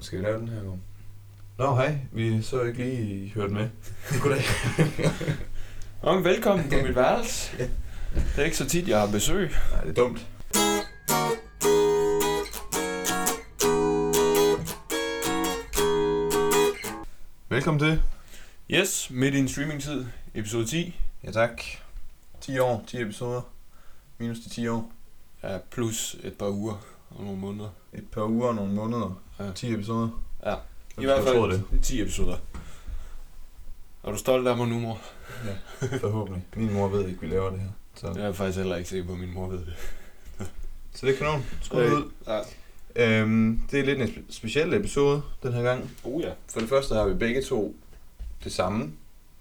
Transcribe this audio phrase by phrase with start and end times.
[0.00, 0.82] Skal vi lave den her gang?
[1.58, 1.98] Nå, hej.
[2.12, 3.68] Vi så ikke lige hørt med.
[4.22, 4.42] Goddag.
[6.02, 7.58] Nå, men velkommen på mit værelse.
[8.14, 9.50] Det er ikke så tit, jeg har besøg.
[9.72, 10.26] Nej, det er dumt.
[17.48, 18.02] Velkommen til.
[18.70, 21.00] Yes, midt i en streamingtid, episode 10.
[21.24, 21.62] Ja, tak.
[22.40, 23.42] 10 år, 10 episoder.
[24.18, 24.92] Minus de 10 år.
[25.42, 27.68] Ja, plus et par uger og nogle måneder.
[27.92, 29.22] Et par uger og nogle måneder.
[29.38, 29.52] Ja.
[29.54, 30.08] 10 episoder.
[30.46, 30.54] Ja.
[31.00, 32.36] I hvert fald 10 episoder.
[34.04, 35.00] Er du stolt af mig nu, mor?
[35.44, 35.56] det.
[35.92, 36.44] Ja, forhåbentlig.
[36.56, 37.68] Min mor ved ikke, vi laver det her.
[37.94, 39.74] Så, Jeg er faktisk heller ikke sikker på, min mor ved det.
[40.94, 41.44] så det er kanon.
[41.62, 42.10] Skud Øh, ud.
[42.26, 42.40] Ja.
[43.20, 45.90] Øhm, det er lidt en spe- speciel episode den her gang.
[46.04, 46.30] Oh ja.
[46.48, 47.76] For det første har vi begge to
[48.44, 48.92] det samme.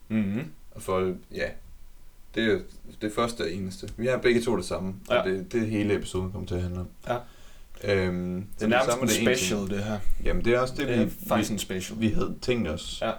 [0.07, 0.51] Mm-hmm.
[0.71, 1.47] Og for, ja,
[2.35, 2.59] det er
[3.01, 3.89] det første og eneste.
[3.97, 5.19] Vi har begge to det samme, ja.
[5.21, 6.87] Og det, det er hele episoden kommer til at handle om.
[7.07, 7.17] Ja.
[7.83, 9.69] Øhm, Det er nærmest en special, ting.
[9.69, 9.99] det her.
[10.23, 11.99] Jamen det er også det, Det er vi, faktisk vi, en special.
[11.99, 13.11] vi havde tænkt os Ja.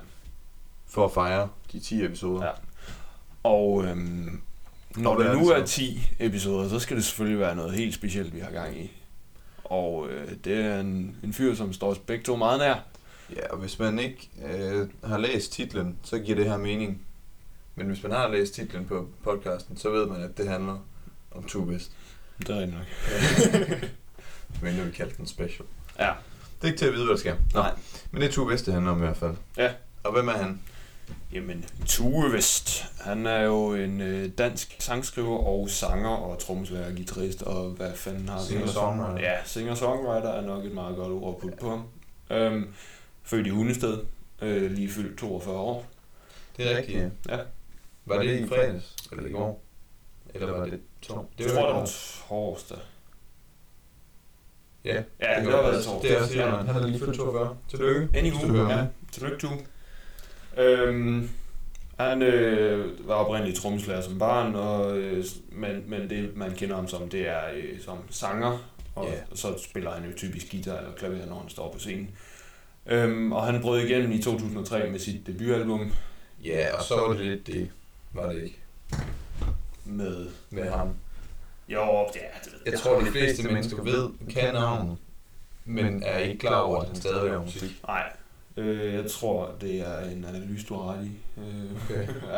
[0.89, 2.44] for at fejre de 10 episoder.
[2.44, 2.50] Ja.
[3.42, 4.41] Og øhm,
[4.97, 5.72] når Og hvad det er nu er så?
[5.72, 8.91] 10 episoder, så skal det selvfølgelig være noget helt specielt, vi har gang i.
[9.64, 12.74] Og øh, det er en, en fyr, som står os begge to meget nær.
[13.36, 17.02] ja, og hvis man ikke øh, har læst titlen, så giver det her mening.
[17.74, 20.78] Men hvis man har læst titlen på podcasten, så ved man, at det handler
[21.30, 21.91] om Two Best.
[22.47, 22.86] Det er nok.
[24.62, 25.67] Men nu vi kaldt den special.
[25.98, 26.12] Ja.
[26.61, 27.34] Det er ikke til at vide, hvad det skal.
[27.55, 27.61] Nå.
[27.61, 27.75] Nej.
[28.11, 29.34] Men det er Two Best, det handler om i hvert fald.
[29.57, 29.73] Ja.
[30.03, 30.61] Og hvem er han?
[31.33, 32.84] Jamen, Tue Vest.
[33.01, 38.29] Han er jo en øh, dansk sangskriver og sanger og trommeslager, guitarist og hvad fanden
[38.29, 38.45] har vi?
[38.47, 39.20] Singer-songwriter.
[39.20, 41.85] Ja, singer-songwriter er nok et meget godt ord at putte på ham.
[42.31, 42.75] Øhm,
[43.23, 43.98] født i Hundested,
[44.42, 45.87] øh, lige fyldt 42 år.
[46.57, 47.37] Det er rigtigt, ja.
[47.37, 47.42] Ja.
[48.05, 48.97] Var det i fredags?
[49.12, 49.62] Eller i går?
[50.35, 51.31] Eller var det to?
[51.39, 51.91] Det var tror jeg, det var
[52.29, 52.79] torsdag.
[54.84, 55.84] Ja, Ja, det, det har var været det.
[55.84, 56.11] torsdag.
[56.11, 56.50] Det er også Ja.
[56.73, 57.56] Han er lige fyldt 42.
[57.69, 58.09] Tillykke.
[58.19, 58.84] Any Hvis du uge, hører ja.
[59.12, 59.59] Tillykke, Tue.
[60.59, 61.28] Øhm,
[61.98, 66.89] han øh, var oprindeligt trommeslager som barn, og, øh, men, men det man kender ham
[66.89, 68.58] som, det er øh, som sanger,
[68.95, 69.36] og Ja.
[69.36, 72.11] så spiller han jo typisk guitar eller klaver, når han står på scenen.
[72.86, 75.92] Øhm, og han brød igennem i 2003 med sit debutalbum
[76.45, 77.70] Ja, og så var det lidt det.
[78.12, 78.58] Var det ikke?
[79.85, 80.27] med...
[80.51, 80.89] Med ham.
[81.73, 84.97] Jo, ja, det ved Jeg tror, de fleste mennesker ved, kan navnet,
[85.64, 87.81] men er ikke klar over, at han stadig laver musik.
[87.86, 88.13] Nej,
[88.57, 91.11] øh, jeg tror, det er en analyse, du har ret i.
[91.41, 92.09] Øh, Okay.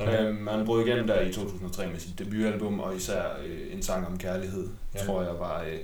[0.00, 0.26] ja.
[0.26, 4.06] Øhm, han brød igennem der i 2003 med sit debutalbum, og især øh, En sang
[4.06, 5.04] om kærlighed, Ja.
[5.04, 5.62] tror jeg var...
[5.62, 5.78] Øh,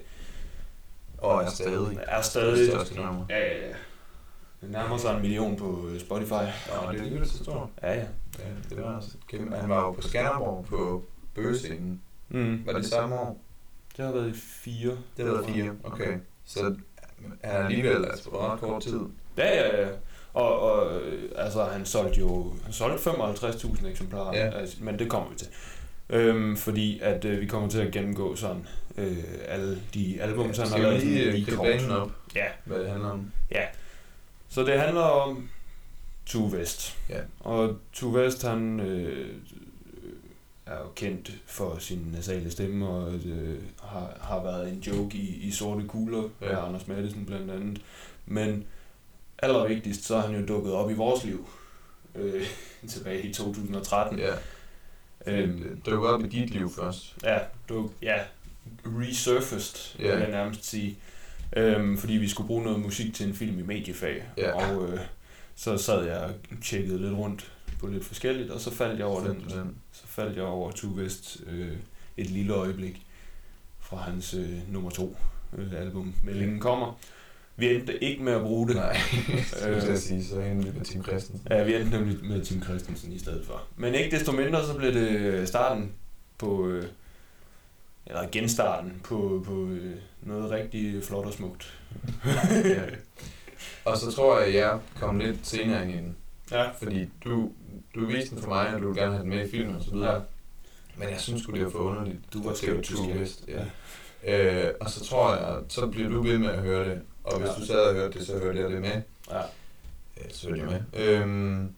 [1.19, 1.98] Og er stadig.
[2.03, 2.59] er stadig...
[2.59, 3.25] Det største nummer.
[3.31, 3.72] Ja, ja, ja.
[4.60, 6.32] Det nærmer sig en million på øh, Spotify.
[6.32, 7.69] Ja, det er alligevel så stort.
[7.82, 8.04] Ja, ja.
[8.38, 9.56] Ja, det var også et kæmpe.
[9.56, 11.04] Han var jo på Skanderborg på
[11.34, 12.03] bøgescenen.
[12.32, 12.66] Mm.
[12.66, 13.41] Var det samme år?
[13.97, 14.93] Det har været i fire.
[15.16, 15.70] Det var fire.
[15.84, 16.16] Okay.
[16.44, 16.76] Så han
[17.43, 19.00] er alligevel altså på ret kort tid.
[19.38, 19.88] Ja, ja, ja.
[20.34, 21.00] Og, og
[21.37, 24.50] altså, han solgte jo han solgte 55.000 eksemplarer, Ja.
[24.50, 25.48] altså, men det kommer vi til.
[26.10, 28.66] Øhm, fordi at øh, vi kommer til at gennemgå sådan
[28.98, 29.16] øh,
[29.48, 31.66] alle de albums, han har lavet lige øh, lige kort.
[31.66, 33.31] banen op, Ja, hvad det handler om?
[33.50, 33.65] Ja.
[34.48, 35.48] Så det handler om
[36.26, 36.98] Tue Vest.
[37.09, 37.19] Ja.
[37.41, 39.34] Og Tue Vest, han øh,
[40.72, 45.37] er jo kendt for sin nasale stemme, og øh, har, har været en joke i,
[45.37, 46.60] i sorte kugler Ja.
[46.60, 47.83] af Anders Madsen blandt andet.
[48.27, 48.65] Men
[49.38, 51.49] allervigtigst, så er han jo dukket op i vores liv
[52.15, 52.47] øh,
[52.88, 54.19] tilbage i 2013.
[54.19, 54.33] Ja.
[55.27, 57.16] Øhm, Det dukker op i dit liv først.
[57.22, 58.15] Ja, du, ja,
[58.87, 60.10] resurfaced, Ja.
[60.15, 60.99] vil jeg nærmest sige.
[61.56, 64.22] Øhm, fordi vi skulle bruge noget musik til en film i mediefag.
[64.37, 64.53] Ja.
[64.71, 65.00] Og øh,
[65.54, 66.31] så sad jeg og
[66.65, 69.34] tjekkede lidt rundt på lidt forskelligt, og så faldt jeg over den.
[69.34, 69.77] Simpelthen.
[70.12, 71.76] Faldt jeg over Tue Vest øh,
[72.16, 73.06] et lille øjeblik
[73.80, 75.16] fra hans øh, nummer to
[75.58, 76.98] øh, album, Meldingen kommer.
[77.56, 78.76] Vi endte ikke med at bruge det.
[78.76, 78.96] Nej,
[79.66, 79.88] Øh.
[79.88, 81.46] jeg sige, så endte vi med Tim Christensen.
[81.50, 83.62] Ja, vi endte nemlig med Tim Christensen i stedet for.
[83.76, 85.92] Men ikke desto mindre, så blev det starten
[86.38, 86.84] på, øh,
[88.06, 91.78] eller genstarten på, på øh, noget rigtig flot og smukt.
[92.64, 92.82] Ja.
[93.84, 96.15] Og så tror jeg, at jeg kom lidt senere ind
[96.53, 96.70] ja.
[96.70, 97.53] Fordi du,
[97.95, 99.83] du viste den for mig, og du ville gerne have den med i filmen og
[99.83, 100.15] så videre.
[100.15, 100.21] Ja.
[100.97, 102.19] Men jeg synes sgu, det var for underligt.
[102.33, 103.65] Du var skeptisk, True ja.
[104.66, 107.03] Øh, og så tror jeg, så bliver du ved med at høre det.
[107.24, 107.54] Og hvis Ja.
[107.60, 109.03] du sad og hørte det, så hørte jeg det med.
[109.30, 109.39] Ja.
[110.16, 111.04] Ja, så hørte jeg med.
[111.07, 111.74] Øhm,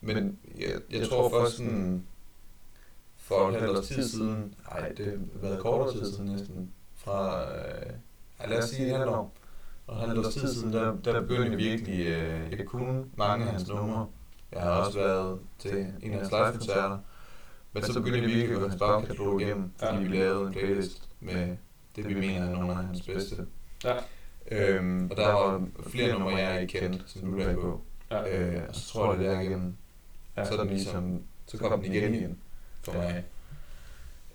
[0.00, 0.70] men jeg,
[1.00, 2.06] jeg tror først sådan,
[3.16, 7.42] for et halvt års tid siden, nej, det har været kortere tid siden næsten, fra,
[7.56, 7.92] øh,
[8.40, 9.34] ja, lad os sige et halvt år,
[9.86, 13.50] og halvt års tid siden, der, der begyndte jeg virkelig, øh, jeg kunne mange af
[13.52, 14.06] hans numre.
[14.52, 16.98] Jeg har også været til en af hans live-koncerter,
[17.72, 20.00] men så begyndte jeg virkelig at gå hans bagkatalog igennem, fordi Ja.
[20.00, 21.56] vi lavede en playlist med
[21.96, 23.46] det, vi mener er nogle af hans bedste.
[23.84, 23.94] Ja.
[24.50, 27.80] Øhm, og der var flere numre, jeg ikke kendte, som du lagde på.
[28.10, 28.38] Ja.
[28.40, 29.74] Øh, og så tror jeg, det der igennem.
[30.36, 30.44] Ja.
[30.44, 32.38] Så den ligesom, så kom den igen igen
[32.82, 33.24] for mig.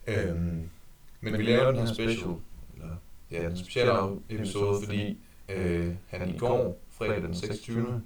[0.07, 0.69] Øhm,
[1.21, 2.35] men vi lavede den her special,
[2.75, 2.95] eller
[3.31, 3.93] ja, den specielle
[4.29, 5.19] episode, fordi
[5.49, 8.03] øh, han i går, fredag den 26.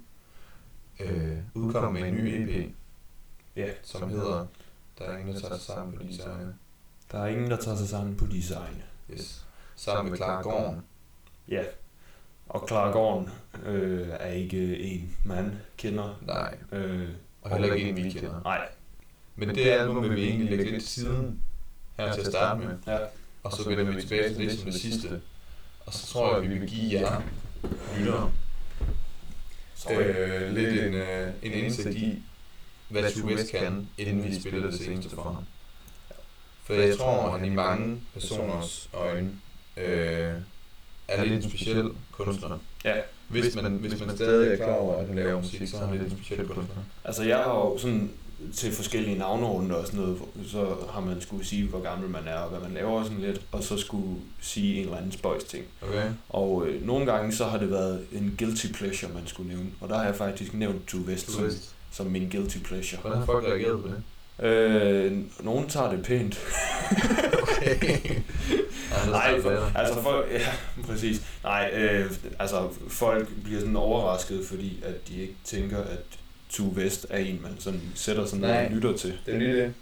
[1.00, 2.72] Øh, udkom med en ny EP,
[3.56, 4.46] Ja, som hedder
[4.98, 6.54] Der er ingen, der tager sig sammen på disse egne.
[7.12, 8.82] Der er ingen, der tager sig sammen på disse egne.
[9.12, 9.46] Yes.
[9.76, 10.80] Sammen med Clara Gården.
[11.48, 11.62] Ja.
[12.48, 13.28] Og Clara Gården
[13.66, 16.18] øh, er ikke en, man kender.
[16.26, 17.08] Nej, Øh,
[17.42, 18.40] og heller ikke en, vi kender.
[18.44, 18.68] nej.
[19.36, 21.42] Men det album vil vi egentlig lægge lidt siden
[21.98, 22.76] her til at starte med.
[22.86, 22.98] Ja.
[23.42, 25.20] Og så vender vi tilbage til det som det sidste.
[25.86, 27.22] Og så tror jeg, vi vil give jer
[27.98, 28.32] lyttere
[29.90, 32.22] øh, lidt en, øh, en indsigt i,
[32.88, 35.44] hvad True West kan, inden vi spiller det seneste for ham.
[36.64, 39.30] For jeg tror, at han i mange personers øjne
[39.76, 40.34] øh,
[41.08, 42.58] er lidt en speciel kunstner.
[42.84, 42.94] Ja.
[43.28, 45.98] Hvis man, hvis man stadig er klar over, at han laver musik, så er han
[45.98, 46.82] lidt en speciel kunstner.
[47.04, 48.10] Altså jeg har jo sådan
[48.54, 52.38] til forskellige navnerunder og sådan noget, så har man skulle sige, hvor gammel man er
[52.38, 55.44] og hvad man laver og sådan lidt, og så skulle sige en eller anden spøjs
[55.44, 55.64] ting.
[55.82, 56.10] Okay?
[56.28, 59.88] Og øh, nogle gange så har det været en guilty pleasure, man skulle nævne, og
[59.88, 61.50] der har jeg faktisk nævnt True West som,
[61.90, 63.00] som min guilty pleasure.
[63.00, 64.02] Hvordan har folk reageret på det?
[64.46, 66.38] Øh, nogen tager det pænt.
[67.58, 67.98] Okay.
[69.10, 70.52] Nej, for, altså folk, ja,
[70.86, 71.22] præcis.
[71.42, 76.17] Nej, øh, altså folk bliver sådan overrasket, fordi at de ikke tænker, at
[76.48, 79.18] Tue West er en, man sådan sætter sig ned og lytter til.
[79.26, 79.74] Det er lige det.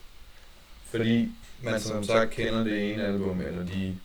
[0.90, 1.28] Fordi
[1.62, 3.96] man som sagt kender det ene album, eller de,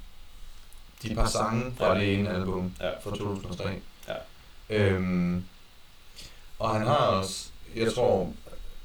[1.04, 2.00] de par sange fra Ja.
[2.02, 2.90] det ene album Ja.
[2.90, 3.70] fra 2003.
[4.08, 4.14] Ja.
[4.70, 5.44] Øhm,
[6.60, 8.34] og han har også, jeg tror,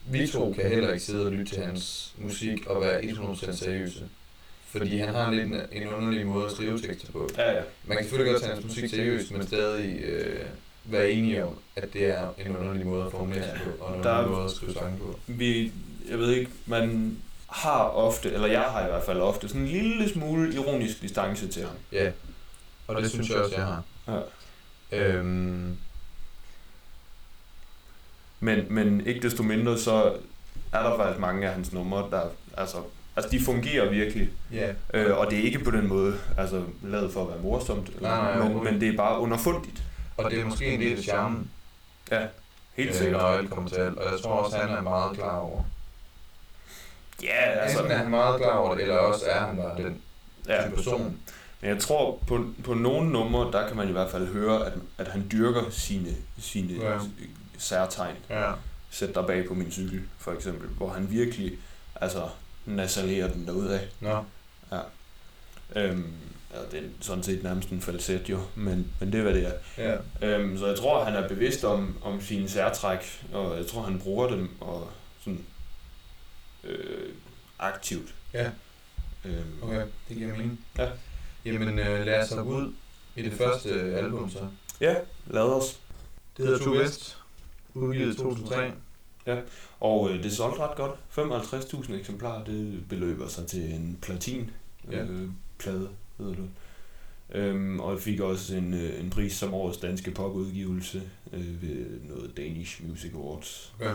[0.09, 4.09] vi to kan heller ikke sidde og lytte til hans musik og være 100% seriøse.
[4.67, 7.29] Fordi han har lidt en, en underlig måde at skrive tekster på.
[7.37, 7.63] Ja, ja.
[7.85, 10.47] Man kan selvfølgelig godt tage hans musik seriøst, men stadig øh,
[10.89, 14.03] være enige om, at det er en underlig måde at formulere sig på, og en
[14.03, 15.19] Der er- underlig måde at skrive sange på.
[15.27, 15.73] Vi,
[16.11, 17.17] jeg ved ikke, man
[17.49, 21.49] har ofte, eller jeg har i hvert fald ofte, sådan en lille smule ironisk distance
[21.49, 21.75] til ham.
[21.93, 22.11] Ja,
[22.89, 23.83] og det synes jeg også, jeg har.
[24.93, 25.07] Ja.
[25.13, 25.77] Øhm,
[28.41, 30.15] Men, men ikke desto mindre, så
[30.73, 32.21] er der faktisk mange af hans numre, der
[32.57, 32.77] altså,
[33.17, 34.29] altså de fungerer virkelig.
[34.53, 34.73] ja.
[34.95, 38.09] Øh, og det er ikke på den måde altså, lavet for at være morsomt, eller,
[38.09, 39.83] Nej, nej, men, men det er bare underfundigt.
[40.17, 41.51] Og det er måske en del af charmen,
[42.11, 42.27] Ja,
[42.75, 43.21] helt øh, sikkert.
[43.21, 43.99] når alt kommer til alt.
[43.99, 45.63] Og jeg tror også, han er meget klar over.
[47.23, 50.03] Ja, altså, Enten er han meget klar over det, eller også er han bare den
[50.49, 50.71] ja.
[50.75, 51.19] person.
[51.61, 54.73] Men jeg tror, på, på nogle numre, der kan man i hvert fald høre, at,
[54.99, 56.93] at han dyrker sine, sine Ja.
[56.93, 56.99] ja.
[57.59, 58.17] særtegn.
[58.31, 58.53] Ja.
[58.91, 61.53] Sæt dig bag på min cykel, for eksempel, hvor han virkelig
[61.95, 62.29] altså,
[62.67, 63.81] nasalerer den derudad.
[64.01, 64.25] Nå.
[65.77, 66.13] Øhm,
[66.55, 69.47] ja, det er sådan set nærmest en falset jo, men, men det er, hvad det
[69.47, 69.53] er.
[69.79, 69.97] Ja.
[70.29, 73.99] Øhm, så jeg tror, han er bevidst om, om sine særtræk, og jeg tror, han
[74.01, 74.91] bruger dem og
[75.21, 75.45] sådan,
[76.65, 77.13] øh,
[77.59, 78.15] aktivt.
[78.35, 78.51] Ja.
[79.25, 80.61] Øhm, Okay, det giver mening.
[80.79, 80.89] Ja.
[81.45, 82.73] Jamen øh, lad os hoppe ud
[83.17, 84.49] i det første album så.
[84.81, 84.95] Ja,
[85.27, 85.81] lad os.
[86.37, 87.19] Det hedder True West,
[87.75, 88.71] udgivet i 2003.
[89.81, 90.93] Og øh, det solgte ret godt.
[91.85, 94.51] 55.000 eksemplarer, det beløber sig til en platin
[94.91, 95.03] Ja.
[95.03, 95.29] øh,
[95.59, 95.89] plade,
[96.19, 96.49] hedder det.
[97.35, 101.03] Øhm, og fik også en, øh, en pris som årets danske popudgivelse
[101.33, 103.75] øh, ved noget Danish Music Awards.
[103.81, 103.95] Okay.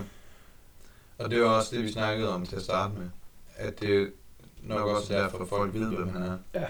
[1.17, 3.09] Og det var også det, vi snakkede om til at starte med.
[3.55, 4.11] At det
[4.63, 6.37] nok også er derfor, at folk ved, hvem han er.
[6.53, 6.65] Ja.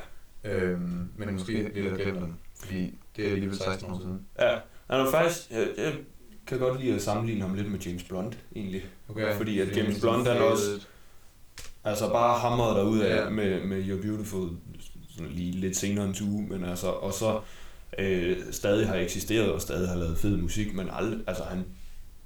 [0.51, 2.34] Øhm, men måske lidt at glemme dem.
[2.60, 4.25] Fordi det er alligevel 16 år siden.
[4.39, 4.58] Ja,
[4.89, 5.93] han er faktisk, jeg, jeg
[6.48, 8.86] kan godt lide at sammenligne ham lidt med James Blunt, egentlig.
[9.10, 9.36] Okay.
[9.38, 10.88] Fordi at James Blunt, han også-.
[11.84, 13.24] Altså bare hamret derud af Ja.
[13.24, 13.29] ja.
[13.29, 14.50] med, med You're Beautiful
[15.15, 17.41] sådan lige lidt senere en uge, men altså, og så
[17.98, 21.65] øh, stadig har eksisteret og stadig har lavet fed musik, men aldrig, altså han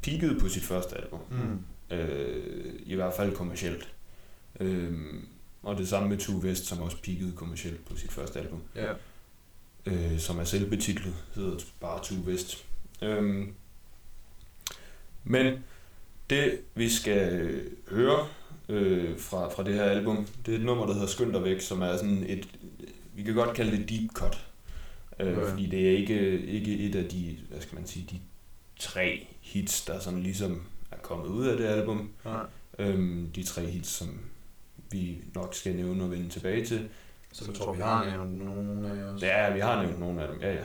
[0.01, 1.19] peakede på sit første album.
[1.31, 1.95] Mm.
[1.95, 3.93] Øh, I hvert fald kommercielt.
[4.59, 4.93] Øh,
[5.63, 8.61] og det samme med Tue West, som også peakede kommercielt på sit første album.
[8.75, 8.93] Ja.
[9.85, 12.65] øh, som er selvbetitlet, hedder bare Tue West.
[13.01, 13.53] Øhm,
[15.23, 15.63] men
[16.29, 18.27] det vi skal øh, høre
[18.69, 21.61] øh, fra, fra det her album, det er et nummer, der hedder Skynd dig væk,
[21.61, 22.47] som er sådan et,
[23.15, 24.47] vi kan godt kalde det deep cut.
[25.19, 25.49] Øh, Okay.
[25.49, 28.19] Fordi det er ikke, ikke et af de, hvad skal man sige, de
[28.79, 32.09] tre hits, der sådan ligesom er kommet ud af det album.
[32.25, 32.39] Ja.
[32.79, 34.19] Øhm, de tre hits, som
[34.91, 36.87] vi nok skal nævne og vende tilbage til.
[37.31, 39.21] Så jeg tror, vi har nævnt nogle af os.
[39.21, 40.63] Ja, vi har nævnt nogle af dem, ja ja.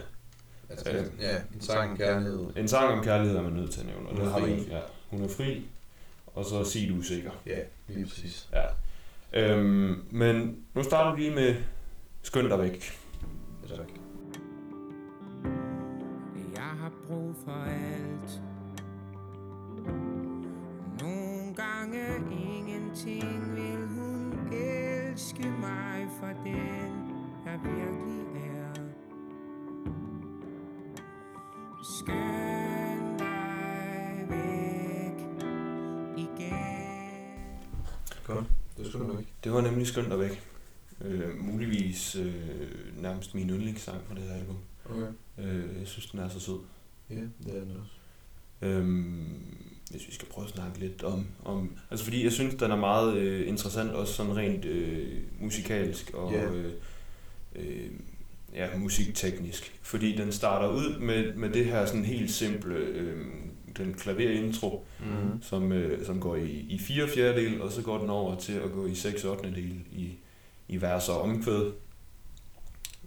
[0.71, 0.91] Altså,
[1.21, 2.47] ja, en sang kærlighed.
[2.57, 4.53] En sang om kærlighed er man nødt til at nævne, og det har vi.
[4.53, 5.67] Ja, hun er fri,
[6.27, 7.31] og så sig du er sikker.
[7.47, 8.49] Ja, lige præcis.
[8.53, 8.65] Ja.
[9.33, 11.57] Øhm, men nu starter vi lige med
[12.23, 12.99] Skynd dig væk.
[13.69, 13.89] Ja, tak.
[16.55, 18.43] jeg har brug for alt.
[21.01, 27.11] Nogle gange ingenting vil hun elske mig for den,
[27.47, 28.83] jeg virkelig er.
[31.83, 32.60] Skøn
[38.35, 38.45] Godt.
[38.79, 39.33] Det skulle du ikke.
[39.45, 40.43] Det var nemlig skønt og væk.
[41.05, 42.33] Øh, muligvis øh,
[43.03, 44.57] nærmest min yndlingssang fra det her album.
[44.85, 45.07] Okay.
[45.39, 46.59] Øh, jeg synes, den er så sød.
[47.11, 47.93] Ja, det er den også.
[48.63, 49.27] Øhm,
[49.91, 51.77] hvis vi skal prøve at snakke lidt om, om...
[51.91, 56.33] Altså fordi jeg synes, den er meget øh, interessant, også sådan rent øh, musikalsk og
[56.33, 56.45] Ja.
[56.51, 56.73] øh,
[57.57, 57.91] øh,
[58.55, 59.79] ja, musikteknisk.
[59.83, 63.27] Fordi den starter ud med, med det her sådan helt simple, øh,
[63.77, 65.43] den klaverintro, Mm.
[65.43, 68.73] som, øh, som går i, i fire fjerdedel, og så går den over til at
[68.73, 70.11] gå i 6 8 del i,
[70.69, 71.73] i vers og omkvæd.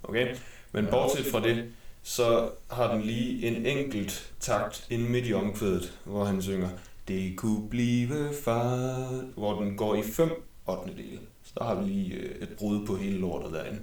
[0.03, 0.35] Okay?
[0.71, 1.65] Men bortset fra det,
[2.03, 6.69] så har den lige en enkelt takt inde midt i omkvædet, hvor han synger
[7.07, 10.29] Det kunne blive far, hvor den går i 5
[10.67, 11.19] 8 del.
[11.43, 13.79] Så der har vi lige øh, et brud på hele lortet derinde.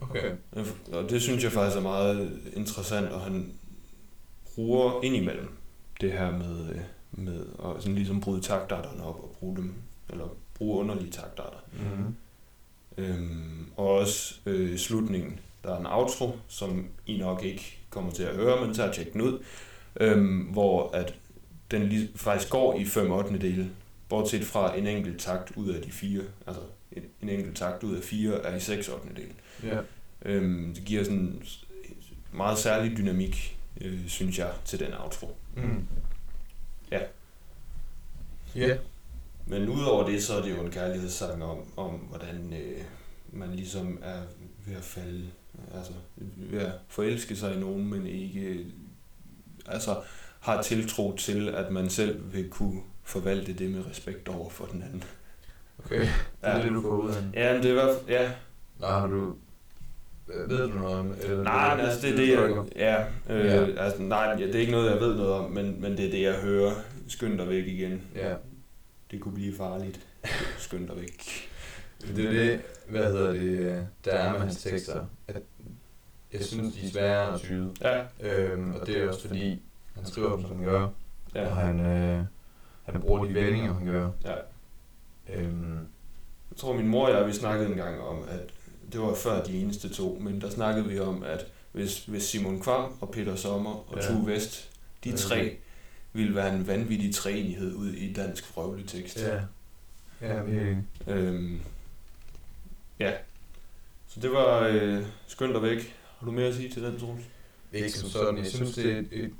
[0.00, 0.30] Okay.
[0.92, 3.52] Og det synes jeg faktisk er meget interessant, og han
[4.54, 5.48] bruger indimellem
[6.00, 6.80] det her med, øh,
[7.12, 9.74] med at sådan ligesom bryde taktarterne op og bruge dem,
[10.10, 11.58] eller bruge underlige taktarter.
[11.72, 12.14] Mm.
[12.98, 15.40] Øhm, og også øh, slutningen.
[15.64, 18.92] Der er en outro, som I nok ikke kommer til at høre, men så har
[18.92, 19.38] tjek den ud,
[20.00, 21.14] øhm, hvor at
[21.70, 23.70] den lige, faktisk går i 5 8 dele,
[24.08, 26.62] bortset fra en enkelt takt ud af de fire, altså
[26.92, 29.32] en, en enkelt takt ud af fire er i 6 8 dele.
[29.62, 29.80] Ja.
[30.24, 31.42] Øhm, det giver sådan
[32.32, 35.36] meget særlig dynamik, øh, synes jeg, til den outro.
[35.56, 35.86] Mm.
[36.90, 37.00] Ja.
[38.54, 38.76] Ja.
[39.46, 42.82] Men udover det, så er det jo en kærlighedssang om, om hvordan øh,
[43.32, 44.20] man ligesom er
[44.66, 45.30] ved at falde,
[45.74, 45.92] altså
[46.36, 48.66] ved at forelske sig i nogen, men ikke
[49.66, 50.00] altså
[50.40, 54.82] har tiltro til, at man selv vil kunne forvalte det med respekt over for den
[54.82, 55.04] anden.
[55.84, 56.00] Okay.
[56.00, 56.10] Det
[56.42, 56.62] er Ja.
[56.64, 57.22] det, du går ud af.
[57.34, 58.32] Ja, men det er i hvert fald, ja,
[58.78, 59.36] Nå, har du...
[60.34, 61.14] øh, Ved du noget om...
[61.22, 63.04] Eller, Nej, men altså det er det, jeg, ja,
[63.34, 63.82] øh, Ja.
[63.84, 66.22] Altså, nej, det er ikke noget, jeg ved noget om, men, men det er det,
[66.22, 66.72] jeg hører.
[67.08, 68.02] Skynd dig væk igen.
[68.14, 68.34] Ja.
[69.10, 70.00] Det kunne blive farligt.
[70.58, 71.48] Skynd dig væk.
[72.16, 75.04] Det er det, hvad hedder det, der er med hans tekster.
[75.28, 75.36] At
[76.32, 77.74] jeg synes, de er svære at tyde.
[77.82, 79.62] Ja, Øhm, og det er også fordi,
[79.96, 80.88] han skriver dem, som han gør.
[81.34, 82.24] ja, Og han, øh,
[82.84, 84.10] han bruger de vendinger, han gør.
[84.24, 84.34] ja.
[85.34, 85.78] Øhm,
[86.50, 88.40] Jeg tror, min mor og jeg, vi snakkede en gang om, at
[88.92, 92.60] det var før de eneste to, men der snakkede vi om, at hvis, hvis Simon
[92.60, 94.08] Kvam og Peter Sommer og Ja.
[94.12, 94.70] Tue Vest,
[95.04, 95.16] de Ja.
[95.16, 95.56] tre,
[96.12, 99.20] ville være en vanvittig træenighed ud i dansk frøvletekst.
[99.20, 99.40] ja.
[100.22, 100.84] Ja, vi enige.
[101.08, 101.60] Øhm,
[103.00, 103.12] ja.
[104.08, 105.96] Så det var øh, skønt og væk.
[106.18, 107.24] Har du mere at sige til den, Troels?
[107.72, 108.38] Ikke som sådan.
[108.38, 109.30] Jeg synes, det er et, et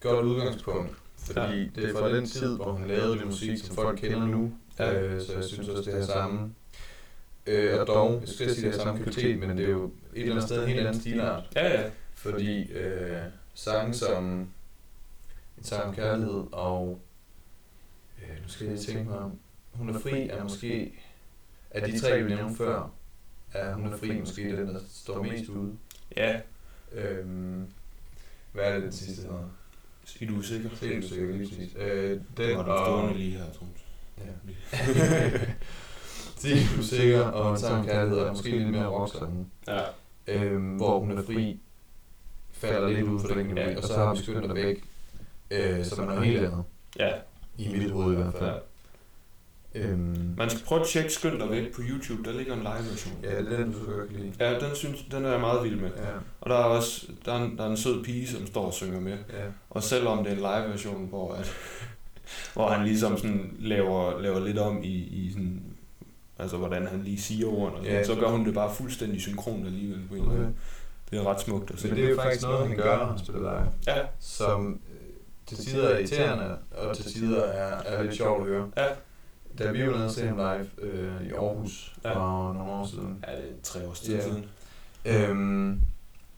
[0.00, 0.90] godt udgangspunkt.
[1.16, 1.66] Fordi Ja.
[1.74, 4.52] det er fra den tid, hvor han lavede det musik, som folk kender nu.
[4.78, 5.00] Ja.
[5.00, 6.54] Øh, så jeg synes også, det er samme.
[7.46, 10.32] Øh, og dog, jeg skal sige, det samme kvalitet, men det er jo et eller
[10.32, 11.44] andet sted en helt anden stilart.
[11.56, 11.90] Ja, ja.
[12.14, 13.16] Fordi øh,
[13.54, 14.24] sange som
[15.58, 17.00] En sang om kærlighed og
[18.22, 19.38] øh, nu skal jeg lige tænke mig om
[19.72, 20.92] Hun er fri er måske
[21.70, 22.90] af de tre, vi nævnte før,
[23.52, 25.72] er Hun er fri måske den, der står mest ude.
[26.16, 26.40] Ja,
[26.92, 27.66] Øhm,
[28.52, 29.50] hvad er det den sidste hedder?
[30.04, 30.70] sig du er sikker.
[30.74, 31.74] Se du sikkert lige præcis.
[31.78, 32.86] Øh, Den den var du og...
[32.86, 33.84] stående lige her, Troels.
[34.18, 34.24] Ja.
[36.42, 39.46] Se du sikker og En om kærlighed er måske lidt mere rocksangen.
[39.68, 39.80] Ja,
[40.26, 41.60] øhm, hvor hun er fri,
[42.52, 43.76] falder lidt ud for den kategori, Ja.
[43.76, 44.84] og så har vi skyndt dig væk,
[45.50, 46.64] øh, som er noget helt andet,
[46.98, 47.10] ja.
[47.58, 48.50] i mit hoved i hvert fald.
[48.50, 48.58] ja.
[49.74, 52.90] Øhm, Man skal prøve at tjekke Skynd dig væk på YouTube, der ligger en live
[52.90, 53.14] version.
[53.22, 54.32] ja, det er den, du så godt lide.
[54.40, 55.90] Ja, den, synes, den er jeg meget vild med.
[55.96, 56.08] Ja,
[56.40, 58.72] Og der er også der er en, der er en sød pige, som står og
[58.72, 59.12] synger med.
[59.12, 59.44] ja.
[59.70, 61.52] Og selvom det er en live version, hvor, at,
[62.54, 65.62] hvor han ligesom sådan laver, laver lidt om i, i sådan,
[66.38, 68.04] altså hvordan han lige siger ordene, og sådan, Ja.
[68.04, 70.46] så gør hun det bare fuldstændig synkron alligevel på en Okay.
[71.10, 71.88] Det er ret smukt at se.
[71.88, 74.98] Men det er jo faktisk noget, han gør, når han spiller live, Ja, som øh,
[75.46, 78.70] til tider er irriterende, og til tider er, er lidt sjovt at høre.
[78.76, 78.86] ja.
[79.58, 82.14] Da vi var nede og se ham live øh, i Aarhus Ja.
[82.14, 84.22] for nogle år siden, Ja, det er tre års tid Ja.
[84.22, 84.44] siden.
[85.04, 85.80] øhm,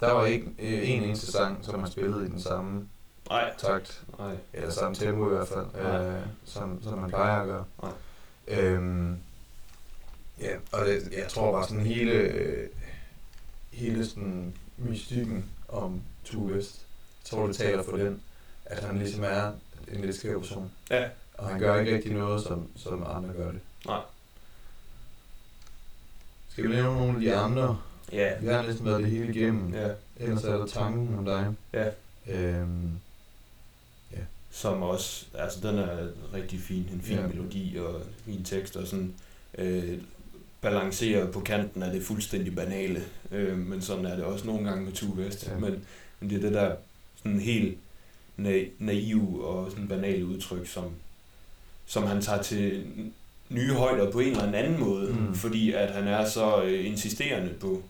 [0.01, 2.89] der var ikke øh, en eneste sang, som han spillede i den samme
[3.31, 4.35] Nej, takt, nej.
[4.53, 7.65] eller samme tempo i hvert fald, øh, som, som man plejer at gøre.
[7.83, 7.93] Nej.
[8.49, 9.17] Øhm,
[10.41, 12.69] ja, og det, jeg tror bare sådan hele, øh,
[13.73, 16.87] hele sådan mystikken om Tue Vest,
[17.23, 18.21] jeg tror det taler for den,
[18.64, 19.53] at han ligesom er
[19.93, 20.71] en lidt skæv person.
[20.91, 21.09] Ja.
[21.35, 23.61] Og han gør ikke rigtig noget, som, som andre gør det.
[23.87, 24.00] Nej.
[26.49, 27.81] Skal vi nævne nogle af de andre?
[28.12, 28.38] Ja.
[28.41, 29.75] Vi har næsten været det hele igennem.
[29.75, 29.88] Ja.
[30.17, 31.55] Ellers er der tanken om dig.
[31.73, 31.91] Ja.
[32.26, 32.91] Øhm,
[34.50, 37.23] som også, altså den er rigtig fin, en fin Ja.
[37.23, 37.29] ja.
[37.29, 39.14] melodi og fin tekst og sådan
[39.59, 39.99] øh,
[40.64, 43.02] balancerer på kanten af det fuldstændig banale,
[43.33, 45.59] øh, men sådan er det også nogle gange med Tue West, Ja.
[45.59, 45.85] men,
[46.21, 46.75] men det er det der
[47.23, 47.78] sådan helt
[48.40, 50.85] na- naiv og sådan banale udtryk, som,
[51.87, 52.85] som han tager til
[53.49, 55.35] nye højder på en eller anden måde, Mm.
[55.35, 57.83] fordi at han er så øh, insisterende på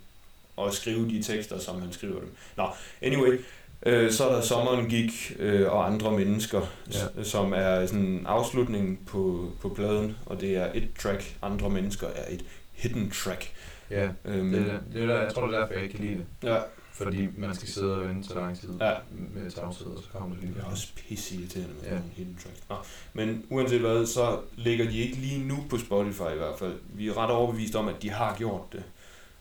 [0.67, 2.33] at skrive de tekster, som han skriver dem.
[2.57, 2.67] Nå,
[3.03, 3.41] anyway,
[3.87, 6.61] øh, så er der Sommeren gik øh, og andre mennesker,
[6.93, 6.99] Ja.
[7.17, 7.23] ja.
[7.25, 12.07] som er sådan en afslutning på, på pladen, og det er et track, andre mennesker
[12.07, 13.53] er et hidden track.
[13.91, 16.05] ja, Øhm, det, er- det er der, jeg tror, det er derfor, jeg ikke kan
[16.05, 16.49] lide det.
[16.49, 16.59] ja,
[16.93, 18.93] Fordi man skal sidde og vente så lang tid Ja.
[19.35, 20.55] med tavshed, og så kommer det lige.
[20.55, 21.91] det er også pisse irriterende med Ja.
[21.91, 22.63] nogle hidden tracks.
[22.69, 22.77] Nå,
[23.13, 26.75] men uanset hvad, så ligger de ikke lige nu på Spotify i hvert fald.
[26.95, 28.83] Vi er ret overbevist om, at de har gjort det.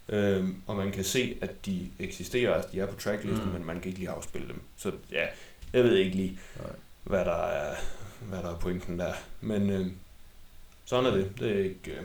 [0.10, 3.54] Øhm, og man kan se, at de eksisterer, altså de er på tracklisten, mm.
[3.54, 4.62] men man kan ikke lige afspille dem.
[4.78, 5.26] Så ja,
[5.74, 6.70] jeg ved ikke lige, Nej.
[7.04, 7.76] hvad der er,
[8.22, 9.14] hvad der er pointen der.
[9.42, 9.88] Men øh,
[10.86, 11.32] sådan er det.
[11.40, 12.04] Det er ikke, øh,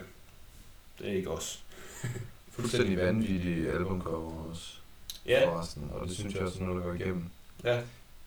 [0.99, 1.63] det er ikke os.
[2.55, 4.73] Fuldstændig vanvittige albumcover også.
[5.25, 7.23] Ja, Forresten, og det synes jeg også er noget, der går igennem.
[7.63, 7.81] ja.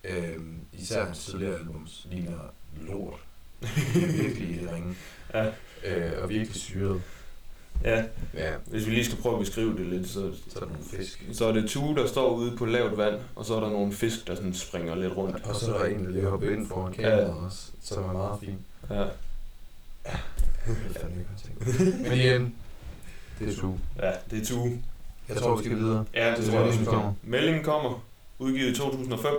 [0.04, 2.38] Øhm, især hans tidligere albums ligner
[2.80, 3.20] lort.
[3.94, 4.94] De er virkelig ringe.
[5.34, 5.46] Ja.
[5.84, 7.02] Øh, og virkelig syret.
[7.84, 8.04] ja.
[8.34, 10.84] Ja, Hvis vi lige skal prøve at beskrive det lidt, så, så er der nogle
[10.84, 11.24] fisk.
[11.32, 13.92] så er det Tue, der står ude på lavt vand, og så er der nogle
[13.92, 15.46] fisk, der sådan springer lidt rundt.
[15.46, 18.40] Og så er der en, der lige hopper ind foran kameraet også, som er meget
[18.40, 18.58] fin.
[18.90, 19.04] Ja,
[20.04, 21.80] Det tænkt.
[22.02, 22.54] Men igen,
[23.38, 23.72] det er su.
[24.02, 24.82] ja det er Tue.
[25.28, 26.04] Jeg tror, vi skal videre.
[26.14, 27.12] Ja, det Det tror jeg er også, vi meldingen kommer.
[27.22, 28.04] Meldingen kommer,
[28.38, 29.32] udgivet i 2005,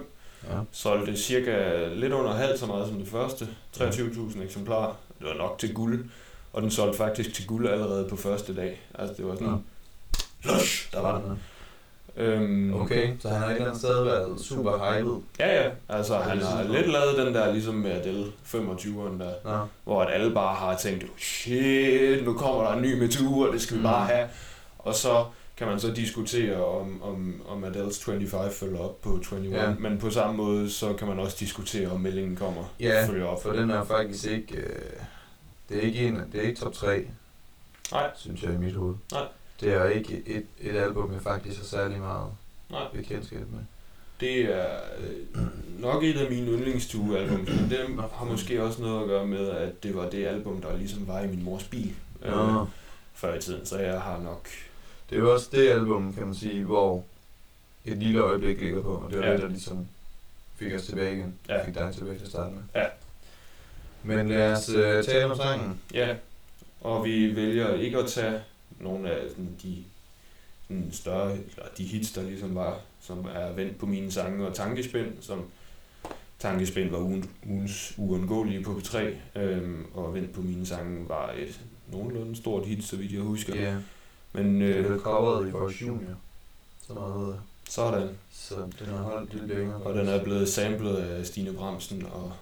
[0.49, 0.57] Ja.
[0.71, 4.93] solgte cirka lidt under halvt så meget som det første, 23.000 eksemplarer.
[5.19, 6.05] Det var nok til guld,
[6.53, 8.81] og den solgte faktisk til guld allerede på første dag.
[8.93, 9.63] Altså det var sådan,
[10.43, 11.39] lush, der var den.
[12.17, 15.15] Øhm, Okay, så han har et eller andet sted været super hyped.
[15.39, 15.69] Ja, ja.
[15.89, 20.01] Altså, Ja, han har lidt lavet den der, ligesom med Adele 25'eren der, Nå, hvor
[20.01, 23.75] at alle bare har tænkt, shit, nu kommer der en ny metode, og det skal
[23.77, 23.83] vi Mm.
[23.87, 24.27] bare have.
[24.79, 25.25] Og så
[25.57, 29.49] kan man så diskutere, om, om, om Adele's 25 følger op på 21.
[29.51, 29.63] Ja.
[29.63, 29.73] Ja.
[29.79, 33.43] Men på samme måde, så kan man også diskutere, om meldingen kommer Ja, følger op.
[33.43, 34.55] for den er faktisk ikke...
[34.57, 34.65] Øh,
[35.69, 37.05] det er ikke en, det er ikke top 3,
[37.91, 38.95] Nej, synes jeg i mit hoved.
[39.11, 39.21] Nej.
[39.63, 42.27] Det er ikke et, et album, jeg faktisk har særlig meget
[42.71, 42.81] nej.
[42.93, 43.59] bekendtskab med.
[44.19, 44.65] Det er
[44.99, 45.41] øh,
[45.81, 47.79] nok et af mine yndlingstue-album, men det
[48.13, 51.21] har måske også noget at gøre med, at det var det album, der ligesom var
[51.21, 51.93] i min mors bil
[52.25, 52.65] øh, Nå.
[53.13, 53.65] før i tiden.
[53.65, 54.47] Så jeg har nok
[55.09, 57.03] Det er jo også det album, kan man sige, hvor
[57.85, 59.33] et lille øjeblik ligger på, og det var Ja.
[59.33, 59.87] det, der ligesom
[60.55, 61.35] fik os tilbage igen.
[61.49, 61.65] Ja.
[61.65, 62.61] Fik dig tilbage til at starte med.
[62.75, 62.85] Ja.
[64.03, 65.79] Men lad os uh, tale om sangen.
[65.93, 66.15] Ja,
[66.81, 68.41] og vi vælger ikke at tage
[68.83, 69.83] nogle af sådan, de
[70.67, 74.53] sådan større, eller de hits, der ligesom var, som er vendt på mine sange og
[74.55, 75.43] tankespind, som
[76.39, 78.97] tankespind var ugen, ugens uundgåelige på P3,
[79.39, 83.55] øhm, og vendt på mine sange var et nogenlunde stort hit, så vidt jeg husker.
[83.55, 83.75] Ja,
[84.33, 86.15] Men det øh, blevet coveret i vores junior.
[86.89, 87.39] Ved jeg.
[87.69, 89.75] sådan, Så den har holdt lidt længere.
[89.81, 92.33] og den er blevet samlet af Stine Bramsen og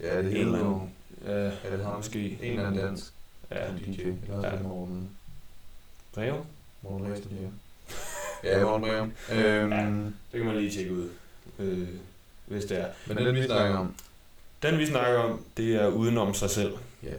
[0.00, 0.90] Ja, det en eller jo anden,
[1.24, 1.96] ja, Er det ham?
[1.96, 3.12] måske, en eller anden dansk
[3.50, 3.66] ja.
[3.86, 4.00] DJ.
[4.00, 4.54] Eller Ja.
[4.54, 4.62] ja.
[6.18, 6.44] Breve.
[6.82, 7.30] Morten Ræsten,
[8.44, 8.48] ja.
[8.50, 9.12] Ja, Morten Breum.
[9.32, 9.86] Øhm, Ja.
[9.86, 11.08] Det kan man lige tjekke ud,
[11.58, 11.88] øh,
[12.46, 12.86] hvis det er.
[13.06, 13.94] Men den vi snakker om.
[14.62, 16.72] Den vi snakker om, det er udenom sig selv.
[17.02, 17.14] Ja.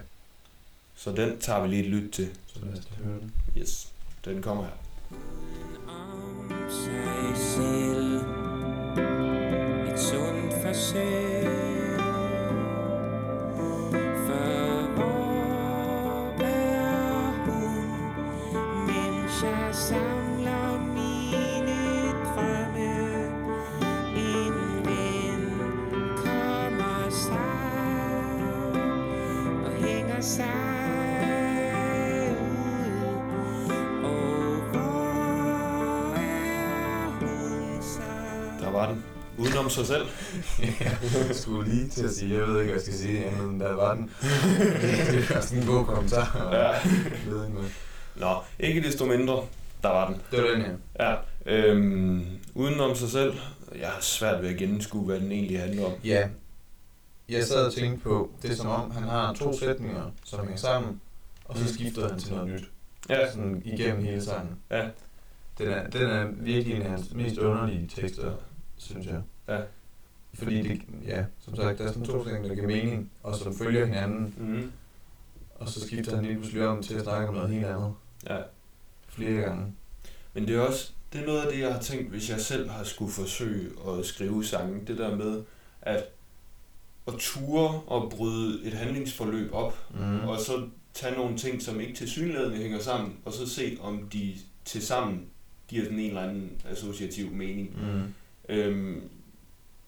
[0.95, 2.29] Så den tager vi lige et lyt til.
[2.47, 3.33] Så lad os høre den.
[3.57, 3.91] Yes,
[4.25, 4.71] den kommer her.
[5.87, 6.51] om
[39.39, 40.05] Udenom sig selv.
[40.79, 40.97] jeg
[41.41, 43.73] skulle lige til at sige, jeg ved ikke, hvad jeg skal sige, andet end der
[43.73, 44.09] var den.
[45.11, 46.49] det er sådan en god kommentar.
[46.53, 46.89] Ja.
[47.31, 47.63] Ved med.
[48.15, 49.33] Nå, ikke desto mindre,
[49.83, 50.21] der var den.
[50.31, 50.73] Det var den her.
[50.99, 52.25] Ja, øhm,
[52.55, 53.33] udenom sig selv.
[53.79, 55.91] Jeg har svært ved at gennemskue, hvad den egentlig handler om.
[56.03, 56.27] Ja.
[57.29, 60.57] Jeg sad og tænkte på, det er som om, han har to sætninger, som hænger
[60.57, 61.01] sammen,
[61.45, 62.63] og så skifter han til noget nyt.
[63.09, 64.55] Ja, Sådan igennem hele sangen.
[64.71, 64.83] ja,
[65.57, 68.31] Den er, den er virkelig en af hans mest underlige tekster,
[68.79, 69.21] synes jeg.
[69.47, 69.59] ja.
[70.33, 73.55] Fordi det, ja, som sagt, der er sådan to ting, der giver mening, og som
[73.55, 74.71] følger hinanden, Mm-hmm.
[75.55, 77.93] og så skifter han lige pludselig om til at snakke om noget helt andet
[78.29, 78.37] Ja,
[79.09, 79.73] flere gange.
[80.33, 82.69] men det er også, det er noget af det, jeg har tænkt, hvis jeg selv
[82.69, 84.81] har skulle forsøge at skrive sange.
[84.87, 85.43] Det der med
[85.81, 86.03] at,
[87.07, 90.19] at ture og bryde et handlingsforløb op, Mm.
[90.27, 94.09] og så tage nogle ting, som ikke til synligheden hænger sammen, og så se, om
[94.13, 95.25] de til sammen
[95.67, 97.69] giver sådan en eller anden associativ mening.
[97.81, 98.13] Mm.
[98.49, 99.01] Øhm,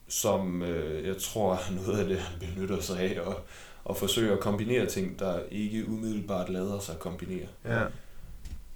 [0.08, 3.36] som øh, jeg tror noget af det, benytter sig af, og,
[3.84, 7.48] og forsøger at kombinere ting, der ikke umiddelbart lader sig kombinere.
[7.66, 7.84] Ja.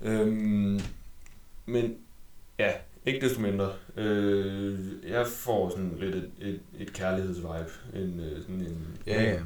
[0.01, 0.79] Øhm,
[1.65, 1.97] men
[2.59, 2.71] ja,
[3.05, 3.73] ikke desto mindre.
[3.97, 7.71] Øh, jeg får sådan lidt et, et, et kærlighedsvibe.
[7.93, 9.39] En, øh, sådan en, Ja, ja.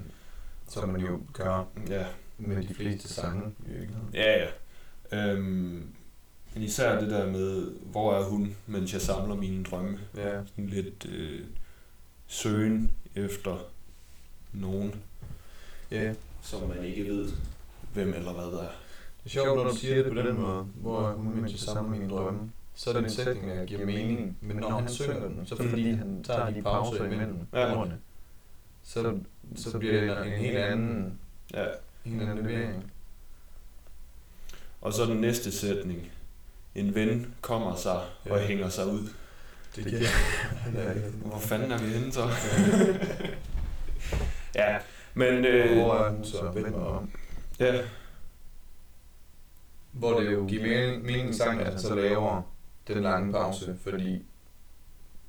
[0.68, 2.06] Som man jo gør Ja,
[2.38, 3.44] med de fleste sange.
[4.14, 4.46] ja.
[5.12, 5.32] ja.
[5.32, 5.84] Øhm,
[6.54, 10.00] men især det der med, hvor er hun, mens jeg samler mine drømme.
[10.18, 10.46] Ja.
[10.46, 11.42] Sådan lidt øh,
[12.28, 13.58] søgen efter
[14.54, 14.96] nogen,
[15.92, 16.14] Ja.
[16.42, 17.32] som man ikke ved,
[17.94, 18.72] hvem eller hvad der er.
[19.24, 21.92] Det er sjovt, når du siger det på den måde, hvor hun mens jeg samler
[21.98, 22.52] mine drømme.
[22.76, 24.38] Så er det en sætning, der giver mening.
[24.42, 27.78] Men når han synger den, så fordi han tager de pauser imellem Ja.
[27.78, 27.98] ordene,
[28.84, 29.18] så,
[29.56, 31.20] så bliver det en helt anden,
[31.54, 31.66] Ja.
[32.06, 32.92] en anden levering.
[34.82, 36.12] Og så den næste sætning.
[36.80, 38.38] En ven kommer sig og Ja.
[38.38, 39.10] hænger sig ud.
[39.76, 40.00] Det giver...
[41.30, 42.22] Hvor fanden er vi henne så?
[44.56, 44.78] ja,
[45.14, 45.46] men...
[45.46, 47.10] Øh, Hvor er hun så vendt mig om?
[47.60, 47.82] ja,
[49.92, 52.42] Hvor det jo giver mening, mening sang, at han så laver
[52.88, 54.26] den lange pause, fordi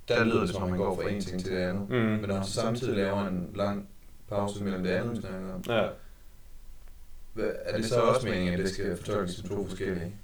[0.09, 1.89] der lyder det som om, man går fra en ting til det andet.
[1.89, 3.89] mm, Men når han så samtidig laver en lang
[4.29, 5.89] pause mellem det andet, vi snakker om, ja,
[7.35, 10.15] hvad- er det så også meningen, at det skal fortolkes som to forskellige?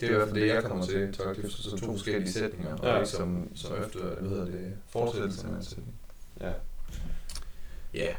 [0.00, 2.84] Det er i hvert fald det, jeg kommer til det som to forskellige sætninger, og
[2.86, 2.96] Ja.
[2.96, 5.94] ikke som, som efter, hvad hedder det, fortsættelse af en sætning.
[6.40, 6.52] ja.
[7.94, 8.14] Ja.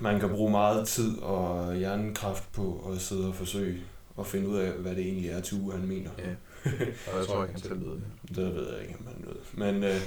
[0.00, 3.80] Man kan bruge meget tid og hjernekraft på at sidde og forsøge
[4.18, 6.10] at finde ud af, hvad det egentlig er, Tue han mener.
[6.18, 6.24] Ja.
[7.12, 8.02] Og jeg tror ikke, han selv ved det.
[8.36, 9.36] Det ved jeg ikke, om man ved.
[9.72, 10.00] Men øh,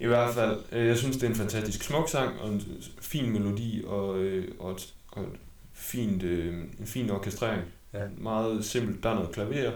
[0.00, 2.62] i hvert fald, øh, jeg synes, det er en fantastisk smuk sang, og en
[3.00, 5.28] fin melodi, og, øh, og, et, og et
[5.72, 7.62] fint, øh, en fin orkestrering.
[7.92, 8.02] Ja.
[8.18, 9.02] Meget simpelt.
[9.02, 9.72] Der er noget klaver,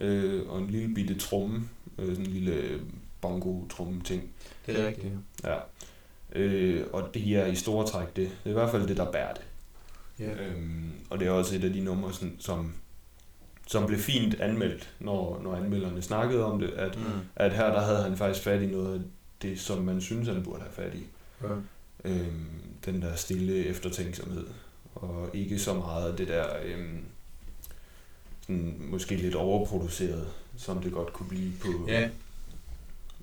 [0.00, 2.80] øh, og en lille bitte tromme, øh, sådan en lille
[3.20, 4.22] bongo-tromme ting.
[4.66, 5.12] Det er rigtigt.
[5.44, 5.56] Ja.
[6.32, 8.16] Øh, og det her er i store træk det.
[8.16, 9.42] Det er i hvert fald det, der bærer det.
[10.18, 10.32] Ja.
[10.46, 12.72] Øhm, og det er også et af de numre, sådan, som,
[13.66, 17.04] som blev fint anmeldt, når, når anmelderne snakkede om det, at, Mm.
[17.36, 19.00] at her der havde han faktisk fat i noget af
[19.42, 21.04] det, som man synes, han burde have fat i.
[21.42, 21.48] Ja.
[22.04, 22.46] Øhm,
[22.86, 24.46] den der stille eftertænksomhed,
[24.94, 27.04] og ikke så meget det der øhm,
[28.50, 31.88] sådan, måske lidt overproduceret, som det godt kunne blive på...
[31.88, 32.08] Ja.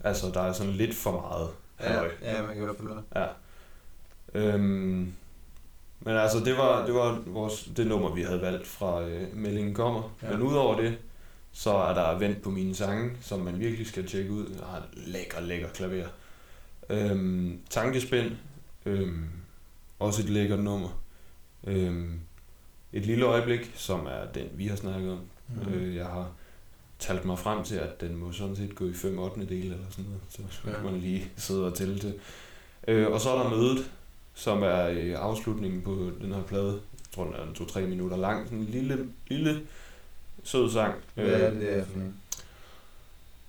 [0.04, 1.50] Altså, der er sådan lidt for meget.
[1.80, 2.12] Ja, halløj.
[2.22, 2.90] ja, man kan i hvert fald.
[3.16, 3.28] Ja.
[4.34, 5.14] Øhm,
[6.00, 9.74] men altså, det var, det var vores, det nummer, vi havde valgt fra øh, Meldingen
[9.74, 10.16] kommer.
[10.22, 10.28] Ja.
[10.28, 10.38] Ja.
[10.38, 10.98] Men udover det,
[11.52, 14.46] så er der Vent på mine sange, som man virkelig skal tjekke ud.
[14.50, 16.08] Jeg har lækker, lækker klaver.
[16.90, 18.32] Øhm, tankespænd.
[18.86, 19.26] Øhm,
[20.00, 21.02] også et lækkert nummer.
[21.64, 22.20] Øhm,
[22.94, 25.20] et lille øjeblik, som er den, vi har snakket om.
[25.48, 25.74] Mm.
[25.74, 26.32] Øh, jeg har
[27.00, 29.40] talt mig frem til, at den må sådan set gå i 5 8.
[29.50, 30.22] del eller sådan noget.
[30.30, 30.78] Så skal Ja.
[30.78, 30.84] ja.
[30.84, 32.14] man lige sidde og tælle til.
[32.88, 33.92] Øh, og så er der mødet,
[34.34, 36.72] som er øh, afslutningen på den her plade.
[36.74, 38.46] Jeg tror, den er to-tre minutter lang.
[38.48, 39.62] Sådan en lille, lille
[40.44, 40.96] sød sang.
[41.14, 42.00] Hvad er det der for?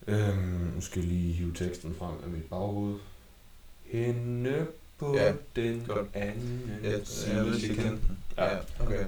[0.07, 2.94] Øhm, nu skal jeg lige hive teksten frem af mit baghoved.
[3.85, 4.66] Hende
[4.98, 6.07] på Ja, ja, den godt.
[6.14, 6.92] anden jeg
[7.44, 8.18] ved, ikke, jeg den.
[8.37, 8.44] Ja.
[8.55, 9.05] Ja, okay.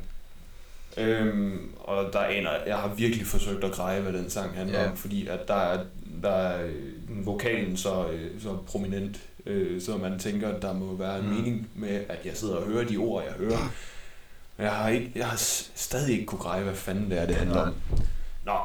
[0.97, 4.91] Øhm, og der aner, jeg har virkelig forsøgt at greje, hvad den sang handler Ja.
[4.91, 5.85] om, fordi at der er,
[6.23, 10.97] der er øh, vokalen så, øh, så prominent, øh, så man tænker, at der må
[10.97, 11.31] være en Mm.
[11.35, 13.73] mening med, at jeg sidder og hører de ord, jeg hører.
[14.57, 15.37] Men jeg har, ikke, jeg har
[15.75, 17.75] stadig ikke kunne greje, hvad fanden det er, det handler om.
[18.47, 18.57] Nå.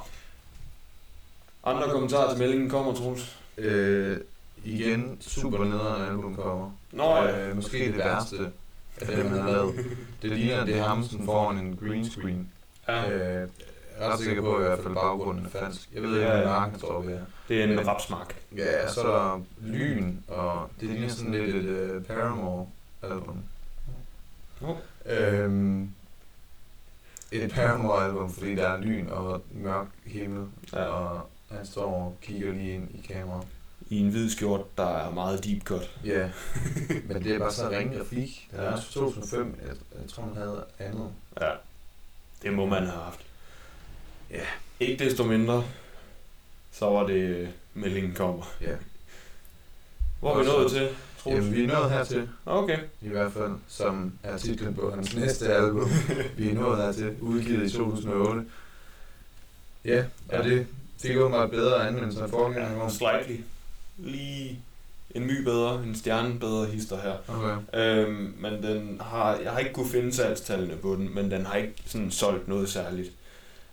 [1.63, 3.37] Andre kommentarer til meldingen kommer, Troels?
[3.57, 4.17] Øh,
[4.63, 6.71] igen, super nederen album kommer.
[6.91, 7.47] Nå, ja.
[7.49, 8.35] øh, måske det værste
[9.01, 9.75] af det, man har lavet.
[10.21, 12.49] Det ligner, det er ham sådan foran en green screen.
[12.87, 13.11] ja.
[13.11, 13.49] Øh,
[13.99, 15.89] jeg er ret sikker på, at i hvert fald baggrunden er falsk.
[15.93, 17.19] Jeg ved ikke, hvad marken står ved.
[17.47, 18.35] Det er en Men- rapsmark.
[18.55, 23.37] Ja, så er der lyn, og det ligner sådan lidt et uh, Paramore-album.
[24.61, 24.75] Oh.
[25.05, 25.89] Øhm,
[27.31, 30.83] et Paramore-album, fordi der er lyn og mørk himmel, Ja.
[30.83, 33.47] og han står og kigger lige ind i kameraet.
[33.89, 35.91] I en hvid skjort, der er meget deep cut.
[36.05, 36.29] Ja,
[37.07, 38.47] men det er bare så ringe grafik.
[38.51, 41.09] Det er også 2005, jeg, jeg tror, han havde andet.
[41.41, 41.51] Ja.
[42.43, 43.19] Det må man have haft.
[44.31, 44.45] Ja.
[44.79, 45.63] Ikke desto mindre,
[46.71, 48.43] så var det øh, meldingen kommer.
[48.61, 48.75] Ja.
[50.19, 50.89] Hvor er vi nået til?
[51.19, 51.37] Troels?
[51.37, 52.79] Jamen, vi er nået hertil, Okay.
[53.01, 55.89] i hvert fald, som er titlen på hans næste album.
[56.37, 58.45] vi er nået hertil, udgivet i 2008.
[59.85, 60.49] Ja, og Ja.
[60.49, 60.67] det
[61.01, 62.91] fik åbenbart bedre anmeldelse end forgængeren.
[62.91, 63.37] Slightly.
[63.97, 64.59] Lige
[65.15, 67.15] en my bedre, en stjerne bedre hister her.
[67.27, 67.79] Okay.
[67.79, 71.55] Øhm, men den har, jeg har ikke kunne finde salgstallene på den, men den har
[71.55, 73.11] ikke sådan solgt noget særligt.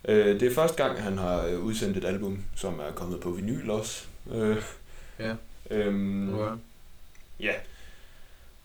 [0.08, 3.30] Øh, det er første gang, han har øh, udsendt et album, som er kommet på
[3.30, 4.04] vinyl også.
[4.32, 4.56] Øh,
[5.18, 5.34] Ja.
[5.70, 6.56] øhm, Okay.
[7.40, 7.52] Ja.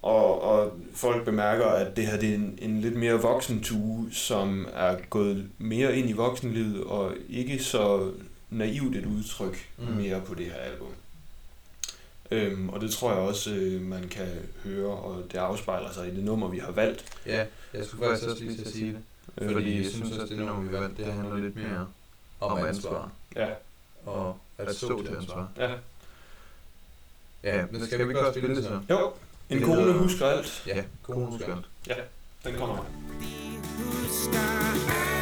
[0.02, 4.10] Og, og folk bemærker, at det her det er en, en lidt mere voksen tue,
[4.12, 8.12] som er gået mere ind i voksenlivet, og ikke så
[8.50, 9.86] naivt et udtryk mm.
[9.86, 10.88] mere på det her album.
[12.32, 14.28] Øhm, og det tror jeg også, øh, man kan
[14.64, 17.06] høre, og det afspejler sig i det nummer, vi har valgt.
[17.26, 19.00] Ja, jeg skulle faktisk også lige til at sige det.
[19.38, 21.88] Øh, Fordi jeg synes også, det nummer, vi valgte, det handler lidt mere
[22.40, 23.12] om ansvar.
[23.36, 23.48] Ja,
[24.06, 25.50] Og at stå til ansvar.
[25.58, 25.72] ja.
[27.44, 28.80] Ja, men skal vi ikke også spille det så?
[28.90, 29.12] Jo,
[29.50, 30.64] en kone hedder- husker alt.
[30.68, 31.56] Ja, konen skal.
[32.46, 32.86] Den kommer.
[33.80, 35.17] husker alt,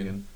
[0.00, 0.26] Igen.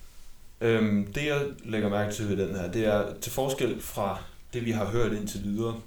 [0.61, 4.23] Øhm, det jeg lægger mærke til ved den her, det er til forskel fra
[4.55, 5.81] det, vi har hørt indtil videre,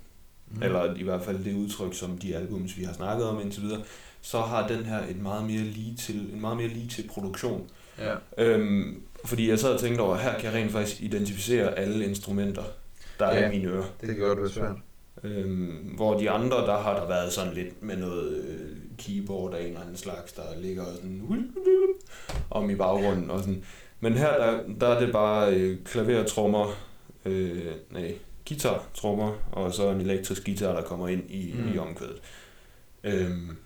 [0.55, 0.63] Mm.
[0.63, 3.81] eller i hvert fald det udtryk, som de albums, vi har snakket om indtil videre,
[4.21, 7.69] så har den her et meget mere lige til, en meget mere lige til produktion.
[7.99, 8.15] Ja.
[8.37, 12.63] Øhm, fordi jeg sad og tænkte over, her kan jeg rent faktisk identificere alle instrumenter,
[13.19, 13.49] der er Ja.
[13.51, 13.83] i mine ører.
[14.01, 14.75] Det godt være svært.
[15.23, 19.61] Øhm, hvor de andre, der har der været sådan lidt med noget øh, keyboard af
[19.61, 21.21] en eller anden slags, der ligger sådan
[22.49, 23.63] om i baggrunden og sådan.
[23.99, 26.75] Men her, der, der er det bare øh, klavertrummer,
[27.25, 28.15] øh, nej,
[28.49, 31.73] guitar-trommer, og så en elektrisk guitar, der kommer ind i, Mm.
[31.73, 32.21] i omkvædet.
[33.03, 33.57] Øhm,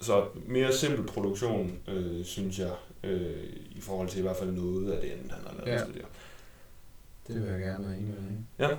[0.00, 2.72] så mere simpel produktion, øh, synes jeg,
[3.04, 5.74] øh, i forhold til i hvert fald noget af det andet, han har lavet Ja.
[5.80, 5.84] ja.
[5.84, 6.08] tidligere.
[7.28, 8.76] Det vil jeg gerne være enig med dig.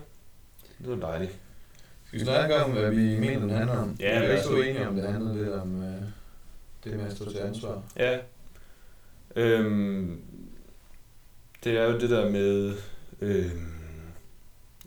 [0.80, 1.40] Det var dejligt.
[2.18, 3.96] Skal vi snakke om, hvad vi mener, den handler om?
[4.00, 6.02] Ja, vi er ikke så enige om, det handler lidt om øh,
[6.84, 7.84] det med at stå til ansvar.
[7.96, 8.20] Ja.
[9.36, 10.22] Øhm,
[11.64, 12.78] det er jo det der med...
[13.22, 13.72] Øhm,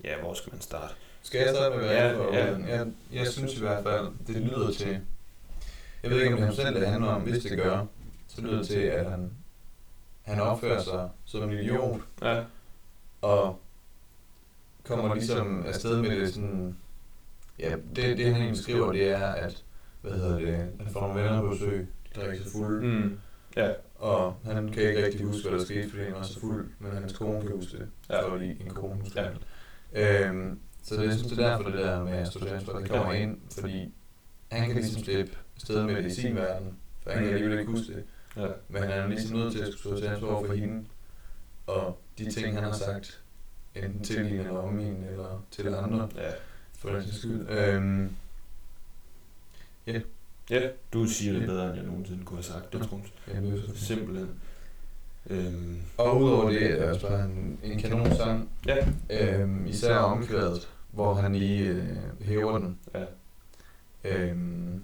[0.04, 0.94] ja, hvor skal man starte?
[1.22, 2.76] Skal jeg starte med, hvad Ja, jeg ja.
[2.76, 5.00] Jeg, jeg synes i hvert fald, det lyder til...
[6.02, 7.22] Jeg ved ikke, om det er ham selv, det handler om.
[7.22, 7.86] Hvis det gør,
[8.28, 9.30] så lyder det til, at han,
[10.22, 12.42] han opfører sig som en idiot, Ja,
[13.22, 13.58] og
[14.84, 16.76] kommer ligesom afsted med det sådan...
[17.60, 19.64] Ja, det, det han egentlig skriver, det er, at
[20.00, 23.18] hvad hedder det, han får nogle venner på besøg, de drikker sig fulde, mm,
[23.56, 26.70] ja, og han kan ikke rigtig huske, hvad der skete, fordi han var så fuld,
[26.78, 28.28] men hans kone kan huske det, Ja.
[28.34, 29.30] fordi en kone husker
[29.94, 30.28] Ja.
[30.28, 33.38] Øhm, så det, jeg synes, det er derfor, det der med ansvar, det kommer ind,
[33.60, 33.94] fordi
[34.52, 37.70] han kan ligesom slippe afsted med det i sin verden, for han kan alligevel ikke
[37.70, 38.04] huske det.
[38.36, 40.84] ja, Men han er ligesom nødt til at stå til ansvar over for hende,
[41.66, 43.22] og de ting, han har sagt,
[43.74, 46.30] enten til hende eller om hende, eller til andre, ja.
[46.80, 47.48] For den skyld.
[47.48, 48.16] Øhm,
[50.50, 54.30] Ja, du siger det bedre, end jeg nogensinde kunne have sagt det, så Simpelthen.
[55.26, 58.76] Øhm, Og udover det, er det også bare en, en kanon sang, ja,
[59.10, 62.78] øhm, især omkvædet, hvor han lige øh, hæver den.
[62.94, 63.04] ja.
[64.04, 64.82] Øhm,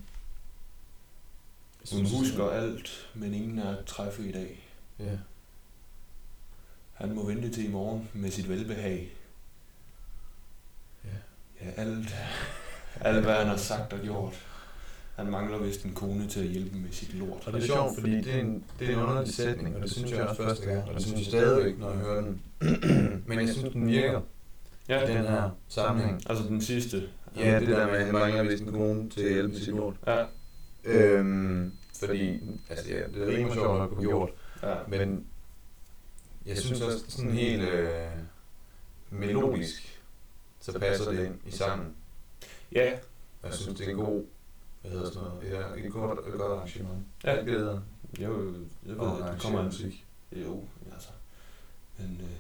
[1.92, 4.68] Hun husker alt, men ingen er at træffe i dag.
[4.98, 5.16] Ja.
[6.92, 9.12] Han må vente til i morgen med sit velbehag.
[11.60, 11.82] Ja.
[11.82, 12.14] Alt,
[13.00, 14.46] alt hvad han har sagt og gjort.
[15.16, 17.42] Han mangler vist en kone til at hjælpe med sit lort.
[17.46, 19.90] Og det er sjovt, fordi det er en, det er en underlig sætning, og det
[19.90, 22.42] synes jeg også første gang, og det synes jeg stadigvæk, når jeg hører den.
[23.28, 24.22] Men jeg synes, den virker i
[24.92, 26.22] Ja, den her sammenhæng.
[26.30, 27.02] altså den sidste.
[27.36, 29.74] Ja, det der med, at han mangler vist en kone til at hjælpe med sit
[29.74, 29.94] lort.
[30.06, 30.24] Ja,
[30.84, 32.40] Øhm, fordi,
[32.70, 34.30] altså ja, det rimer sjovt nok på gjort,
[34.62, 34.74] ja.
[34.88, 35.24] men
[36.46, 37.88] jeg synes også sådan helt øh,
[39.10, 39.95] melodisk,
[40.72, 41.94] så passer det ind i sangen.
[42.72, 42.92] Ja,
[43.42, 44.24] Og jeg synes, det er en god,
[44.80, 47.04] hvad hedder sådan noget, ja, et godt, et godt arrangement.
[47.24, 47.30] Ja.
[47.32, 47.80] Det er det, det hedder.
[48.18, 48.30] jeg,
[48.86, 50.04] jeg ved, at det kommer an musik.
[50.32, 51.08] Jo, altså.
[51.98, 52.30] Men øh,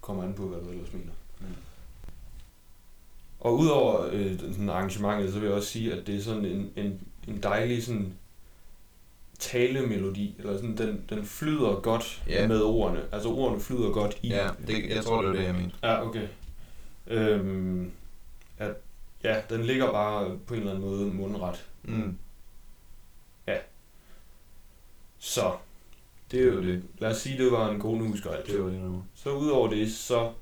[0.00, 1.12] kommer an på, hvad du ellers mener.
[1.40, 1.56] Men.
[3.40, 6.72] Og udover øh, sådan arrangementet, så vil jeg også sige, at det er sådan en,
[6.76, 8.12] en, en dejlig sådan
[9.38, 12.46] talemelodi, eller sådan, den, den flyder godt Ja.
[12.48, 13.02] med ordene.
[13.12, 14.28] Altså ordene flyder godt i.
[14.28, 15.70] Ja, det, jeg tror, det er det, jeg mener.
[15.82, 16.28] Ja, okay.
[17.06, 17.92] Øhm,
[18.58, 18.74] at,
[19.24, 21.66] ja, den ligger bare på en eller anden måde mundret.
[21.82, 22.18] Mm.
[25.22, 25.56] Så,
[26.30, 26.82] det er jo det.
[26.98, 28.46] Lad os sige, det var en husker alt.
[28.46, 29.04] Det var det nu.
[29.14, 30.32] Så udover det, så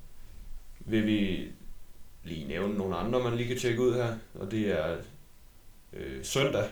[0.80, 1.48] vil vi
[2.24, 4.16] lige nævne nogle andre, man lige kan tjekke ud her.
[4.34, 4.96] Og det er
[5.92, 6.68] øh, Søndag,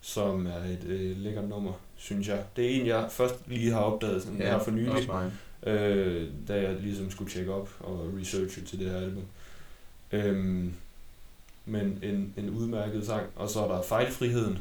[0.00, 2.44] som er et øh, lækkert nummer, synes jeg.
[2.56, 5.32] Det er en, jeg først lige har opdaget sådan ja, her for nylig, også mig.
[5.62, 9.24] Øh, da jeg ligesom skulle tjekke op og researche til det her album.
[10.12, 10.74] Øhm,
[11.64, 13.26] men en, en udmærket sang.
[13.36, 14.58] Og så er der Fejlfriheden,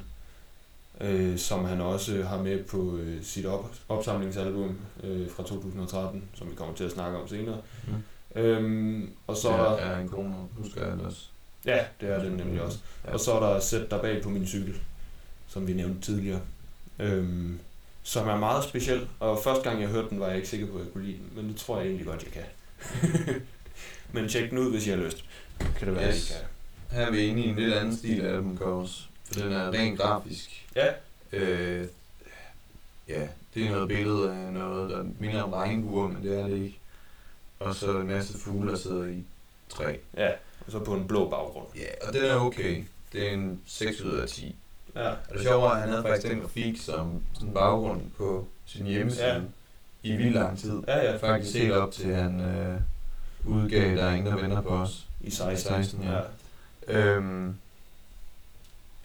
[1.01, 6.49] øh, som han også har med på øh, sit op, opsamlingsalbum øh, fra 2013, som
[6.49, 7.61] vi kommer til at snakke om senere.
[7.87, 8.41] Mm.
[8.41, 9.75] Øhm, og så Så er der...
[9.75, 11.21] er en kone, husker jeg det også.
[11.65, 12.79] Ja, det er den nemlig også.
[13.05, 13.13] Ja.
[13.13, 14.75] Og så er der Sæt dig bag på min cykel,
[15.47, 16.41] som vi nævnte tidligere.
[16.99, 17.59] Øhm,
[18.07, 20.73] som er meget speciel, og første gang jeg hørte den, var jeg ikke sikker på,
[20.77, 22.43] at jeg kunne lide den, men det tror jeg egentlig godt, jeg kan.
[24.13, 25.25] men tjek den ud, hvis I har lyst.
[25.77, 26.29] Kan det være, Yes.
[26.29, 26.41] I kan.
[26.97, 29.09] Her er vi inde i en lidt anden stil af album covers.
[29.25, 30.65] For den er rent grafisk.
[30.75, 30.87] Ja,
[31.31, 31.87] Øh,
[33.07, 36.57] ja, det er noget billede af noget, der minder om regnbuer, men det er det
[36.57, 36.79] ikke.
[37.59, 39.23] Og så en masse fugle, der sidder i
[39.69, 39.95] træ.
[40.17, 40.29] ja.
[40.65, 41.67] Og så på en blå baggrund.
[41.75, 42.83] Ja, og den er okay.
[43.13, 44.55] Det er en 6 ud af 10.
[44.95, 45.09] Ja.
[45.09, 48.85] Og det sjove er, at han havde faktisk den grafik som sådan baggrund på sin
[48.85, 49.39] hjemmeside Ja.
[50.03, 50.81] i vildt lang tid.
[50.87, 51.17] Ja, ja.
[51.17, 52.79] Faktisk helt op til han øh,
[53.45, 55.07] udgav, der er ingen, der venter på os.
[55.21, 55.57] I 16.
[55.73, 56.13] 16, ja.
[56.13, 56.21] ja.
[57.07, 57.55] Øhm,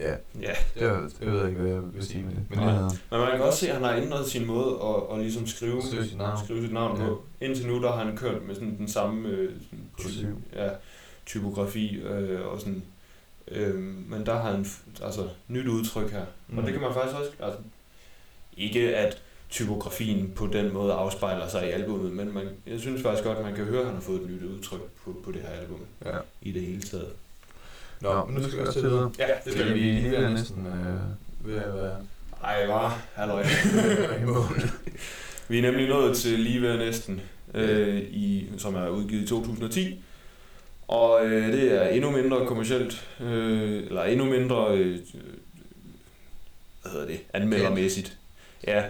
[0.00, 0.53] ja, ja.
[0.74, 2.42] det, var, det ved jeg ikke, hvad jeg vil sige med det.
[2.50, 5.16] Men det havde Men man kan også se, at han har ændret sin måde at,
[5.16, 6.38] at ligesom skrive, Skrive sit navn.
[6.44, 7.07] skrive sit navn Ja.
[7.07, 7.22] på.
[7.40, 10.42] Indtil nu, der har han kørt med sådan den samme øh, sådan, Kursiv.
[10.57, 10.68] ja,
[11.26, 12.83] typografi øh, og sådan.
[13.51, 13.75] Øh,
[14.09, 14.67] men der har han
[15.03, 16.25] altså nyt udtryk her.
[16.49, 16.59] Mm.
[16.59, 17.59] Og det kan man faktisk også, altså
[18.57, 23.25] ikke at typografien på den måde afspejler sig i albumet, men man, jeg synes faktisk
[23.25, 25.41] godt, at man kan høre, at han har fået et nyt udtryk på, på det
[25.43, 26.19] her album Ja.
[26.43, 27.09] i det hele taget.
[28.01, 29.11] Nå, men nu skal vi også til videre.
[29.19, 31.97] Ja, Det skal vi lige er næsten øh, ved at være
[32.45, 33.45] Ej, var, halløj.
[35.49, 37.21] Vi er nemlig nået til lige ved næsten,
[37.55, 40.05] øh, i, som er udgivet i 2010.
[40.90, 44.98] Og øh, det er endnu mindre kommercielt, øh, eller endnu mindre, øh,
[46.83, 48.16] hvad hedder det, anmeldermæssigt.
[48.66, 48.85] Ja,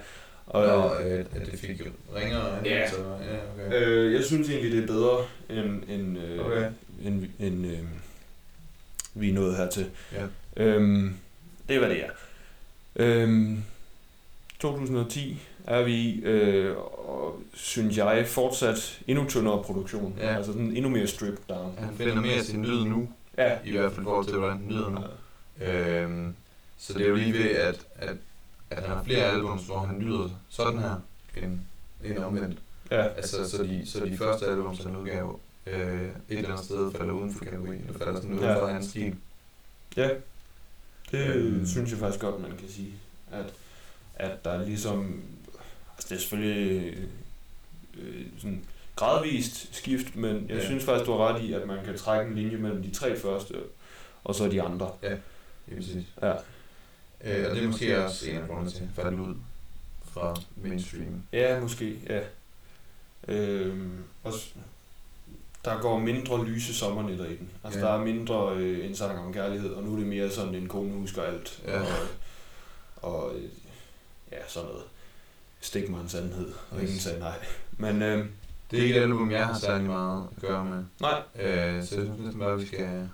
[0.46, 1.84] og Og øh, det fik jo
[2.16, 2.90] ringere Ja.
[2.90, 3.86] så ja, okay.
[3.86, 6.70] øh, jeg synes egentlig, det er bedre, end, end, øh, Okay.
[7.04, 7.78] end, end øh,
[9.14, 9.86] vi er nået hertil.
[10.12, 10.26] Ja.
[10.64, 11.14] Øhm,
[11.68, 12.10] det er, hvad det er.
[12.96, 13.62] Øhm,
[14.60, 16.76] 2010 er vi øh,
[17.08, 20.14] og synes jeg fortsat endnu tyndere produktion.
[20.18, 20.36] Ja.
[20.36, 21.74] Altså sådan endnu mere stripped down.
[21.78, 23.58] Han finder mere sin lyd nu, Ja.
[23.64, 25.00] i hvert fald i forhold til, hvordan den lyder nu.
[25.66, 26.34] Øhm,
[26.78, 28.16] så det er jo lige ved, at, at,
[28.70, 30.94] at han har flere albums, hvor han lyder sådan her,
[31.42, 31.58] end,
[32.04, 32.58] end omvendt.
[32.90, 33.02] Ja.
[33.02, 37.12] Altså, så de, så de første albums, han udgav, øh, et eller andet sted falder
[37.12, 38.60] uden for kategorien, eller falder sådan uden Ja.
[38.62, 39.14] for hans stil.
[39.96, 40.08] ja.
[41.10, 41.66] Det øhm.
[41.66, 42.92] synes jeg faktisk godt, man kan sige.
[43.32, 43.44] At,
[44.20, 45.22] at der er ligesom...
[45.96, 46.96] Altså det er selvfølgelig
[47.98, 48.64] øh, sådan
[48.96, 50.54] gradvist skift, men jeg Ja.
[50.56, 50.64] ja.
[50.64, 53.18] synes faktisk, du har ret i, at man kan trække en linje mellem de tre
[53.18, 53.54] første,
[54.24, 54.90] og så de andre.
[55.00, 55.10] Det
[55.72, 56.04] er præcis.
[56.22, 56.32] Ja.
[57.24, 59.34] Øh, og det er måske også en af grundene til, at falde ud
[60.04, 61.22] fra mainstream.
[61.32, 62.20] Ja, måske, ja.
[63.28, 63.90] Øhm,
[64.24, 64.54] og s-
[65.64, 67.50] der går mindre lyse sommernætter i den.
[67.64, 67.86] Altså Ja.
[67.86, 67.92] ja.
[67.92, 70.68] der er mindre øh, en sang om kærlighed, og nu er det mere sådan, en
[70.68, 71.62] kone husker alt.
[71.66, 71.80] Ja.
[71.80, 71.86] Og,
[73.02, 73.42] og øh,
[74.32, 74.82] ja, sådan noget.
[75.60, 77.34] Stik mig en sandhed, og ingen sagde nej.
[77.78, 78.26] Men øh,
[78.70, 80.84] Det er ikke et album, jeg har særlig meget at gøre med.
[81.00, 83.08] nej, Øh, så jeg synes næsten bare, at vi skal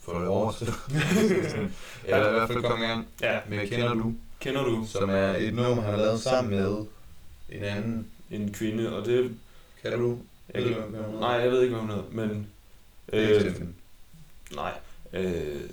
[0.00, 0.74] få det overstået.
[2.04, 5.36] Eller i hvert fald komme i gang ja, med Kender Du, kender du som er
[5.36, 6.84] et nummer, han har lavet sammen med
[7.48, 8.06] en anden.
[8.30, 9.34] en kvinde, og det...
[9.82, 10.18] Kan du?
[10.54, 11.20] Jeg, Ved du, hvad hun hedder?
[11.20, 12.46] nej, jeg ved ikke, hvad hun hedder, men...
[13.12, 13.54] Ikke Øh.
[14.54, 14.72] Nej,
[15.12, 15.22] øh,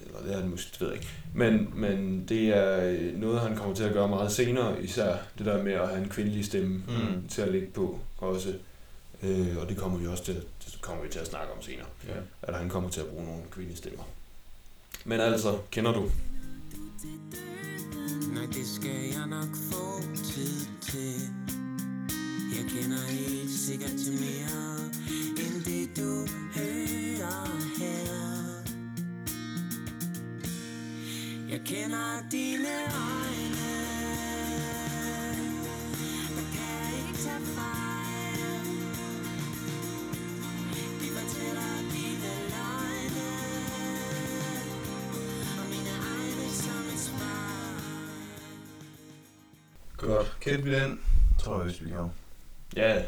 [0.06, 1.10] eller det er det måske, det ved jeg ikke.
[1.34, 5.46] Men, men det er øh, noget, han kommer til at gøre meget senere, især det
[5.46, 7.16] der med at have en kvindelig stemme Mm.
[7.16, 7.28] mm.
[7.28, 8.54] til at ligge på også.
[9.24, 11.86] Øh, og det kommer vi også til, det kommer vi til at snakke om senere,
[12.08, 12.14] Ja.
[12.42, 14.04] at han kommer til at bruge nogle kvindelige stemmer.
[15.06, 16.12] Men altså, kender du?
[18.34, 21.14] Nej, det skal jeg nok få tid til
[22.58, 24.92] Jeg kender helt sikkert til mere
[25.44, 27.46] End det du hører
[27.80, 28.25] her
[31.50, 33.72] Jeg kender dine øjne
[36.36, 38.66] Jeg kan ikke tage fejl
[41.02, 43.28] De fortæller dine løgne
[45.60, 47.76] Og mine egne som et spejl
[49.98, 50.38] Godt.
[50.42, 51.00] Kendte vi den?
[51.40, 52.12] Tror jeg, vi gjorde.
[52.76, 53.04] Ja,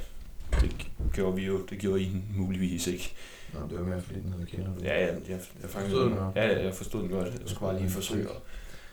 [1.18, 1.66] gjorde vi jo.
[1.70, 3.14] Det gjorde I muligvis ikke.
[3.54, 4.84] Nå, det var mere fordi den hedder Kender Du.
[4.84, 6.18] Ja, ja, jeg, jeg Forstod den.
[6.36, 7.28] Ja, ja, jeg forstod den godt.
[7.28, 8.38] Jeg skulle bare lige forsøge at,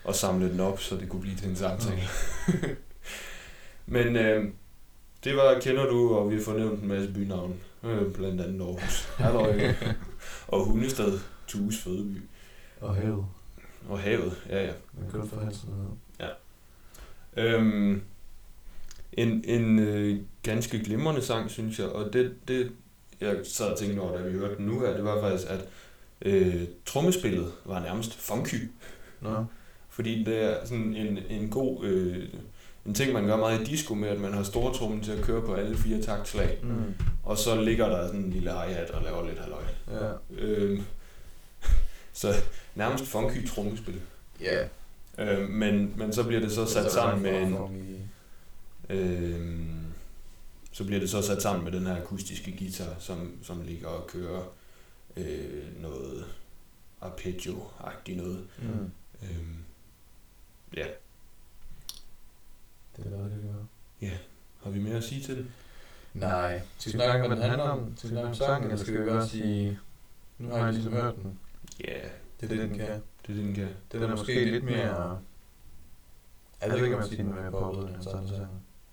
[0.09, 2.01] at samle den op, så det kunne blive til en samtale.
[3.87, 4.53] Men øh,
[5.25, 7.55] det var, kender du, og vi får nævnt en masse bynavne.
[7.83, 9.09] Øh, blandt andet Aarhus.
[9.17, 9.75] Halløj.
[10.49, 12.23] og Hundested, Tues fødeby.
[12.81, 13.27] Og havet.
[13.89, 14.73] Og havet, ja ja.
[15.01, 16.29] Man kan for Hansen ned.
[17.37, 18.03] Øhm,
[19.19, 22.73] en en øh, ganske glimrende sang, synes jeg, og det, det
[23.21, 25.69] jeg sad og tænkte over, da vi hørte den nu her, det var faktisk, at
[26.23, 28.69] øh, trommespillet var nærmest funky.
[29.21, 29.45] Nå.
[29.89, 31.85] Fordi det er sådan en, en god...
[31.85, 32.29] Øh,
[32.87, 35.23] en ting, man gør meget i disco med, at man har store trommen til at
[35.23, 36.59] køre på alle fire taktslag.
[36.63, 36.95] Mm.
[37.23, 39.63] Og så ligger der sådan en lille hi-hat og laver lidt halløj.
[39.91, 40.13] Ja.
[40.39, 40.83] Øhm,
[42.13, 42.29] så
[42.75, 44.01] nærmest funky trommespil.
[44.41, 44.65] Ja.
[45.19, 47.57] Øhm, men, men så bliver det så sat sammen med en...
[48.91, 48.97] en...
[48.97, 49.81] Øhm,
[50.73, 54.07] så bliver det så sat sammen med den her akustiske guitar, som, som ligger og
[54.07, 54.43] kører
[55.17, 56.25] øh, noget
[57.03, 58.47] arpeggio-agtigt noget.
[58.59, 58.91] Mm.
[59.23, 59.57] Øhm,
[60.77, 60.87] ja,
[62.97, 64.11] Det var det, det var.
[64.63, 65.47] har vi mere at sige til det?
[66.15, 66.61] Nej.
[66.79, 67.97] Skal vi snakke om, hvad den handler om?
[67.97, 69.79] Skal vi snakke om sangen, eller skal vi bare sige...
[70.39, 71.39] Nu har jeg ligesom hørt den.
[71.81, 72.01] Ja,
[72.41, 72.87] Det er det, den kan.
[72.87, 72.95] det
[73.29, 73.69] er det, den kan.
[73.93, 75.19] Den er måske lidt mere...
[76.63, 78.49] Jeg ved ikke, om jeg siger, den er mere poppet end andre sange.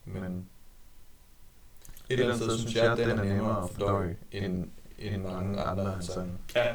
[0.05, 0.47] Men...
[2.09, 4.67] Et eller andet sted synes jeg, at den er nemmere at fordøje end,
[4.99, 6.33] end mange andre af hans sange.
[6.55, 6.73] Ja.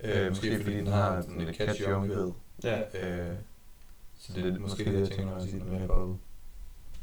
[0.00, 2.32] Øh, måske fordi den har sådan lidt catchy omkvæd.
[2.64, 3.34] Ja, Øh,
[4.18, 6.16] så det er måske det, jeg tænker, når jeg siger, den er mere poppet.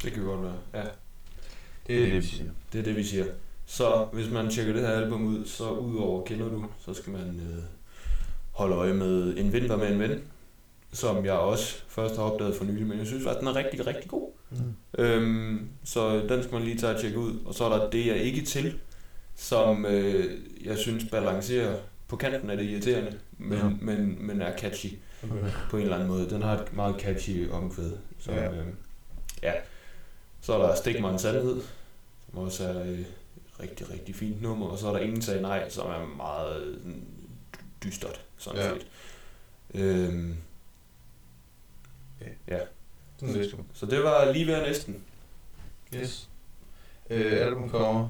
[0.03, 0.55] det kan godt være.
[0.73, 0.83] Ja,
[1.87, 2.51] Det er det, vi siger.
[2.73, 3.25] det er det, vi siger.
[3.65, 7.39] Så hvis man tjekker det her album ud, så udover kender du, så skal man
[7.39, 7.63] øh,
[8.51, 10.23] holde øje med En vinter med en ven,
[10.91, 13.87] som jeg også først har opdaget for nylig, men jeg synes faktisk, den er rigtig,
[13.87, 14.31] rigtig god.
[14.59, 15.03] Mm.
[15.03, 17.39] Øhm, så den skal man lige tage og tjekke ud.
[17.45, 18.79] Og så er der Det jeg ikke til,
[19.35, 23.69] som øh, jeg synes balancerer på kanten af det irriterende, men, Ja.
[23.81, 24.89] men, men er catchy
[25.69, 26.29] på en eller anden måde.
[26.29, 27.91] Den har et meget catchy omkvæd.
[28.19, 28.43] Så, Ja.
[28.43, 28.51] ja.
[28.51, 28.65] Øh,
[29.43, 29.53] ja.
[30.41, 31.61] Så er der Stik mig en sandhed,
[32.29, 33.05] som også er øh, et
[33.59, 34.65] rigtig, rigtig fint nummer.
[34.67, 36.93] Og så er der Ingen sagde nej, som er meget øh,
[37.83, 38.67] dystert, sådan Ja.
[38.67, 38.73] ja.
[38.73, 38.87] set.
[39.81, 40.35] Øhm,
[43.19, 43.63] Sådan sgu.
[43.73, 45.03] så det var lige ved næsten.
[45.95, 46.29] Yes.
[47.09, 48.07] Øh, albumcover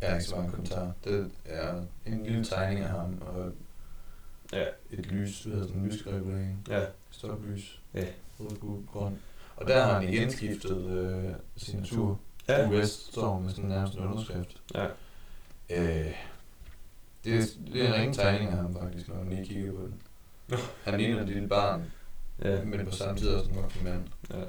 [0.00, 0.92] er ikke så mange kommentarer.
[1.04, 3.52] Det er en lille tegning af ham og
[4.52, 6.66] Ja, et lys, hvad hedder sådan en lysregulering.
[6.68, 7.80] ja, Stoplys.
[7.94, 8.04] Ja.
[8.40, 9.18] Rød, gul, grøn.
[9.56, 12.20] Og der har han igen skiftet øh, signatur.
[12.48, 12.60] ja.
[12.62, 12.68] Ja.
[12.70, 14.62] West står med sådan nærmest en underskrift.
[14.74, 14.84] ja.
[15.70, 16.14] Øh,
[17.24, 17.42] det, er,
[17.72, 20.00] det er en ringe tegning af ham faktisk, når man lige kigger på den.
[20.84, 21.84] Han ligner et lille barn,
[22.44, 22.64] ja.
[22.64, 24.04] men på samme tid også en voksen mand.
[24.30, 24.40] ja.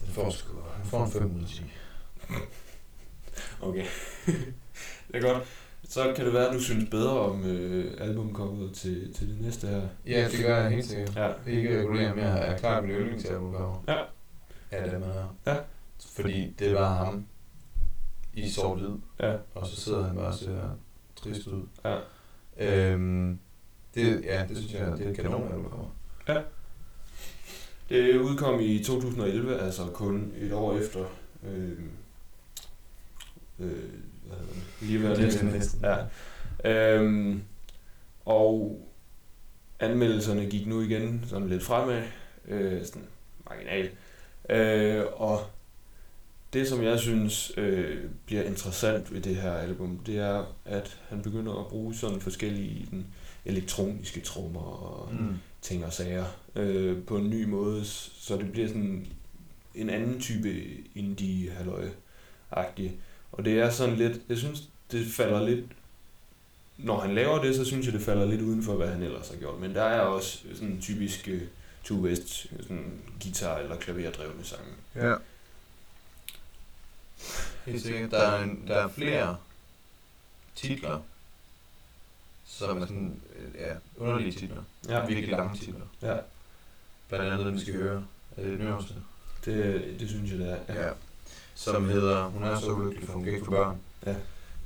[0.00, 1.62] Den får sgu, han får en 5 ud af 10.
[3.60, 3.84] Okay.
[5.08, 5.42] det er godt.
[5.88, 9.66] Så kan det være, at du synes bedre om øh, albumcoveret til, til det næste
[9.66, 9.82] her.
[10.06, 11.16] Ja, det gør jeg helt sikkert.
[11.16, 11.50] Ja.
[11.50, 13.54] Ikke regulere mere er klart min yndlingsalbum
[13.88, 13.96] Ja.
[14.72, 15.34] Ja, dem her.
[15.46, 15.56] Ja.
[16.14, 17.26] Fordi det var ham
[18.34, 19.36] i sort-hvid, Ja.
[19.54, 20.76] og så sidder han bare og ser
[21.16, 21.66] trist ud.
[21.84, 21.98] Ja.
[22.56, 23.38] Øhm,
[23.94, 25.88] det, ja, det synes jeg, det er et kanon, at kommer.
[27.88, 31.04] Det udkom i 2011, altså kun et år efter.
[31.46, 31.70] Øh,
[33.58, 33.68] øh,
[34.26, 34.62] hvad hedder det?
[34.80, 35.48] Lige ved næsten.
[35.48, 35.84] næsten.
[35.84, 36.94] Ja.
[36.94, 37.42] Øhm,
[38.24, 38.80] og
[39.80, 42.02] anmeldelserne gik nu igen sådan lidt fremad,
[42.48, 43.06] øh, sådan
[43.50, 43.90] marginal.
[44.50, 45.40] Øh, og
[46.52, 51.22] det, som jeg synes øh, bliver interessant ved det her album, det er, at han
[51.22, 53.06] begynder at bruge sådan forskellige den
[53.44, 55.36] elektroniske trommer og Mm.
[55.62, 56.24] ting og sager
[56.54, 59.06] øh, på en ny måde, så det bliver sådan
[59.74, 60.64] en anden type
[60.94, 61.88] indie halløj
[62.50, 62.92] agtig
[63.32, 64.62] Og det er sådan lidt, jeg synes,
[64.92, 65.64] det falder lidt,
[66.78, 69.28] når han laver det, så synes jeg, det falder lidt uden for, hvad han ellers
[69.28, 69.60] har gjort.
[69.60, 71.40] Men der er også sådan typisk uh,
[71.84, 72.92] Two West, sådan
[73.24, 74.64] guitar- eller klaverdrevne sange.
[74.94, 75.14] Ja.
[77.66, 78.10] Helt sikkert.
[78.10, 79.36] Der er, en, der er flere
[80.56, 81.00] titler,
[82.66, 84.62] som er sådan, øh, ja, underlige titler.
[84.88, 85.86] Ja, Virkelig lange titler.
[86.02, 86.16] ja
[87.08, 88.04] Blandt andet vi skal høre.
[88.36, 88.94] Det den øverste?
[89.44, 90.86] det, det synes jeg, det er.
[90.86, 90.90] Ja.
[91.54, 93.76] Som hedder, hun er så ulykkelig, for hun kan ikke få børn.
[94.06, 94.14] Ja.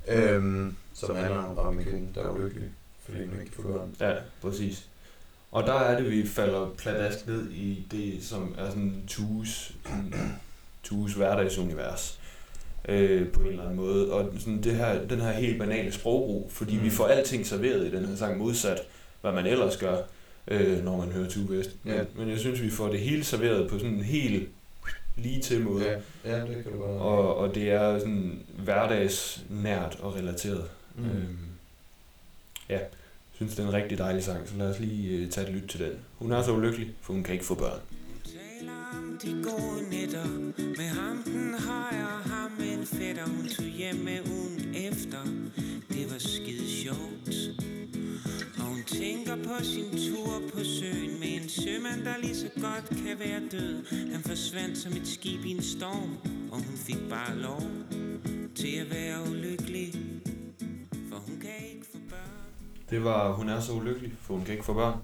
[0.09, 2.69] Øhm, som handler om en kvinde, der er ulykkelig,
[3.05, 3.97] fordi hun ikke kan få børn.
[4.01, 4.89] Ja, præcis.
[5.53, 9.73] Og der er det, vi falder pladask ned i det, som er sådan Tues,
[10.83, 12.21] Tues hverdagsunivers
[12.89, 14.13] øh, på en eller anden måde.
[14.13, 16.83] Og sådan det her, den her helt banale sprogbrug, fordi mm.
[16.85, 18.81] vi får alting serveret i den her sang, modsat
[19.21, 19.97] hvad man ellers gør,
[20.49, 21.71] øh, når man hører Tue West.
[21.83, 22.03] Men, Ja.
[22.19, 24.49] men jeg synes, vi får det hele serveret på sådan en helt
[25.17, 25.85] lige til måde.
[26.25, 27.01] Ja, ja, det kan du godt.
[27.01, 30.65] Og, og det er sådan hverdagsnært og relateret.
[30.97, 31.03] Mm.
[31.05, 31.11] Mm.
[31.11, 31.37] Øhm,
[32.69, 32.87] ja, jeg
[33.35, 35.69] synes, det er en rigtig dejlig sang, så lad os lige øh, tage et lyt
[35.69, 35.93] til den.
[36.19, 37.81] Hun er så ulykkelig, for hun kan ikke få børn.
[39.23, 40.27] De gode nætter.
[40.59, 43.27] Med ham den høje og ham en fætter.
[43.27, 45.23] Hun tog hjem med ugen efter.
[45.89, 47.29] Det var skide sjovt.
[48.59, 52.89] Og hun tænker på sin tur på søen Med en sømand der lige så godt
[52.89, 53.85] kan være død.
[54.13, 56.11] Han forsvandt som et skib i en storm
[56.53, 57.63] Og hun fik bare lov
[58.57, 59.95] Til at være ulykkelig.
[61.11, 62.71] For hun kan ikke få børn.
[62.91, 64.99] Det var Hun er så ulykkelig, for hun kan ikke få børn.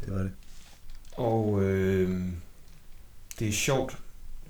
[0.00, 0.32] Det var det.
[1.16, 2.10] Og øh,
[3.38, 3.98] det er sjovt.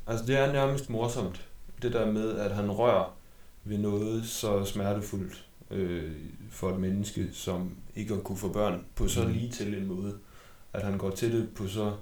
[0.07, 1.49] Altså det er nærmest morsomt.
[1.83, 3.17] Det der med, at han rører
[3.65, 6.13] ved noget så smertefuldt øh,
[6.51, 9.33] for et menneske, som ikke at kunne få børn på så Mm.
[9.33, 10.19] lige til en måde.
[10.73, 11.97] At han går til det på så,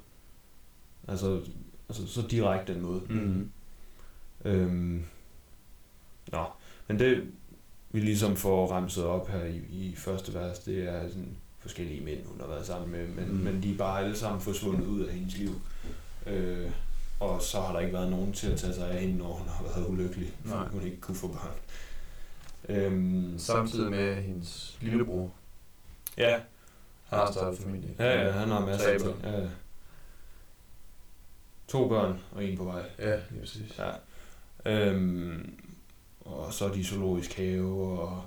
[1.09, 1.41] altså,
[1.89, 3.01] altså så direkte en måde.
[3.09, 3.51] Mm.
[4.45, 5.05] Øhm,
[6.33, 6.45] nå,
[6.89, 7.25] men det
[7.91, 12.27] vi ligesom får ramset op her i, i første vers, det er sådan forskellige mænd,
[12.27, 13.35] hun har været sammen med, men, mm.
[13.39, 15.51] men de er bare alle sammen forsvundet ud af hendes liv.
[16.27, 16.71] Øh,
[17.21, 19.49] og så har der ikke været nogen til at tage sig af hende, når hun
[19.49, 20.69] har været ulykkelig, fordi Nej.
[20.69, 21.57] hun ikke kunne få børn.
[22.69, 25.31] Øhm, Samtidig med hendes lillebror
[26.19, 26.41] ja,
[27.09, 27.95] har startet familie.
[27.99, 29.15] ja, ja, han har masser af ting.
[29.25, 29.41] Ja.
[31.69, 32.83] To børn og en på vej.
[32.99, 33.79] Ja, lige præcis.
[33.79, 33.91] Ja.
[34.73, 35.55] Øhm,
[36.21, 38.25] og så er de zoologisk have, og,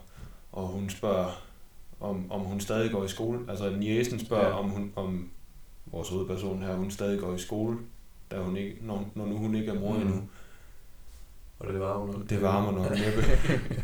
[0.51, 1.41] og hun spørger,
[1.99, 3.39] om, om hun stadig går i skole.
[3.49, 4.53] Altså Niesen spørger, ja.
[4.53, 5.29] om, hun, om
[5.95, 7.77] vores hovedperson her, hun stadig går i skole,
[8.31, 10.01] da hun ikke, når, når nu hun ikke er mor Mm.
[10.01, 10.29] endnu.
[11.59, 12.29] Og det varmer nok.
[12.29, 13.21] Det varmer nok næppe.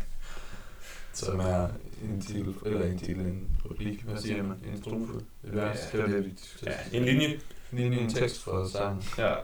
[1.13, 1.67] Som er
[2.03, 4.57] en titel, eller en titel, en replik, hvad siger man?
[4.73, 5.97] En strofe, et vers, Ja.
[5.97, 6.31] det var det, vi.
[6.65, 7.27] Ja, en linje.
[7.71, 9.03] En linje, en tekst fra sangen.
[9.17, 9.35] Ja.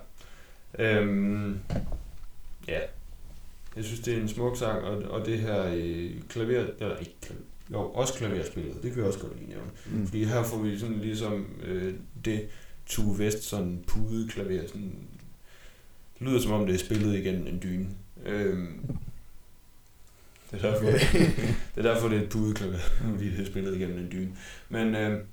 [0.80, 1.60] Øhm,
[2.68, 2.80] ja.
[3.76, 7.16] Jeg synes, det er en smuk sang, og, og det her øh, klaver, eller ikke
[7.22, 7.42] klaver,
[7.72, 9.70] jo, også klaverspillet, det kan jeg også godt lige nævne.
[9.92, 10.08] Mm.
[10.08, 11.94] Fordi her får vi sådan ligesom øh,
[12.26, 12.48] det
[12.86, 15.08] Tue Vest sådan pudeklaver, sådan
[16.20, 17.88] det lyder som om det er spillet igennem en dyne.
[18.26, 18.98] Øhm,
[20.52, 20.86] det, er derfor,
[21.76, 24.32] det er derfor, det er et pudeklaver, fordi det er spillet igennem en dyne.
[24.70, 25.24] Men øh,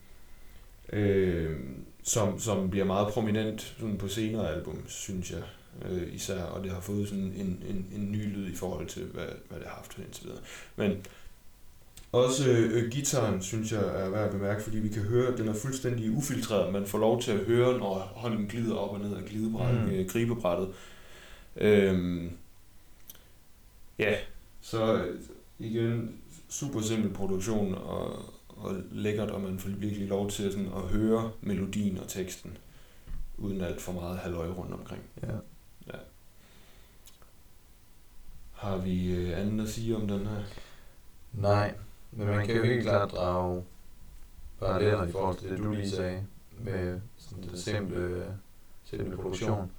[0.93, 1.57] øh,
[2.03, 5.43] som, som bliver meget prominent sådan på senere album, synes jeg
[5.91, 9.05] øh, især, og det har fået sådan en, en, en ny lyd i forhold til,
[9.05, 10.41] hvad, hvad det har haft indtil videre.
[10.77, 11.07] Men
[12.15, 15.49] også øh, gitaren, synes jeg, er værd at bemærke, fordi vi kan høre, at den
[15.49, 16.73] er fuldstændig ufiltreret.
[16.73, 19.91] Man får lov til at høre, når hånden glider op og ned af glidebrættet, Mm.
[19.91, 20.69] øh, gribebrættet.
[21.57, 22.31] Øhm,
[23.99, 24.15] ja,
[24.61, 25.21] så øh,
[25.59, 26.17] igen,
[26.49, 31.31] super simpel produktion og, og lækkert, og man får virkelig lov til sådan at høre
[31.41, 32.57] melodien og teksten,
[33.39, 35.03] uden alt for meget halvøje rundt omkring.
[35.23, 35.29] Ja.
[38.53, 40.43] Har vi øh, andet at sige om den her?
[41.33, 41.75] Nej,
[42.17, 43.65] men man kan jo helt klart drage
[44.59, 46.27] paralleller i forhold til det, du lige sagde,
[46.59, 48.25] med sådan det simple,
[48.85, 49.71] simple produktion.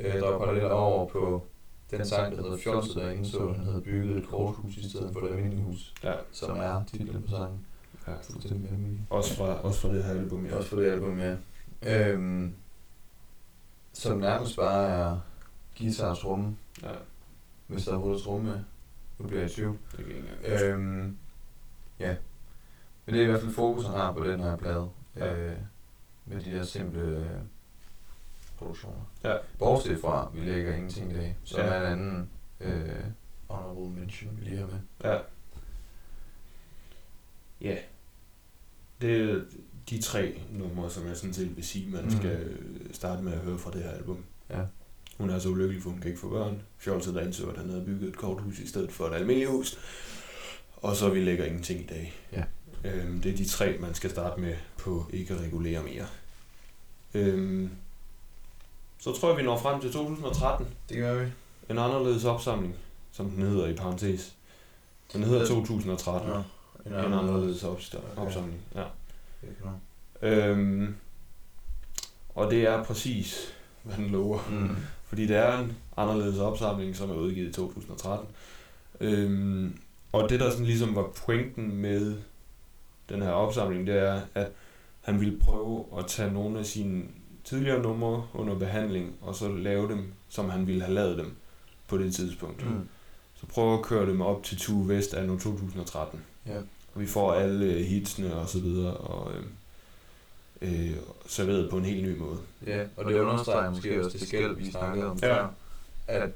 [0.00, 1.46] Øh, drage paralleller over på
[1.90, 5.12] den sang, der hedder Fjolset, der indså, at han havde bygget et korthus i stedet
[5.12, 7.66] for et almindeligt hus, Ja, som er titlen på sangen.
[8.06, 8.12] ja.
[8.22, 9.00] Fuldstændig almindelig.
[9.10, 10.56] Også fra, også fra det her album, ja.
[10.56, 11.36] Også for det album, ja.
[11.82, 12.54] Øhm,
[13.92, 15.18] som nærmest bare er
[15.78, 16.88] guitars rumme, ja.
[17.66, 18.60] hvis der er overhovedet rumme med.
[19.18, 19.78] Nu bliver jeg i tvivl.
[19.96, 20.62] Det kan ikke engang.
[20.62, 21.16] Øhm,
[21.98, 22.16] ja.
[23.06, 24.90] Men det er i hvert fald fokus, han har på den her plade.
[25.16, 25.34] Ja.
[25.36, 25.56] Øh,
[26.26, 27.26] med de der simple øh,
[28.58, 29.10] produktioner.
[29.24, 29.36] Ja.
[29.58, 31.66] Bortset fra, vi lægger ingenting i dag, som Ja.
[31.66, 32.30] er en anden
[32.60, 33.04] øh,
[33.50, 34.78] honorable mention, vi lige har med.
[35.04, 35.18] Ja.
[37.60, 37.76] Ja.
[39.00, 39.40] Det er
[39.90, 42.06] de tre numre, som jeg sådan set vil sige, man Mm.
[42.10, 42.16] mm.
[42.16, 44.24] skal øh, starte med at høre fra det her album.
[44.50, 44.60] Ja.
[45.18, 46.62] Hun er så ulykkelig, for hun kan ikke få børn.
[46.78, 49.78] Fjolset der indså, at han havde bygget et korthus i stedet for et almindeligt hus.
[50.84, 52.14] Og så vi lægger ingenting i dag.
[52.32, 52.44] Ja.
[52.84, 56.06] Øhm, det er de tre, man skal starte med på ikke at regulere mere.
[57.14, 57.70] Øhm,
[58.98, 60.66] så tror jeg, vi når frem til 2013.
[60.88, 61.30] Det gør vi.
[61.70, 62.74] En anderledes opsamling,
[63.12, 64.34] som den hedder i parentes.
[65.12, 65.46] Den hedder Ja.
[65.46, 66.28] 2013.
[66.30, 66.36] Nå,
[66.90, 68.22] En anderledes opsta- Okay.
[68.26, 68.60] opsamling.
[68.74, 68.84] Ja.
[69.40, 69.50] Kan
[70.22, 70.30] man.
[70.32, 70.94] Øhm,
[72.34, 74.38] og det er præcis, hvad den lover.
[74.50, 74.76] Mm.
[75.06, 78.26] Fordi det er en anderledes opsamling, som er udgivet i 2013.
[79.00, 79.78] Øhm,
[80.22, 82.16] og det, der sådan ligesom var pointen med
[83.08, 84.52] den her opsamling, det er, at
[85.00, 87.02] han ville prøve at tage nogle af sine
[87.44, 91.34] tidligere numre under behandling, og så lave dem, som han ville have lavet dem
[91.88, 92.66] på det tidspunkt.
[92.70, 92.88] Mm.
[93.40, 96.20] Så prøve at køre dem op til Tue Vest af nu 2013.
[96.46, 96.56] Ja.
[96.94, 99.44] Og vi får alle hitsene og så videre, og øh,
[100.90, 100.96] øh,
[101.26, 102.38] serveret på en helt ny måde.
[102.66, 105.34] Ja, og det understreger måske også det skæld, vi snakkede om Ja.
[105.36, 105.48] før.
[106.06, 106.30] At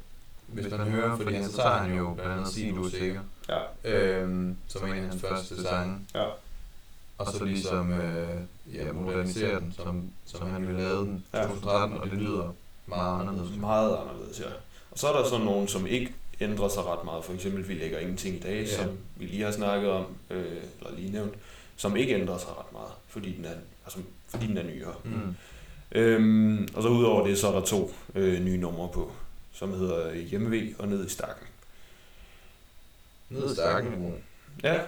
[0.48, 3.20] hvis man hører, fordi han, så tager han jo blandt andet Sig, du er sikker,
[3.84, 4.20] Ja.
[4.20, 6.24] øhm, som er en af hans første sange, Ja.
[7.18, 8.28] og så ligesom øh,
[8.74, 11.42] ja, modernisere den, som, som han ville lave den i Ja.
[11.42, 12.54] 2013, og det lyder
[12.86, 13.56] meget anderledes.
[13.60, 14.46] Meget anderledes, ja.
[14.90, 17.24] Og så er der så nogen, som ikke ændrer sig ret meget.
[17.24, 18.76] For eksempel, vi lægger ingenting i dag, ja.
[18.82, 18.86] som
[19.16, 20.44] vi lige har snakket om, øh,
[20.80, 21.34] eller lige nævnt,
[21.76, 24.94] som ikke ændrer sig ret meget, fordi den er, altså, fordi den er nyere.
[25.04, 25.34] Mm.
[25.92, 29.12] Øhm, og så udover det, så er der to øh, nye numre på,
[29.58, 31.46] som hedder Hjemmevæg og Ned i Stakken.
[33.30, 34.14] Ned i stakken.
[34.62, 34.80] Ja,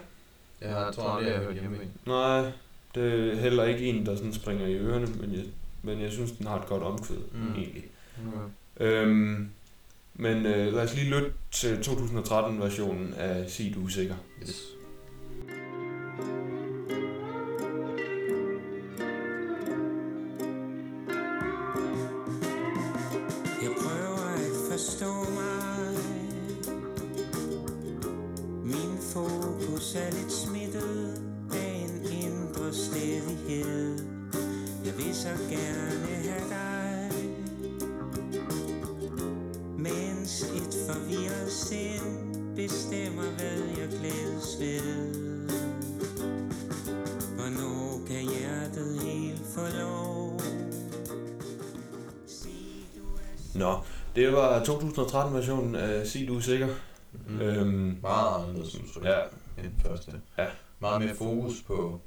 [0.60, 1.76] Jeg har, tror aldrig, jeg har hørt hjemme.
[1.76, 2.08] i.
[2.08, 2.50] nej,
[2.94, 5.44] det er heller ikke en, der sådan springer i ørerne, men jeg,
[5.82, 7.52] men jeg synes, den har et godt omkvæd, Mm.
[7.54, 7.84] egentlig.
[8.26, 8.86] Okay.
[8.86, 9.50] Øhm,
[10.14, 14.14] men øh, lad os lige lytte til 2013-versionen af Sig du er sikker.
[14.42, 14.62] Yes.
[53.61, 53.78] Nå,
[54.16, 56.68] det var 2013-versionen af Sig du er sikker.
[57.26, 57.40] Mm.
[57.40, 59.18] Øhm, Meget anderledes udtryk ja,
[59.58, 60.12] end den første.
[60.38, 60.46] Ja.
[60.78, 62.00] Meget mere fokus på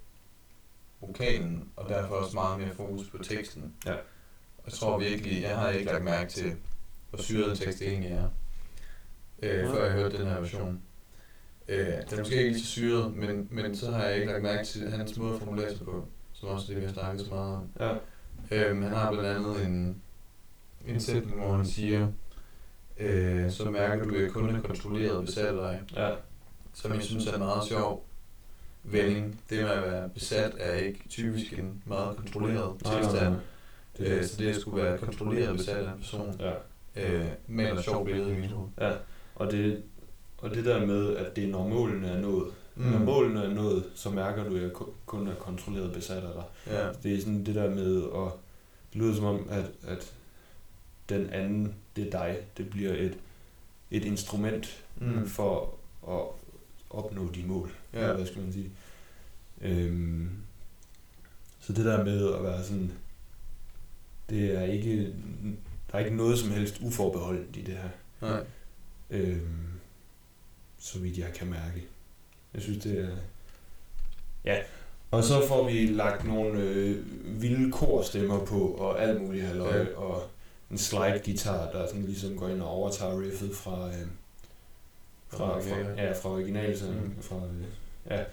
[1.01, 3.73] vokalen, og derfor også meget mere fokus på teksten.
[3.85, 3.91] Ja.
[3.91, 6.53] Og jeg tror virkelig, jeg har ikke lagt mærke til,
[7.09, 8.27] hvor syret en tekst egentlig er,
[9.43, 10.81] øh, før jeg hørte den her version.
[11.67, 14.65] Øh, den er måske ikke så syret, men, men så har jeg ikke lagt mærke
[14.67, 17.55] til hans måde at formulere sig på, som også det, vi har snakket så meget
[17.55, 17.69] om.
[17.79, 17.93] ja,
[18.51, 20.02] Øhm, han har blandt andet en,
[20.87, 22.07] en sætning, hvor han siger,
[22.99, 26.09] øh, så mærker du, at jeg kun er kontrolleret besat af dig ja,
[26.73, 28.05] som jeg synes er en meget sjov
[28.83, 29.39] vending.
[29.49, 33.35] Det med at være besat er ikke typisk en meget kontrolleret tilstand.
[33.97, 36.51] Det Øh, så det at skulle være kontrolleret besat af en person, ja,
[36.95, 38.69] øh, maler sjovt billede i mit hoved.
[38.81, 38.91] ja.
[39.35, 39.83] Og det,
[40.37, 42.47] og det der med, at det er når målene er nået.
[42.75, 42.83] Mm.
[42.83, 46.33] Når målene er nået, så mærker du, at jeg ku- kun er kontrolleret besat af
[46.33, 46.73] dig.
[46.73, 46.87] Ja.
[47.03, 48.31] Det er sådan det der med at...
[48.93, 50.13] Det lyder som om, at, at
[51.09, 52.37] den anden, det er dig.
[52.57, 53.17] Det bliver et,
[53.91, 55.27] et instrument Mm.
[55.27, 55.75] for
[56.07, 56.21] at
[56.89, 57.71] opnå de mål.
[57.93, 57.99] Ja.
[57.99, 58.71] Eller hvad skal man sige?
[59.61, 60.29] Øhm,
[61.59, 62.91] så det der med at være sådan,
[64.29, 65.13] det er ikke,
[65.91, 67.89] der er ikke noget som helst uforbeholdent i det her.
[68.21, 68.43] Nej.
[69.09, 69.57] Øhm,
[70.79, 71.83] så vidt jeg kan mærke.
[72.53, 73.15] Jeg synes, det er...
[74.45, 74.57] Ja,
[75.11, 77.05] og så får vi lagt nogle øh,
[77.41, 79.83] vilde korstemmer på, og alt muligt halløj, Ja.
[79.83, 79.95] ja.
[79.97, 80.29] og
[80.73, 84.07] en slide guitar, der sådan ligesom går ind og overtager riffet fra, øh,
[85.27, 86.95] fra, fra, ja, fra originalen.
[87.15, 87.21] Mm.
[87.21, 87.65] Fra, øh,
[88.09, 88.23] ja.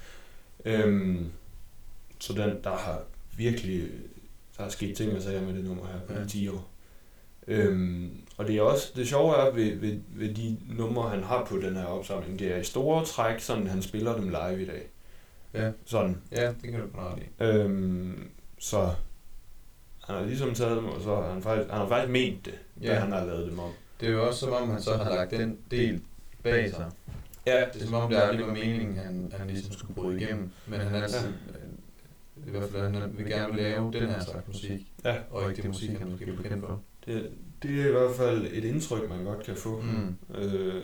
[0.64, 1.30] Øhm,
[2.20, 3.02] så den, der har
[3.36, 3.90] virkelig,
[4.58, 6.20] der er sket ting og sager med det nummer her på Ja.
[6.20, 6.68] de 10 år.
[7.46, 11.44] Øhm, og det er også, det sjove er ved, ved, ved de numre, han har
[11.44, 14.66] på den her opsamling, det er i store træk, sådan han spiller dem live i
[14.66, 14.82] dag.
[15.54, 15.70] Ja.
[15.84, 16.22] Sådan.
[16.32, 16.86] ja, det kan du
[17.18, 17.44] i.
[17.44, 18.28] Øhm,
[18.58, 18.94] så
[20.10, 22.54] han har ligesom taget dem, og så har han faktisk, han har faktisk ment det,
[22.82, 22.86] ja.
[22.88, 22.94] Ja.
[22.94, 23.70] da han har lavet dem om.
[24.00, 26.00] Det er jo også som om, han så har lagt den del
[26.42, 26.90] bag sig.
[27.46, 30.50] Ja, Det er som om, det aldrig var meningen, han, han ligesom skulle bryde igennem.
[30.66, 34.86] Men han altid, øh, i hvert fald, han vil gerne lave den her slags musik,
[35.04, 35.16] Ja.
[35.30, 36.80] og ikke det musik, han måske er bekendt for.
[37.06, 37.30] det,
[37.62, 39.80] det er i hvert fald et indtryk, man godt kan få.
[39.80, 40.34] Mm.
[40.34, 40.82] Øh,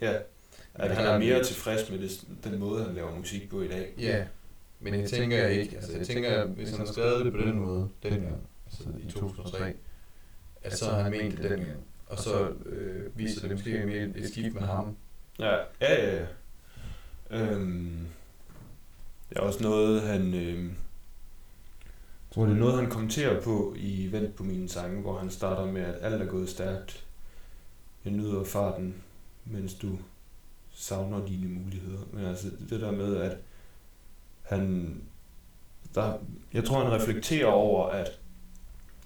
[0.00, 0.12] ja,
[0.74, 3.68] at han er er- mere tilfreds med det, den måde, han laver musik på i
[3.68, 3.94] dag.
[3.98, 4.24] Ja,
[4.80, 7.88] men jeg tænker ikke, altså jeg tænker, hvis han har skrevet det på den måde,
[8.02, 8.36] dengang,
[8.70, 9.74] altså i 2003,
[10.62, 14.28] at så har han ment det dengang, og så øh, viser det måske mere et
[14.28, 14.96] skift med ham.
[15.38, 16.16] Ja, ja, ja.
[16.16, 16.26] ja.
[17.30, 18.06] Øhm,
[19.30, 20.34] det er også noget, han...
[20.34, 20.72] Øh,
[22.30, 25.72] tror, det er noget, han kommenterer på i Vent på mine sange, hvor han starter
[25.72, 27.06] med, at alt er gået stærkt.
[28.04, 28.94] Jeg nyder farten,
[29.44, 29.98] mens du
[30.72, 32.00] savner dine muligheder.
[32.12, 33.36] Men altså, det der med, at
[34.42, 34.94] han...
[35.94, 36.18] Der,
[36.52, 38.19] jeg tror, han reflekterer over, at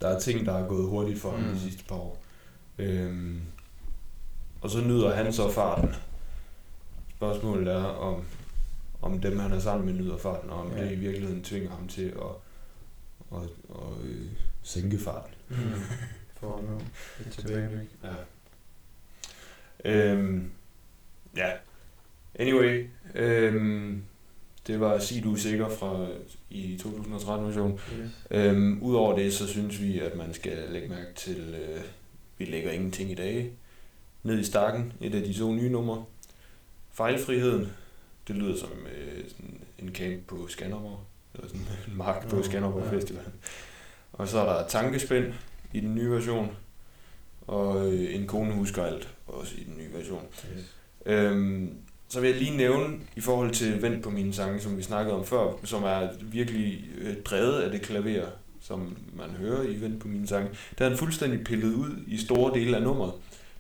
[0.00, 1.54] der er ting, der er gået hurtigt for ham Mm.
[1.54, 2.22] de sidste par år.
[2.78, 3.40] Øhm,
[4.60, 5.94] og så nyder han så farten.
[7.16, 8.24] Spørgsmålet er, om,
[9.02, 10.84] om dem, han er sammen med, nyder farten, og om Ja.
[10.84, 13.42] det i virkeligheden tvinger ham til at, at,
[13.74, 14.26] at, øh,
[14.62, 15.34] sænke farten.
[15.48, 15.56] Mm.
[16.40, 16.76] For nu
[17.26, 17.88] et tilbageblik.
[18.04, 18.14] Ja.
[19.84, 20.50] Øhm,
[21.36, 21.50] ja.
[22.34, 24.02] Anyway, øhm,
[24.66, 26.06] det var Sig du er sikker fra
[26.54, 27.72] i 2013 version.
[27.72, 28.10] Yes.
[28.30, 31.80] Øhm, Udover det, så synes vi, at man skal lægge mærke til, øh,
[32.38, 33.50] vi lægger ingenting i dag.
[34.22, 36.04] Ned i stakken, et af de to nye numre.
[36.92, 37.68] Fejlfriheden,
[38.28, 39.24] det lyder som øh,
[39.78, 41.00] en camp på Skanderborg.
[41.34, 42.96] Eller sådan en mark på Skanderborg ja.
[42.96, 43.24] Festival.
[44.12, 45.32] Og så er der tankespænd
[45.72, 46.56] i den nye version.
[47.46, 50.26] og øh, En kone husker alt, også i den nye version.
[50.56, 50.74] Yes.
[51.06, 51.74] Øhm,
[52.14, 55.16] så vil jeg lige nævne i forhold til Vent på mine sange, som vi snakkede
[55.16, 58.26] om før, som er virkelig øh, drevet af det klaver,
[58.62, 60.48] som man hører i Vent på mine sange.
[60.78, 63.12] Der er han fuldstændig pillet ud i store dele af nummeret.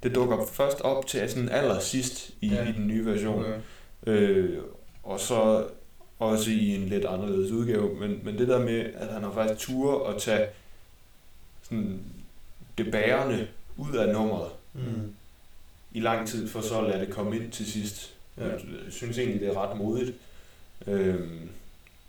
[0.02, 2.68] Det dukker først op til sådan allersidst i, Ja.
[2.68, 3.44] i den nye version.
[3.44, 3.58] Okay.
[4.06, 4.58] Øh,
[5.02, 5.64] og så
[6.18, 7.94] også i en lidt anderledes udgave.
[8.00, 10.46] Men, men det der med, at han har faktisk tur at tage
[11.62, 12.00] sådan
[12.78, 13.46] det bærende
[13.76, 15.12] ud af nummeret Mm.
[15.92, 18.13] i lang tid, for så at lade det komme ind til sidst.
[18.38, 18.46] Ja.
[18.46, 18.52] Ja.
[18.52, 20.16] Jeg synes egentlig, det er ret modigt
[20.86, 21.50] øhm,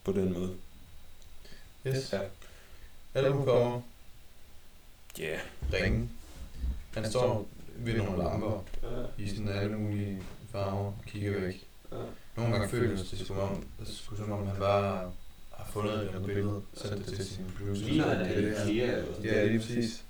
[0.03, 0.53] på den måde.
[1.87, 2.13] Yes.
[2.13, 2.19] Ja.
[3.13, 3.81] Albumcover.
[5.19, 5.23] Ja.
[5.23, 5.39] Yeah.
[5.73, 6.09] Ringe.
[6.93, 7.47] Han står
[7.77, 8.63] ved nogle lamper
[9.17, 10.21] i sådan alle mulige
[10.51, 11.67] farver og kigger væk.
[12.37, 15.11] Nogle gange føles det som om, det som om han bare
[15.51, 17.85] har fundet et billede, sat det til sin producer.
[17.85, 18.65] Ligner han Det er er det her.
[18.69, 20.03] IKEA eller sådan Ja, lige præcis.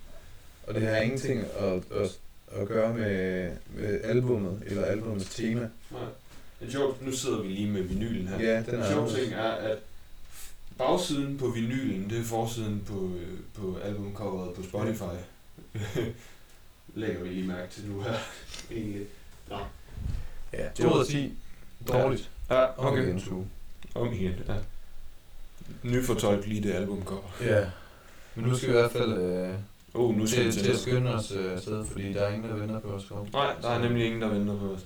[0.68, 2.20] Og det har ingenting at, at,
[2.52, 5.70] at gøre med, med albummet eller albumets tema.
[5.92, 6.02] Nej.
[6.62, 8.40] En sjov, nu sidder vi lige med vinylen her.
[8.40, 9.20] Ja, den En er sjov anderledes.
[9.28, 9.78] ting er, at
[10.78, 13.12] bagsiden på vinylen, det er forsiden på,
[13.54, 15.16] på albumcoveret på Spotify.
[16.96, 18.14] Lægger vi lige mærke til nu her.
[18.72, 19.06] Egentlig.
[19.50, 19.58] Nå.
[20.54, 21.34] Ja, 2 ud af 10.
[21.88, 22.30] Dårligt.
[22.50, 23.02] Ja, Okay.
[23.02, 23.10] okay.
[23.12, 23.46] En to.
[23.96, 24.54] Om igen, ja.
[25.84, 27.38] Nyfortolk lige det albumcover.
[27.42, 27.66] Ja.
[28.36, 29.54] Men nu skal vi i hvert fald øh,
[29.96, 32.50] Oh, nu skal vi til, til at skynde os øh, afsted, fordi der er ingen,
[32.50, 33.06] der venter på os.
[33.10, 33.28] Kom.
[33.34, 34.86] Nej, der er nemlig ingen, der venter på os.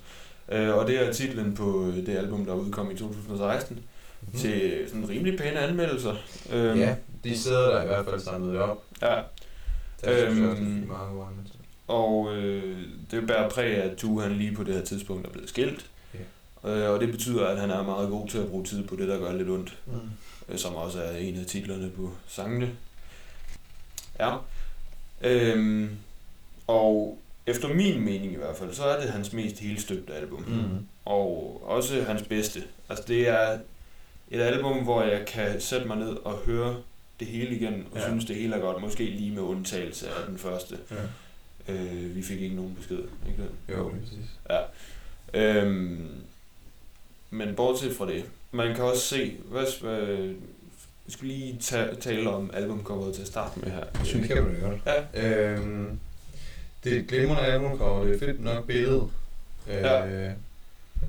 [0.51, 3.76] Øh, og det er titlen på øh, det album, der udkom i 2016,
[4.22, 4.32] Mhm.
[4.34, 4.39] mm.
[4.39, 6.16] til sådan rimelig pæne anmeldelser.
[6.53, 8.84] Øhm, Ja, de steder, der i hvert fald samlet det op.
[9.01, 9.07] ja.
[9.07, 9.22] Der
[10.01, 11.60] synes jeg Øhm, også, det er mange gode anmeldelser.
[11.88, 12.78] Og øh,
[13.12, 15.86] det bærer præg af, at Tue han lige på det her tidspunkt er blevet skilt.
[16.64, 16.70] Ja.
[16.88, 19.07] Øh, og det betyder, at han er meget god til at bruge tid på det,
[19.07, 19.78] der gør lidt ondt.
[19.86, 19.93] Mm.
[20.49, 22.70] øh, som også er en af titlerne på sangene.
[24.20, 24.36] Ja.
[25.22, 25.90] Øhm,
[26.68, 27.18] og
[27.48, 30.40] efter min mening i hvert fald, så er det hans mest helstøbte album.
[30.48, 30.86] Mm.
[31.06, 32.64] Og også hans bedste.
[32.90, 33.60] Altså det er
[34.32, 36.76] et album, hvor jeg kan sætte mig ned og høre
[37.20, 38.02] det hele igen, og Ja.
[38.04, 38.08] ja.
[38.08, 38.82] synes det hele er godt.
[38.82, 40.78] Måske lige med undtagelse af den første.
[40.92, 41.74] Ja.
[41.74, 42.98] Øh, vi fik ikke nogen besked,
[43.28, 43.76] ikke det?
[43.78, 44.26] Jo, præcis.
[45.34, 46.08] Øhm,
[47.30, 50.34] men bortset fra det, man kan også se, hvad, hvad
[51.10, 53.84] vi skal lige ta- tale om albumcoveret til at starte med her.
[54.03, 54.80] Det kan man jo godt.
[55.14, 55.53] Ja.
[55.53, 55.99] Øhm,
[56.84, 59.07] det er et glimrende albumcover, det er fedt nok billede.
[59.70, 60.03] Øh, Ja.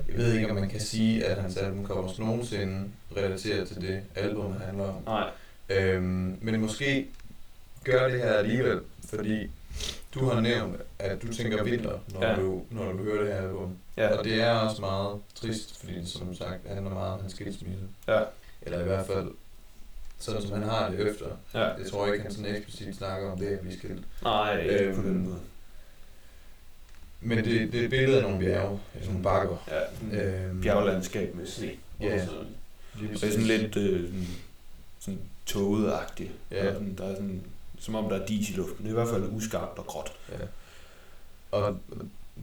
[0.08, 4.54] Jeg ved ikke, om man kan sige, at hans albumcovers nogensinde relaterer til det, album
[4.64, 5.02] handler om.
[5.06, 5.30] Nej,
[5.70, 7.06] Øhm, men måske
[7.84, 9.50] gør det her alligevel, fordi
[10.14, 12.34] du har nævnt, at du tænker vinter, når, Ja.
[12.36, 13.76] du, når du hører det her album.
[13.96, 17.32] ja, Og det er også meget trist, fordi det som sagt handler meget om hans
[17.32, 17.84] skilsmisse.
[18.08, 18.20] ja,
[18.62, 19.28] Eller i hvert fald,
[20.20, 21.26] sådan som han har det efter.
[21.54, 21.60] ja.
[21.64, 24.04] Jeg tror ikke, han sådan eksplicit snakker om det at blive skilt.
[24.22, 25.38] Nej, ikke Øhm, på den måde.
[27.20, 29.56] Men det, det er et billede af nogle bjerge, af nogle bakker.
[29.68, 31.70] Ja, sådan Øhm, bjerglandskab med sne.
[32.00, 32.24] Ja.
[32.26, 32.38] Sådan.
[32.94, 34.26] Og det er sådan lidt øh, sådan,
[35.00, 36.30] sådan tåget-agtigt.
[36.50, 36.68] Ja.
[36.68, 37.42] Og sådan, der er sådan,
[37.78, 38.76] som om der er dis i luften.
[38.78, 40.12] Det er i hvert fald uskarpt og gråt.
[40.32, 40.44] Ja.
[41.50, 41.78] Og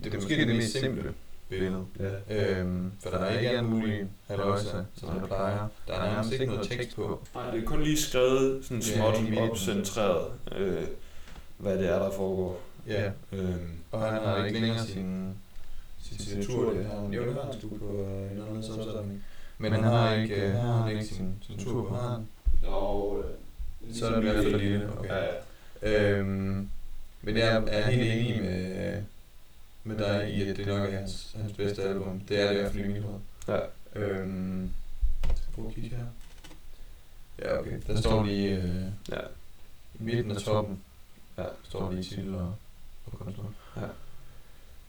[0.04, 1.14] det er måske det mest simple
[1.50, 1.86] billede.
[2.30, 2.60] Ja.
[2.60, 5.68] Øhm, for der er ikke alle mulige halvøjser, som der plejer.
[5.88, 7.20] Der er nærmest ikke noget tekst på.
[7.36, 9.38] Nej, det er kun lige skrevet sådan Ja, småt midten.
[9.50, 10.26] opcentreret,
[10.58, 10.84] øh,
[11.58, 12.62] hvad det er, der foregår.
[12.88, 13.12] Ja.
[13.32, 15.34] Øhm, Og han har ikke længere sin,
[16.04, 16.74] sin signatur.
[16.74, 19.24] Det har han, jo, det har han på øh, en anden sammensamling.
[19.58, 21.96] Men han har ikke, øh, har han ikke sin signatur på.
[21.96, 22.28] Har han?
[22.68, 23.24] og,
[23.94, 24.90] Så er det i hvert fald lille.
[25.00, 25.10] Okay.
[25.10, 25.26] Ja,
[25.84, 26.12] ja.
[26.18, 26.70] Øhm,
[27.22, 29.02] men jeg er helt enig med,
[29.88, 32.20] med dig i, at det nok er hans, hans bedste album.
[32.20, 33.20] Det er det i hvert fald i mit hoved.
[33.48, 33.60] Ja.
[33.96, 34.72] Øhm,
[35.56, 36.06] prøv at kigge her.
[37.40, 37.80] Ja, okay.
[37.88, 38.82] Der står lige øh,
[39.12, 39.20] ja.
[40.00, 40.80] i midten af toppen.
[41.38, 41.44] Ja.
[41.64, 42.56] Står lige titel og,
[43.06, 43.46] og kunstner.
[43.78, 43.82] Ja.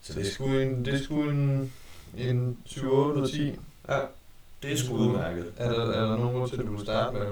[0.03, 1.72] Så det er sgu en, det er sgu en,
[2.16, 3.55] en 7-8 ud af 10.
[3.88, 3.99] ja.
[4.62, 5.53] Det er sgu udmærket.
[5.57, 7.26] Er der, er der nogen grund til, at du vil starte med?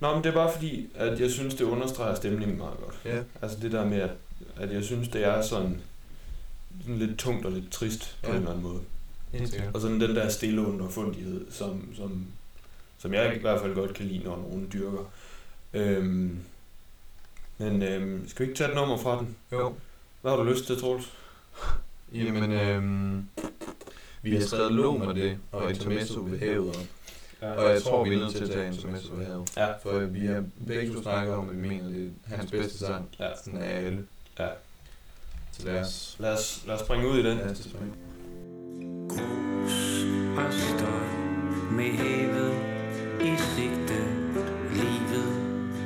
[0.00, 3.00] Nå, men det er bare fordi, at jeg synes, det understreger stemningen meget godt.
[3.04, 3.22] Ja.
[3.42, 4.08] Altså det der med,
[4.56, 5.80] at jeg synes, det er sådan,
[6.80, 8.36] sådan lidt tungt og lidt trist på Ja.
[8.36, 8.80] en eller anden måde.
[9.46, 9.74] Sikkert.
[9.74, 12.26] Og sådan den der stille underfundighed, som, som,
[12.98, 15.10] som jeg i hvert fald godt kan lide, når nogen dyrker.
[15.74, 16.38] Øhm,
[17.58, 19.36] men øhm, skal vi ikke tage et nummer fra den?
[19.52, 19.74] Jo.
[20.22, 21.12] Hvad har du lyst til, Troels?
[22.12, 23.28] Jamen, øhm,
[24.22, 26.76] vi har skrevet lå med det, og intermezzo ved havet op.
[27.40, 29.52] Og jeg tror, vi er nødt til at tage intermezzo ved havet.
[29.56, 29.72] Ja.
[29.82, 33.08] For vi har begge to snakket om, at vi mener, det er hans bedste sang.
[33.20, 33.28] Ja.
[33.44, 34.06] Sådan af alle.
[34.38, 34.48] Ja.
[35.58, 37.36] Så lad os, Lad os, lad os springe ud i den.
[37.36, 37.94] lad os springe.
[39.08, 40.04] Grus
[40.36, 41.06] og støj
[41.70, 42.54] med havet
[43.20, 43.98] i sigte.
[44.72, 45.32] Livet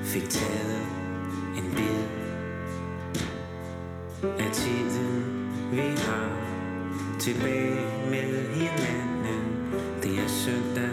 [0.04, 0.82] fik taget
[1.56, 2.00] en bid.
[4.38, 6.30] af tiden vi har
[7.20, 9.72] tilbage med hinanden.
[10.02, 10.90] Det er søndag,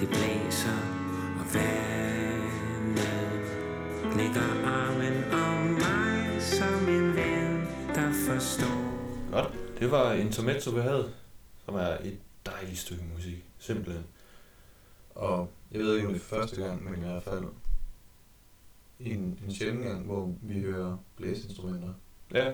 [0.00, 0.78] det blæser,
[1.40, 3.30] og vandet
[4.16, 7.17] lægger armen om mig som en
[8.34, 9.30] forstår.
[9.30, 9.52] Godt.
[9.80, 11.10] Det var Intermezzo, vi havde,
[11.64, 13.44] som er et dejligt stykke musik.
[13.58, 14.04] Simpelthen.
[15.14, 17.44] Og jeg ved ikke om det er første gang, men i hvert fald
[19.00, 21.88] en, en sjælden gang, hvor vi hører blæseinstrumenter.
[22.34, 22.52] Ja.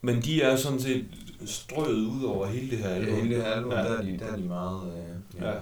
[0.00, 1.06] Men de er sådan set
[1.46, 3.14] strøget ud over hele det her Ja, album.
[3.14, 3.78] hele det her album, Ja.
[3.78, 4.92] der, er de, der er de meget...
[5.36, 5.54] Øh, Ja.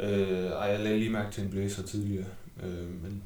[0.00, 2.26] Øh, ej, jeg lagde lige mærke til en blæser tidligere,
[2.62, 3.22] øh, men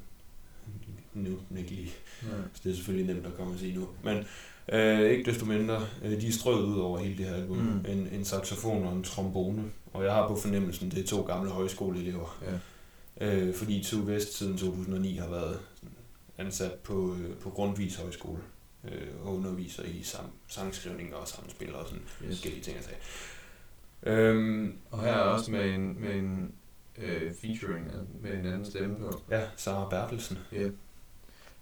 [1.14, 1.92] nu den ikke lige.
[2.22, 2.28] ja.
[2.54, 3.88] Så det er selvfølgelig nemt at komme og sige nu.
[4.04, 4.24] Men
[4.72, 7.56] øh, ikke desto mindre, øh, de er strøget ud over hele det her album.
[7.56, 7.84] Mm.
[7.88, 9.64] En, en saxofon og en trombone.
[9.92, 12.38] Og jeg har på fornemmelsen, det er to gamle højskoleelever.
[12.42, 12.58] ja.
[13.20, 15.58] Øh, fordi Tue Vest siden 2009 har været
[16.38, 18.38] ansat på, øh, på Grundvis Højskole
[18.84, 22.28] øh, og underviser i sam, sangskrivning og samspil og sådan Yes.
[22.28, 22.96] forskellige ting at sige.
[24.02, 26.52] Øhm, Og her er også med en, med en
[26.98, 27.90] øh, featuring
[28.22, 29.20] med en anden stemme på.
[29.30, 30.38] ja, Sara Bertelsen.
[30.52, 30.68] Ja.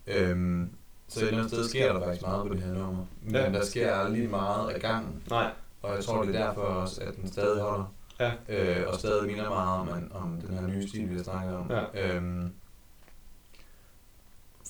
[0.07, 0.71] Øhm,
[1.15, 3.05] så et eller andet sted sker der faktisk meget på det her nummer.
[3.23, 3.53] Men Ja.
[3.53, 5.23] der sker aldrig meget af gangen.
[5.31, 5.53] Nej,
[5.83, 7.95] Og jeg tror, det er derfor også, at den stadig holder.
[8.21, 8.33] Ja.
[8.49, 11.71] Øh, og stadig minder meget om, om den her nye stil, vi har snakket om.
[11.71, 12.15] Ja.
[12.17, 12.53] Øhm,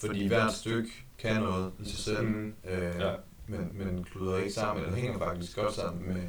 [0.01, 0.89] fordi hvert stykke
[1.19, 2.23] kan noget i sig selv.
[2.27, 3.13] mm, Øh, Ja.
[3.47, 6.23] men, men kluder ikke sammen, eller hænger faktisk godt sammen med,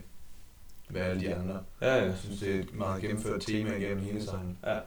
[0.89, 1.63] med alle de andre.
[1.81, 2.03] ja, ja.
[2.05, 4.57] Jeg synes, det er et meget gennemført tema igennem hele sangen.
[4.65, 4.79] ja.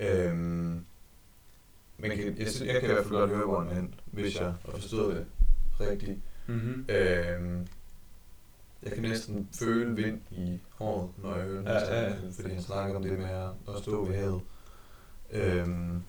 [0.00, 0.84] Øhm,
[2.08, 4.36] men kan, jeg, synes, jeg kan i hvert fald godt høre, hvor den hen, hvis
[4.36, 5.26] jeg har forstået det
[5.88, 6.18] rigtigt.
[6.46, 6.86] Mm-hmm.
[6.88, 7.66] Øhm,
[8.82, 12.14] jeg kan næsten føle vind i håret, når jeg hører den Ja, ja, ja.
[12.32, 13.28] fordi han snakker om det med
[13.68, 14.40] at, stå ved havet.
[15.30, 16.02] Øhm,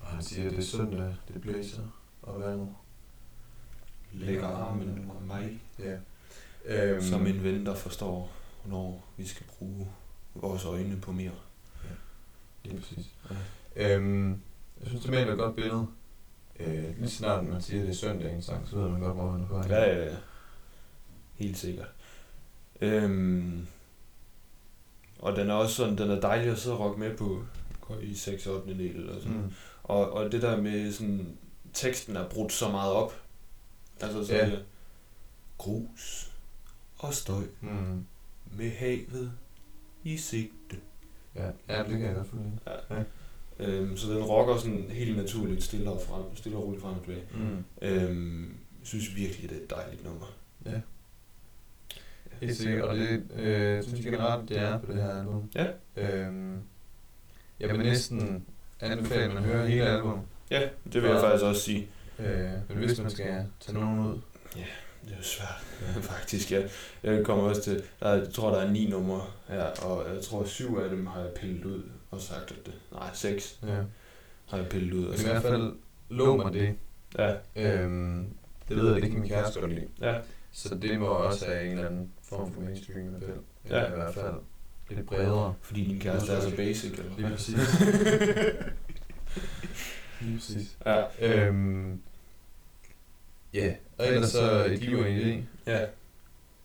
[0.00, 1.82] og han siger, at det er søndag, det blæser,
[2.22, 2.68] og vandet
[4.12, 5.98] Lægger armen om mig, Ja.
[6.64, 8.32] Øhm, som en ven, der forstår,
[8.62, 9.88] hvornår vi skal bruge
[10.34, 11.30] vores øjne på mere.
[12.64, 13.10] Lige præcis.
[13.76, 13.96] Ja.
[13.96, 14.40] Øhm,
[14.82, 15.86] jeg synes, det maler et godt billede.
[16.60, 19.14] Øh, lige snart man siger, at det er søndag en sang, så ved man godt,
[19.14, 19.66] hvor man er på vej.
[19.68, 20.16] Ja, ja, ja.
[21.34, 21.88] Helt sikkert.
[22.80, 23.66] Øhm,
[25.18, 27.42] og den er også sådan, den er dejlig at sidde og rocke med på
[28.02, 29.36] i 6 8 del eller sådan.
[29.36, 29.52] Mm.
[29.82, 31.36] Og, og det der med sådan,
[31.72, 33.12] teksten er brudt så meget op.
[34.00, 34.48] Altså så Ja.
[34.48, 34.56] ja.
[35.58, 36.32] grus
[36.98, 38.04] og støj Mm.
[38.56, 39.32] med havet
[40.04, 40.76] i sigte.
[41.34, 43.04] Ja, ja, det kan jeg godt følge.
[43.64, 47.00] Øhm, så den rocker sådan helt naturligt stille og, frem, stille og roligt frem og
[47.04, 47.22] tilbage.
[47.34, 47.64] Mm.
[47.82, 48.42] Øhm,
[48.80, 50.34] jeg synes virkelig, det er et dejligt nummer.
[50.66, 50.80] Ja.
[52.40, 55.50] Helt sikkert, og det øh, synes jeg generelt, det er på det her album.
[55.54, 55.66] Ja.
[55.96, 56.58] Øhm,
[57.60, 58.44] jeg vil næsten
[58.80, 60.20] anbefale, at man hører hele album.
[60.50, 61.22] Ja, det vil jeg Ja.
[61.28, 61.88] faktisk også sige.
[62.18, 64.20] Øh, men hvis man skal tage nogen ud.
[65.04, 65.64] Det er jo svært,
[66.12, 66.52] faktisk.
[66.52, 66.70] Jeg,
[67.02, 70.22] jeg kommer også til, der er, jeg tror, der er ni numre her, og jeg
[70.24, 71.82] tror, syv af dem har jeg pillet ud
[72.12, 73.76] og sagt, at det, nej, seks Ja.
[74.48, 75.72] har jeg pillet ud og i hvert fald
[76.08, 76.74] lå mig det.
[77.18, 78.26] Ja, Øhm,
[78.68, 79.88] det ved jeg, det kan min kæreste godt lide.
[80.00, 80.18] ja,
[80.52, 83.38] Så det må også have en eller anden form for mainstream fald.
[83.70, 83.86] Ja.
[83.86, 84.34] I hvert fald
[84.90, 85.54] lidt bredere.
[85.60, 87.56] fordi din kæreste er så basic, eller Lige præcis.
[90.20, 90.76] Lige præcis.
[90.86, 92.00] Ja, Øhm,
[93.54, 95.70] ja, og ellers så liv og en idé.
[95.70, 95.86] ja.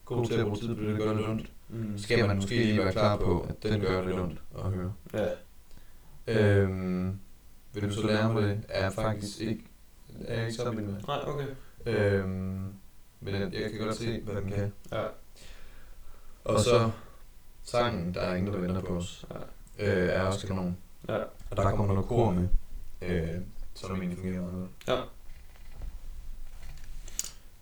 [0.06, 1.52] God til at bruge tid på det, der gør lidt ondt.
[1.70, 1.98] Mm.
[1.98, 4.94] Skal man måske lige være klar på, at den gør lidt ondt at høre.
[5.14, 5.28] Ja,
[6.28, 7.20] Øhm,
[7.74, 8.64] vil du så lære mig det?
[8.70, 9.64] Er faktisk ikke,
[10.26, 11.02] er jeg ikke så vild med.
[11.08, 11.48] nej, okay.
[11.86, 12.74] Øhm,
[13.20, 14.74] men jeg, jeg kan godt se, hvad den kan.
[14.92, 15.04] Ja,
[16.44, 16.92] Og så
[17.64, 19.26] sangen, der er ingen, der venter på os,
[19.80, 20.78] ja, øh, er også kanon.
[21.08, 21.18] ja.
[21.52, 22.48] Og der kommer noget kor med,
[23.02, 23.42] øh,
[23.74, 24.70] som egentlig fungerer meget godt.
[24.88, 25.04] ja.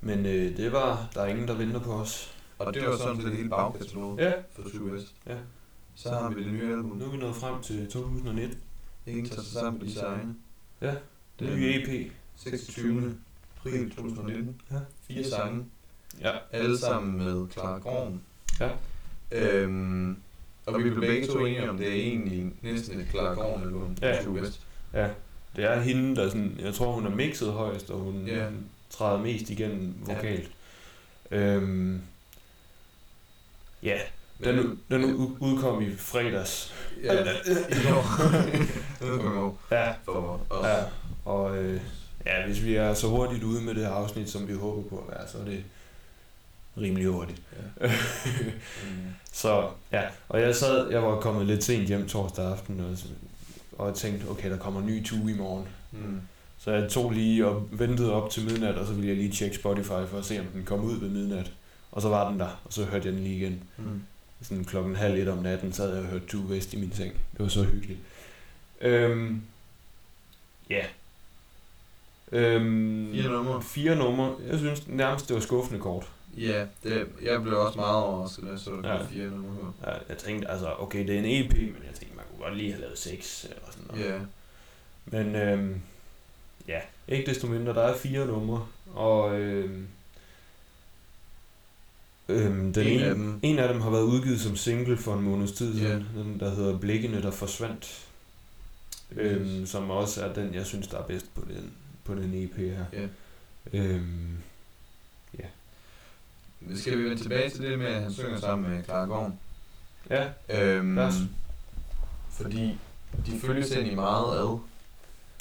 [0.01, 2.34] Men øh, det var, der er ingen, der venter på os.
[2.59, 5.15] Og det var sådan set hele bagkataloget Ja, for True West.
[5.27, 5.35] Ja.
[5.95, 6.97] Så har vi det nye album.
[6.97, 8.57] nu er vi nået frem til 2019.
[9.07, 10.35] Ingen tager sig sammen på egne.
[10.81, 10.95] Ja,
[11.39, 12.11] Den Den nye EP.
[12.35, 13.15] 26.
[13.57, 14.61] april 2019.
[14.71, 14.75] Ja.
[15.07, 15.65] Fire sange.
[16.21, 18.19] Ja, Alle sammen med Clara Gorm.
[18.59, 18.69] Ja.
[19.31, 20.17] Øhm,
[20.65, 23.95] og vi blev begge to enige om, det er egentlig næsten et Clara Gorm album.
[24.01, 24.21] Ja.
[24.23, 24.61] True West.
[24.93, 25.09] ja.
[25.55, 28.49] Det er hende, der sådan, jeg tror hun er mixet højst, og hun Ja.
[28.89, 30.13] træder mest igennem Ja.
[30.15, 30.51] vokalt.
[31.31, 32.01] Øhm,
[33.83, 33.97] ja,
[34.43, 36.73] den, Men- den udkom i fredags.
[37.03, 37.17] Ja, i
[37.91, 38.05] år.
[38.99, 39.59] Det var i år.
[39.71, 40.65] Ja, For os.
[40.67, 40.75] ja.
[41.25, 41.81] Og øh,
[42.25, 44.97] ja, hvis vi er så hurtigt ude med det her afsnit, som vi håber på
[44.97, 45.63] at være, så er det
[46.77, 47.41] rimelig hurtigt.
[47.81, 47.87] Ja.
[47.87, 48.99] Mm.
[49.33, 52.97] Så ja, og jeg sad, jeg var kommet lidt sent hjem torsdag aften, og,
[53.77, 55.67] og jeg tænkte, okay, der kommer en ny tue i morgen.
[55.91, 56.21] Mm.
[56.57, 59.55] Så jeg tog lige og ventede op til midnat, og så ville jeg lige tjekke
[59.55, 61.51] Spotify for at se, om den kom ud ved midnat.
[61.91, 63.63] Og så var den der, og så hørte jeg den lige igen.
[63.77, 64.01] Mm.
[64.41, 67.13] Sådan klokken halv et om natten, så havde jeg hørt Two West i min seng.
[67.13, 67.99] Det var så hyggeligt.
[68.81, 69.41] Øhm,
[70.69, 70.85] ja.
[72.31, 73.61] Øhm, Fire numre.
[73.61, 74.35] Fire numre.
[74.47, 76.07] Jeg synes nærmest, det var skuffende kort.
[76.37, 79.05] Ja, det, jeg blev også meget overrasket, da jeg så der Ja.
[79.05, 79.73] fire numre.
[79.85, 82.57] Ja, jeg tænkte, altså, okay, det er en EP, men jeg tænkte, man kunne godt
[82.57, 84.05] lige have lavet seks eller sådan noget.
[84.05, 84.19] Ja,
[85.05, 85.81] Men øhm,
[86.67, 89.87] ja, ikke desto mindre, der er fire numre, og øhm,
[92.29, 93.39] øhm, den En ene, af dem.
[93.43, 95.79] en af dem har været udgivet som single for en måneds tid Ja.
[95.87, 98.07] siden, den der hedder Blikkene, der forsvandt,
[99.11, 101.71] øhm, som også er den, jeg synes, der er bedst på den,
[102.03, 102.85] på den EP her.
[102.93, 103.07] Ja.
[103.79, 104.37] Øhm,
[106.75, 109.33] Skal vi vende tilbage til det med, at han synger sammen med Clara Gorm?
[110.09, 111.13] ja, Øhm, Lad os.
[112.31, 112.77] fordi
[113.25, 114.57] de følges i meget ad.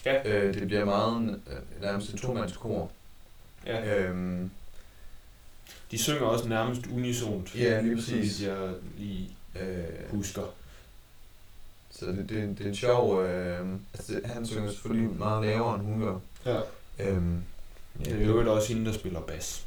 [0.04, 0.38] Ja.
[0.38, 2.90] Øh, det bliver meget øh, nærmest et tomandskor.
[3.66, 3.98] ja.
[4.04, 4.50] Øhm,
[5.94, 8.42] De synger også nærmest unisont, Ja, lige så præcis.
[8.42, 9.30] jeg lige
[9.60, 10.42] øh, husker.
[11.90, 13.22] så det, det, det er en sjov...
[13.22, 16.18] Øh, altså, det, han synger selvfølgelig meget lavere, end hun gør.
[16.46, 16.60] Ja.
[16.98, 17.42] Øhm,
[18.04, 19.66] Det er jo også hende, der spiller bas.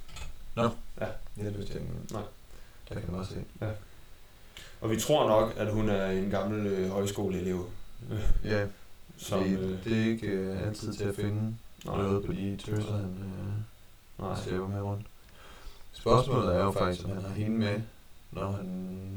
[0.58, 1.94] Ja, det vidste jeg ikke.
[2.12, 2.22] Nej.
[2.90, 3.68] Der kan man også se.
[4.82, 7.70] Og vi tror nok, at hun er en gammel øh, højskoleelev.
[8.44, 8.66] Ja,
[9.18, 11.56] som, det, øh, det er ikke øh, altid til at finde
[11.86, 14.42] nej, noget på de tøser, han øh, nej.
[14.44, 15.06] slæber med rundt.
[16.02, 17.82] Spørgsmålet er jo faktisk, om han har hende med,
[18.32, 18.68] når han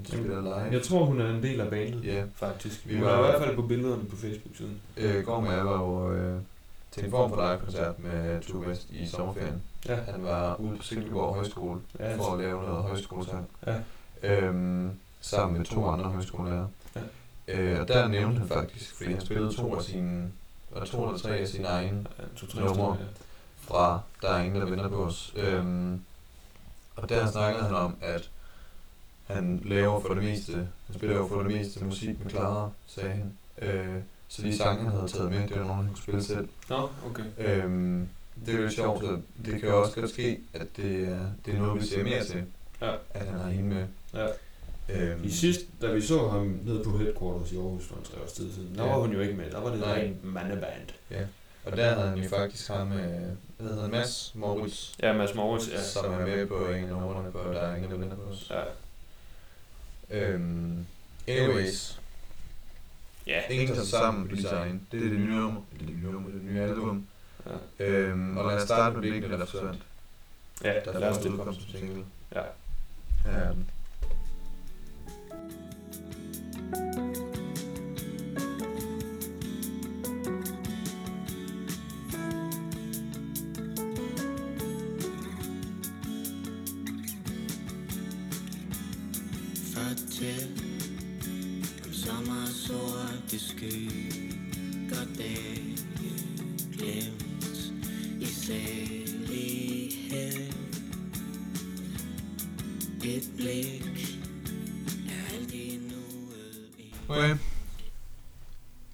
[0.09, 0.55] spiller live.
[0.73, 2.89] Jeg tror, hun er en del af bandet, Ja, faktisk.
[2.89, 4.81] Vi Hun var- er i hvert fald på billederne på Facebook-siden.
[4.97, 6.41] øh, går med, jeg var jo øh,
[6.91, 9.63] til en form for live-koncert med Tue West i sommerferien.
[9.89, 13.49] Ja, Han var ude på Silkeborg Højskole ja, for at lave noget højskolesang.
[13.67, 13.75] ja.
[14.23, 16.67] Øhm, sammen med to andre højskolelærer.
[16.97, 17.01] Ja.
[17.49, 20.31] Øh, og der nævnte han faktisk, fordi han spillede to af sine,
[20.71, 22.95] var to eller tre af sine egne ja to, tre Nummer.
[22.95, 23.13] stykker,
[23.61, 25.35] fra Der er ingen, der venter på os.
[25.37, 26.01] Øhm,
[27.03, 28.31] og der snakkede han om, at
[29.27, 30.53] han laver for det meste,
[30.87, 33.33] han spiller jo for det meste musik med Clara, sagde han.
[33.63, 33.97] Øh,
[34.29, 36.49] så de sange, han havde taget med, det var nogle, han kunne spille selv.
[36.71, 36.75] ja.
[36.77, 37.23] Nå, okay.
[37.39, 38.09] Øhm,
[38.47, 41.21] det er jo lidt sjovt, så det kan jo også godt ske, at det er,
[41.47, 42.45] det er noget, vi ser mere til,
[42.83, 42.93] Ja.
[43.15, 43.87] at han har hende med.
[44.15, 44.27] Ja.
[44.89, 48.23] Øhm, I sidst, da vi så ham nede på Headquarters i Aarhus for en tre
[48.23, 48.91] års tid siden, der Ja.
[48.93, 49.51] var hun jo ikke med.
[49.51, 49.93] Der var det Nej.
[50.01, 50.89] rent mandeband.
[51.65, 55.35] Og der havde han jo faktisk ham med, hvad hedder han, Mads Moritz, Ja, Mads
[55.35, 55.83] Moritz, ja.
[55.83, 58.51] som er med på en af numrene på Der er ingen, der venter på os.
[58.51, 58.63] Ja,
[60.13, 60.87] Øhm,
[61.29, 62.01] anyways,
[63.27, 63.41] ja.
[63.51, 64.87] ingen tager sig sammen på design.
[64.93, 67.07] Det er det nye nummer, det er det nye nummer, det er det nye album.
[67.79, 67.85] ja.
[67.87, 69.83] Øhm, og lad os starte med der forsvandt.
[70.65, 71.31] ja Der lad os det.
[71.31, 72.05] udkom som single.
[72.35, 72.43] Ja.
[73.25, 73.71] Her er den.
[76.61, 77.10] Fortæl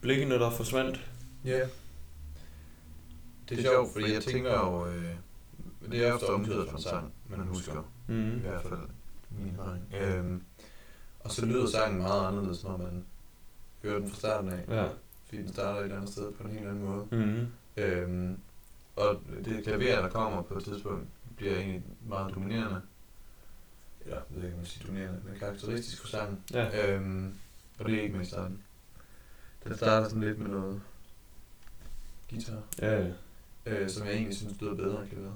[0.07, 1.11] Blikkene, der forsvandt.
[1.45, 1.61] Ja.
[3.49, 5.15] Det er sjovt, fordi jeg tænker jo, øh,
[5.91, 7.91] det er ofte omkvædet fra en sang, man husker.
[8.07, 8.37] Mm.
[8.37, 8.81] I hvert fald
[9.31, 9.95] min erfaring.
[9.95, 10.43] Øhm,
[11.21, 13.05] og så lyder sangen meget anderledes, når man
[13.83, 14.65] hører den fra starten af.
[14.69, 14.89] Ja.
[15.27, 17.07] Fordi den starter et andet sted på en helt anden måde.
[17.11, 17.47] Mm.
[17.77, 18.39] Øhm,
[18.97, 22.81] og det klaver, der kommer på et tidspunkt, bliver egentlig meget dominerende.
[24.01, 26.41] Eller, jeg ved ikke, om man siger dominerende, men karakteristisk for sangen.
[26.53, 26.95] Ja.
[26.95, 27.35] Øhm,
[27.79, 28.63] og det er ikke i starten.
[29.69, 30.81] Den starter sådan lidt med noget
[32.31, 33.11] guitar, Ja, ja.
[33.67, 35.35] øh, som jeg egentlig synes lyder bedre end klaveret.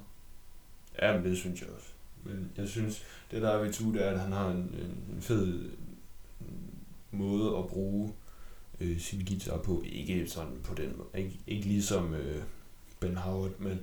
[1.03, 1.87] Ja, men det synes jeg også.
[2.25, 4.57] Men jeg synes, det der er ved Tue, det er, at han har en,
[5.17, 5.71] en fed
[7.11, 8.13] måde at bruge
[8.81, 9.83] øh, sin guitar på.
[9.87, 11.09] Ikke sådan på den måde.
[11.25, 12.43] Ikke, ikke ligesom øh,
[13.01, 13.81] Ben Howard, men,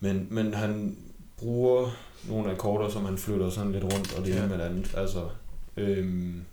[0.00, 0.96] men, men han
[1.36, 1.90] bruger
[2.28, 4.48] nogle akkorder, som han flytter sådan lidt rundt, og det ene Ja.
[4.48, 4.94] med det andet.
[4.96, 5.28] Altså,
[5.76, 6.44] øhm,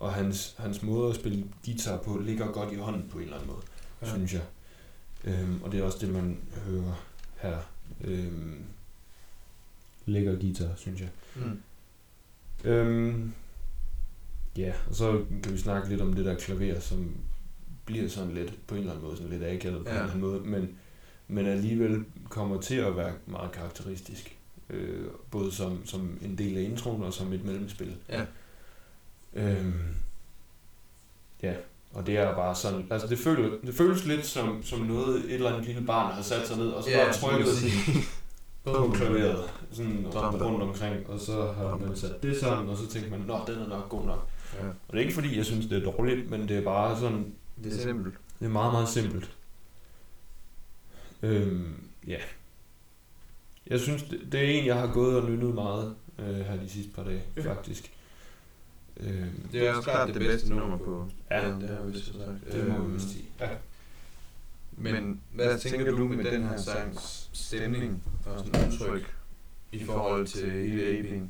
[0.00, 3.36] og hans, hans måde at spille guitar på ligger godt i hånden på en eller
[3.36, 3.62] anden måde,
[4.02, 4.08] ja.
[4.16, 4.42] Synes jeg.
[5.24, 7.04] Øhm, og det er også det, man hører
[7.36, 7.58] her.
[8.04, 8.62] Øhm,
[10.06, 11.08] lækker guitar, synes jeg.
[11.36, 11.60] Mm.
[12.70, 13.32] Øhm,
[14.56, 17.16] ja, og så kan vi snakke lidt om det der klaver, som
[17.84, 19.96] bliver sådan lidt, på en eller anden måde, sådan lidt akavet på Ja.
[19.96, 20.78] en eller anden måde, men,
[21.28, 24.36] men alligevel kommer til at være meget karakteristisk.
[24.70, 27.96] Øh, både som, som en del af introen og som et mellemspil.
[28.08, 28.24] Ja.
[29.34, 29.74] Øhm,
[31.42, 31.54] ja,
[31.92, 35.34] Og det er bare sådan, altså det, føles, det føles lidt som, som noget, et
[35.34, 37.48] eller andet lille barn har sat sig ned, og så bare trykket
[38.64, 43.10] på klaveret, sådan rundt omkring, og så har man sat det sammen, og så tænker
[43.10, 44.28] man, nå, den er nok god nok.
[44.62, 44.66] Ja.
[44.68, 47.34] Og det er ikke fordi, jeg synes, det er dårligt, men det er bare sådan,
[47.64, 48.14] Det er simpelt.
[48.38, 49.30] det er meget, meget simpelt.
[51.22, 51.74] Øhm,
[52.06, 52.18] ja.
[53.66, 56.68] Jeg synes, det, det er en, jeg har gået og nynnet meget øh, her de
[56.68, 57.42] sidste par dage, Ja.
[57.54, 57.92] faktisk.
[59.00, 61.08] Øhm, Det er også klart det bedste nummer på.
[61.30, 61.48] Ja.
[61.50, 62.52] den, det har vi vist sagt.
[62.52, 63.24] det må Øhm, vi sige.
[63.40, 63.48] Ja.
[64.76, 69.14] Men hvad tænker du med den her sangs stemning og sådan udtryk
[69.72, 71.22] i forhold til hele EP'en?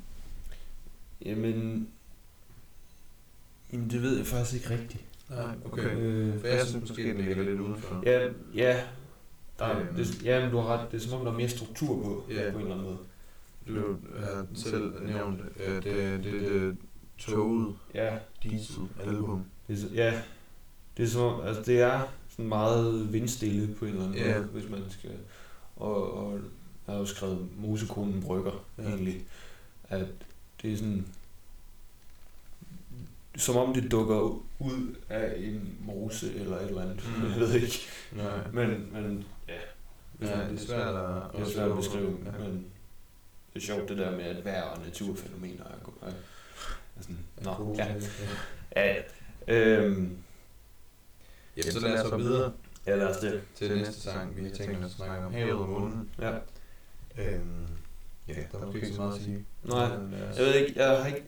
[1.28, 1.88] Jamen,
[3.72, 5.04] jamen, det ved jeg faktisk ikke rigtigt.
[5.30, 5.96] Nej, okay.
[5.96, 8.02] Øh, For jeg synes måske, den ligger lidt udenfor.
[8.06, 8.80] Ja, ja.
[9.58, 9.94] Der, Øhm.
[9.96, 10.90] det, ja, men du har ret.
[10.92, 12.50] Det er som om, der er mere struktur på, Ja.
[12.50, 12.98] på en eller anden måde.
[13.68, 16.76] Du har selv nævnt, at det, det, det
[17.18, 19.44] toget Ja, diesel album.
[19.68, 20.22] det er, ja.
[20.96, 24.34] Det er som om, altså det er sådan meget vindstille på en eller anden Ja.
[24.38, 25.10] måde, hvis man skal...
[25.76, 26.32] Og, og
[26.86, 28.82] jeg har jo skrevet Mosekonen Brygger, Ja.
[28.82, 29.24] egentlig.
[29.88, 30.06] At
[30.62, 31.06] det er sådan...
[33.36, 34.20] Som om det dukker
[34.58, 37.04] ud af en mose eller et eller andet.
[37.16, 37.30] Mm.
[37.30, 37.78] Jeg ved ikke.
[38.12, 38.50] Nej.
[38.52, 39.54] Men, men ja.
[40.20, 42.30] Ja, det er svært at, Det er svært at beskrive, Ja.
[42.44, 42.66] men
[43.54, 46.12] det er sjovt det der med, at vejr og naturfænomener er, er, er
[47.00, 47.94] sådan, nå, ja,
[48.76, 49.02] ja, ja.
[49.48, 50.16] Øhm,
[51.56, 52.52] Jamen, så lad os gå videre
[52.86, 53.42] ja, lad os det.
[53.54, 54.36] til næste sang.
[54.36, 56.10] Vi har tænkt os at snakke om havet og månen.
[56.18, 56.30] Ja.
[57.18, 57.66] Øhm,
[58.28, 59.44] ja, der er måske ikke så meget at sige.
[59.64, 61.22] Nej, øh, jeg ved ikke, jeg har ikke,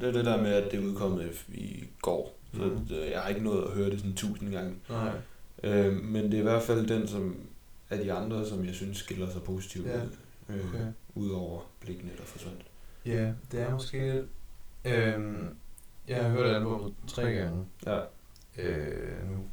[0.00, 3.28] det er det der med, at det er udkommet i går, så det, jeg har
[3.28, 4.74] ikke nået at høre det sådan tusind gange.
[4.88, 5.12] Nej.
[5.62, 7.36] Øhm, men det er i hvert fald den, som
[7.90, 10.08] af de andre, som jeg synes skiller sig positivt Ja, ud,
[10.48, 10.86] øh, okay.
[11.14, 12.62] ud over blikkene, der forsvandt.
[13.06, 14.26] Ja, det er måske lidt...
[14.94, 15.56] Øhm,
[16.08, 18.00] jeg har hørt albumet tre gange Ja,
[18.58, 19.44] øh, nu.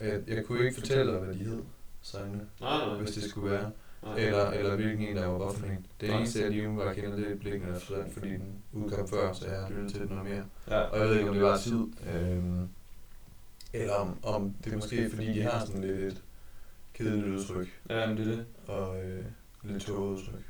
[0.00, 1.62] Jeg, jeg kunne ikke fortælle dig, hvad de hed,
[2.02, 3.70] sangene, nej, hvis det skulle være.
[4.02, 4.16] nej.
[4.18, 5.86] Eller, eller hvilken en, der var en.
[6.00, 6.18] Det Nej.
[6.18, 9.46] eneste, jeg lige umiddelbart kender, det er blikken af forsvandt, fordi den udkom før, så
[9.48, 10.44] jeg har lyttet til den noget mere.
[10.68, 11.86] Ja, Og jeg ved ikke, om det var tid.
[12.14, 12.68] Øhm,
[13.72, 16.22] eller om, om det er måske, fordi de har sådan lidt et
[16.94, 17.80] kedeligt udtryk.
[17.90, 18.46] ja men det er det.
[18.66, 19.24] Og øh,
[19.62, 20.44] lidt tåget udtryk.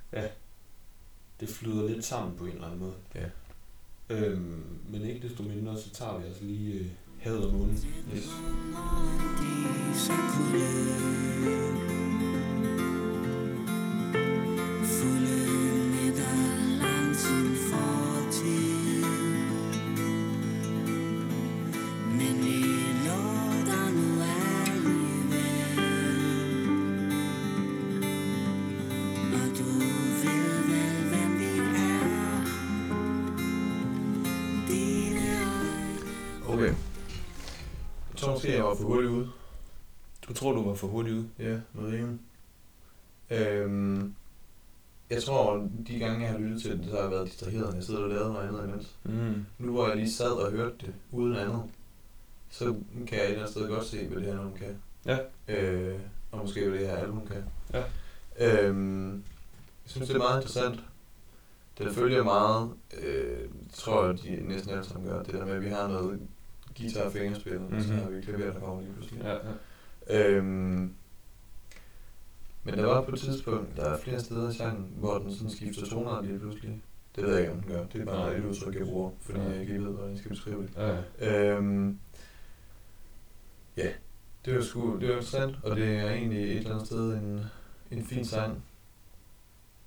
[1.40, 2.94] det flyder lidt sammen på en eller anden måde.
[3.14, 3.24] Ja.
[4.10, 6.86] Øhm, men ikke desto mindre, så tager vi altså lige øh,
[7.18, 7.78] havet og månen.
[8.14, 8.30] Yes.
[40.84, 41.28] For hurtigt ude?
[41.38, 42.18] Ja, noget rimelig.
[43.30, 44.14] Øhm,
[45.10, 47.74] jeg tror, de gange, jeg har lyttet til det, så har jeg været distraheret, når
[47.74, 48.94] jeg sidder og lavet noget andet imens.
[49.04, 49.46] Mm.
[49.58, 51.62] Nu hvor jeg lige sad og hørte det, uden andet,
[52.50, 52.64] så
[53.06, 54.76] kan jeg et eller andet sted godt se, hvad det her nummer kan.
[55.06, 55.18] Ja.
[55.48, 55.98] Øh,
[56.32, 57.44] og måske hvad det her album kan.
[57.72, 57.82] Ja.
[58.68, 59.22] Øhm, jeg
[59.86, 60.80] synes, det er meget interessant.
[61.78, 62.70] Den følger meget,
[63.02, 66.20] øh, tror jeg, de næsten alle sammen gør, det der med, at vi har noget
[66.78, 67.76] guitar og fingerspil, mm-hmm.
[67.76, 68.02] og så Mhm.
[68.02, 69.22] har vi klaver, der kommer lige pludselig.
[69.22, 69.38] Ja, ja.
[70.10, 70.94] Øhm,
[72.66, 75.50] men der var på et tidspunkt, der er flere steder i sangen, hvor den sådan
[75.50, 76.82] skifter toner lige pludselig.
[77.16, 77.84] Det ved jeg ikke, om den gør.
[77.86, 78.36] Det er bare Nej.
[78.38, 79.44] et udtryk, jeg bruger, fordi Ja.
[79.50, 80.70] jeg ikke ved, hvordan jeg skal beskrive det.
[81.20, 81.52] ja.
[81.54, 81.98] Øhm,
[83.76, 83.88] ja,
[84.44, 87.40] det var sgu, det var interessant, og det er egentlig et eller andet sted en,
[87.90, 88.64] en fin sang.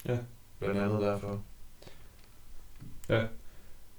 [0.05, 0.17] Ja.
[0.59, 1.41] Blandt andet derfor.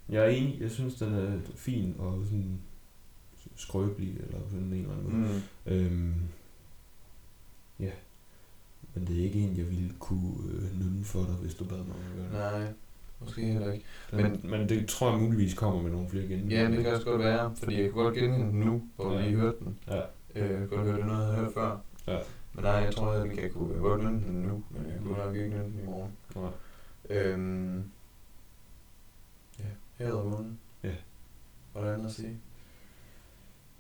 [0.09, 0.61] Jeg er enig.
[0.61, 2.61] Jeg synes, den er fin og sådan
[3.57, 5.33] skrøbelig, eller sådan en eller anden måde.
[5.35, 5.41] Mm.
[5.69, 6.15] Øhm,
[7.81, 7.91] ja.
[8.95, 11.77] Men det er ikke en, jeg ville kunne øh, nynne for dig, hvis du bad
[11.77, 12.63] mig om at gøre det.
[12.63, 12.73] Nej,
[13.21, 13.85] måske heller ikke.
[14.13, 16.51] Men, men, men det tror jeg muligvis kommer med nogle flere igen.
[16.51, 19.27] Ja, det kan også godt være, fordi jeg kunne godt genkende den nu, hvor Ja.
[19.27, 19.79] lige hørte den.
[19.89, 20.01] Ja.
[20.35, 21.79] Øh, jeg godt høre det noget, jeg havde hørt før.
[22.07, 22.19] Ja.
[22.55, 25.37] Men nej, jeg tror, at jeg kunne godt nynne den nu, men jeg kunne nok
[25.37, 26.13] ikke nynne den i morgen.
[26.37, 26.51] Nej.
[27.11, 27.85] Øhm,
[29.59, 29.65] ja,
[29.99, 30.59] her og månen.
[30.83, 30.95] Ja.
[31.73, 32.37] Hvordan at sige?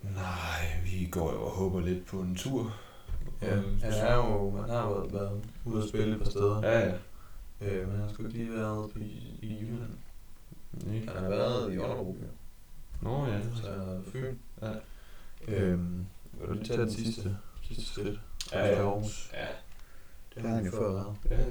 [0.03, 2.75] Nej, vi går jo og håber lidt på en tur.
[3.43, 6.63] Ja, han er jo, man har været, været ude at spille et par steder.
[6.63, 6.95] Ja, ja.
[7.61, 9.91] Øh, men han har sgu ikke lige været på, i, i Jylland.
[10.73, 11.15] Nej.
[11.15, 12.15] Han har været i jo.
[13.03, 13.41] Nå ja.
[13.43, 14.37] Så han har Fyn.
[14.63, 14.73] Ja.
[15.49, 18.21] Øhm, vil du lige tage den sidste, sidste skridt?
[18.53, 18.75] Ja, ja.
[18.75, 19.31] Aarhus.
[19.35, 19.47] Ja.
[20.35, 21.17] Det har han jo før været.
[21.31, 21.45] ja.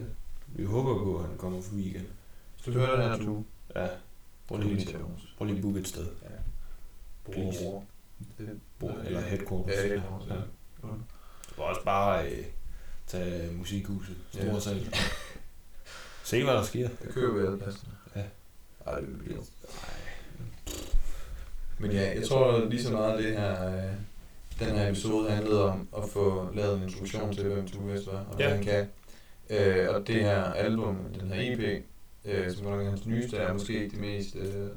[0.48, 2.08] Vi håber på, at han kommer forbi igen.
[2.56, 3.44] Hvis du hører den her, du
[3.76, 3.88] Ja.
[4.48, 4.98] Prøv lige
[5.38, 6.06] prøv lige at booke et sted.
[7.32, 7.60] Please.
[7.64, 7.84] Bror.
[8.38, 9.76] Det- Bor, eller headquarters.
[9.76, 10.34] Ja, headquarters, ja.
[10.36, 10.40] ja.
[11.50, 12.46] Du kan også bare øh,
[13.08, 14.54] tage musikhuset, store Ja.
[14.54, 14.60] ja.
[14.60, 14.94] sal.
[16.24, 16.90] Se hvad der sker.
[17.04, 17.92] Jeg køber alle passende.
[18.16, 18.24] Ja.
[18.88, 19.42] Ej, det bliver
[21.80, 23.92] Men ja, jeg tror lige så meget, det her, øh,
[24.60, 28.20] den her episode handlede om at få lavet en introduktion til, hvem Tue West var,
[28.30, 28.56] og hvad Ja.
[28.56, 28.88] han kan.
[29.50, 31.84] Øh, og det her album, den her EP,
[32.26, 34.70] øh, som er hans nyeste, er måske ikke det mest, øh,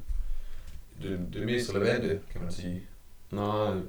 [1.03, 2.83] det, det mest relevante, kan man sige.
[3.31, 3.81] Nej,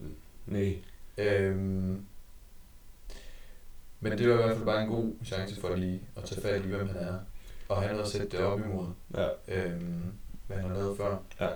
[0.45, 0.77] nej.
[1.18, 2.05] Øhm,
[3.99, 6.65] men det var i hvert fald bare en god chance for lige at tage fat
[6.65, 7.19] i, hvem han er.
[7.69, 9.27] Og han har sætte det op imod, Ja.
[9.47, 10.03] øhm,
[10.47, 11.18] hvad han har lavet før.
[11.39, 11.47] Ja.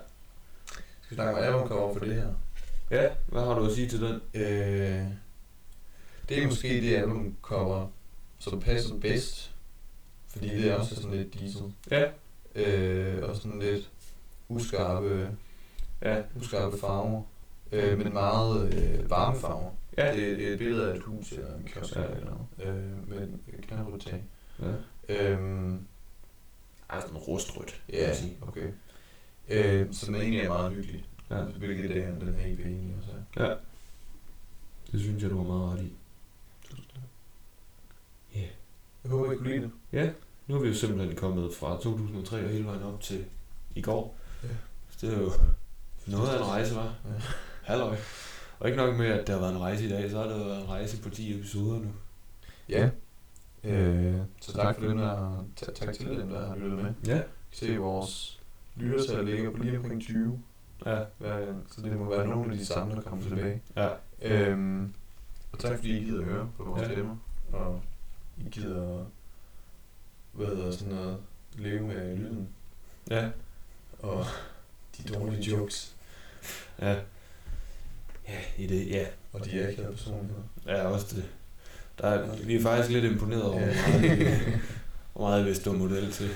[1.01, 2.29] Skal vi snakke om albumcover for det her?
[2.91, 4.21] Ja, hvad har du at sige til den?
[4.33, 5.05] Øh,
[6.29, 7.87] det er måske det albumcover,
[8.39, 9.51] som passer bedst.
[10.27, 11.73] Fordi det er også sådan lidt diesel.
[11.91, 12.03] Ja.
[12.55, 13.89] Øh, og sådan lidt
[14.49, 15.29] uskarpe,
[16.01, 16.21] Ja.
[16.35, 17.21] uskarpe farver.
[17.71, 19.71] Øh, men meget øh, varme farver.
[19.97, 20.11] Ja.
[20.15, 22.03] Det, det er et billede af et hus eller en kiosk Ja.
[22.03, 22.75] eller noget.
[22.77, 23.21] Øh, med
[23.57, 24.23] et knaldrødt tag.
[24.61, 24.73] ja.
[25.09, 25.79] Øhm,
[26.89, 28.37] Ej, sådan rustrødt, kan ja, man sige.
[28.41, 28.67] okay.
[29.49, 31.05] Øh, som egentlig er meget hyggelig.
[31.29, 31.43] Ja.
[31.43, 33.43] Hvilket det er den her EP egentlig også er.
[33.49, 33.55] ja.
[34.91, 35.93] Det synes jeg, du har meget ret i.
[39.03, 39.71] Jeg håber, I kunne lide det.
[39.91, 40.09] Ja,
[40.47, 43.25] nu er vi jo simpelthen kommet fra 2003 og hele vejen op til
[43.75, 44.17] i går.
[44.43, 44.47] Ja.
[44.89, 45.31] Så det er jo
[46.07, 46.95] noget af en rejse, var.
[47.05, 47.21] Ja.
[47.65, 47.95] Halløj.
[48.59, 50.37] Og ikke nok med, at der har været en rejse i dag, så har der
[50.37, 51.87] været en rejse på 10 episoder nu.
[52.69, 52.89] Ja.
[53.63, 56.93] Øh, så tak for dem, der har, ta- tak til dem, der har lyttet med.
[57.07, 57.21] Ja.
[57.51, 58.41] Se, vores
[58.75, 60.41] lyttertal ligger på lige omkring 20.
[60.85, 61.03] Ja.
[61.17, 63.61] Hvad- Så det må være nogle af de samme, der kommer tilbage.
[63.75, 63.89] Ja.
[64.21, 64.93] Øhm,
[65.51, 66.91] og tak fordi I gider at høre på vores Ja.
[66.93, 67.15] stemmer.
[67.53, 67.81] Og
[68.37, 69.05] I gider
[70.31, 71.17] hvad hedder sådan noget,
[71.57, 72.49] leve med lyden.
[73.09, 73.29] Ja.
[73.99, 74.25] Og
[74.97, 75.95] de dårlige jokes.
[76.81, 76.95] Ja.
[78.27, 79.05] Ja, i det, ja.
[79.33, 80.41] Og de akavede personligheder.
[80.67, 81.23] Ja, også det.
[82.01, 83.65] Der er, vi er faktisk lidt imponeret over, Ja.
[83.73, 84.25] hvor meget, vi-
[85.13, 86.29] hvor meget vi står model til.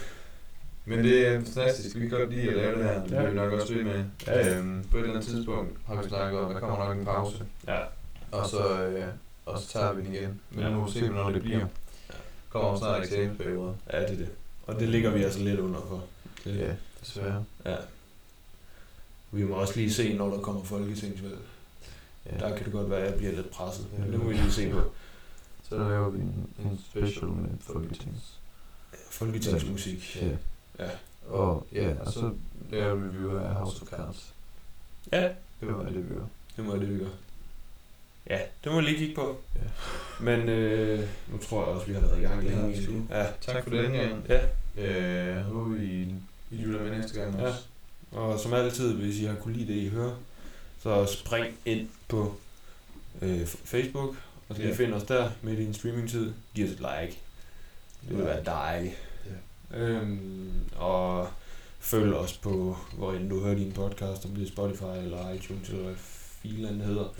[0.85, 1.95] Men det er fantastisk.
[1.95, 2.93] Vi kan godt lide at lave det her.
[3.03, 3.17] Det Ja.
[3.17, 4.03] bliver vi nok også ved med.
[4.27, 4.57] Ja, ja.
[4.57, 7.05] Øhm, på et eller andet tidspunkt har vi snakket om, at der kommer nok en
[7.05, 7.43] pause.
[7.67, 7.79] Ja.
[8.31, 9.05] Og så, øh,
[9.45, 10.41] og så tager vi den igen.
[10.51, 10.69] Men Ja.
[10.69, 11.65] nu må vi se, hvornår det bliver.
[12.49, 13.73] Kommer snart eksamensperioder.
[13.93, 14.29] Ja, det er det.
[14.67, 16.03] Og det ligger vi altså lidt under for.
[16.43, 16.71] Det, Ja,
[17.01, 17.43] desværre.
[17.65, 17.75] ja.
[19.31, 21.37] Vi må også lige se, når der kommer folketingsvalg.
[22.31, 22.37] Ja.
[22.37, 23.87] Der kan det godt være, at jeg bliver lidt presset.
[23.93, 24.03] Ja.
[24.03, 24.81] Men det må vi lige se på.
[25.69, 28.33] Så laver vi en, en special med Folketings.
[29.09, 30.17] Folketingsmusik.
[30.21, 30.27] Ja.
[30.85, 30.89] Ja.
[31.27, 32.31] Og ja, og så
[32.71, 34.33] laver vi review af House of Cards.
[35.11, 35.23] Ja,
[35.61, 36.23] Det var det, vi gør.
[36.57, 37.09] det må det, vi gør.
[38.29, 39.37] Ja, det må vi lige kigge på.
[39.55, 39.61] Ja.
[40.23, 40.99] Men øh,
[41.31, 42.67] nu tror jeg også, vi har været i gang længe.
[42.69, 42.93] vi sgu.
[43.09, 43.25] Ja.
[43.41, 44.25] Tak for den gang.
[44.29, 44.41] ja.
[44.77, 46.15] Øh, jeg håber, I,
[46.51, 47.47] I lytter med næste gang Ja.
[47.47, 47.59] også.
[48.11, 50.15] Og som altid, hvis I har kunne lide det, I hører,
[50.79, 52.35] så spring ind på
[53.21, 54.15] øh, Facebook,
[54.49, 54.67] og så Ja.
[54.67, 54.77] yeah.
[54.77, 56.33] find os der midt i en streamingtid.
[56.55, 57.17] Giv os et like.
[58.09, 58.93] Det vil være dejligt.
[59.71, 59.77] Ja.
[59.77, 61.29] Øhm, og
[61.79, 65.69] følg os på, hvor end du hører din podcast, om det er Spotify eller iTunes,
[65.69, 65.95] eller hvad
[66.41, 67.13] filen hedder.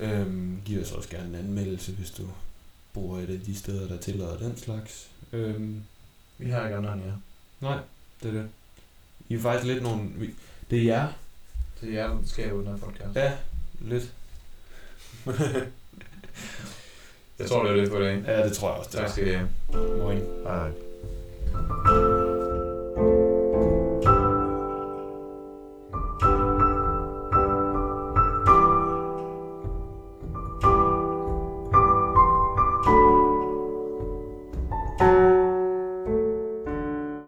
[0.00, 0.20] Ja.
[0.20, 2.22] Øhm, giv os også gerne en anmeldelse, hvis du
[2.92, 5.08] bor et af de steder, der tillader den slags.
[5.32, 5.82] Øhm,
[6.38, 7.16] Vi har ikke andre end jer.
[7.60, 7.78] nej,
[8.22, 8.48] det er det.
[9.28, 10.08] I er faktisk lidt nogle...
[10.14, 10.34] vi-
[10.70, 11.12] Det er jer.
[11.80, 13.16] Det er jer, der skaber den her podcast.
[13.16, 13.32] Ja,
[13.80, 14.12] lidt.
[17.38, 18.22] Jeg tror, det er det for i dag.
[18.26, 18.90] Ja, det tror jeg også.
[18.92, 19.48] Det Tak skal I have.
[19.98, 20.22] Moin.
[20.44, 22.25] Hej.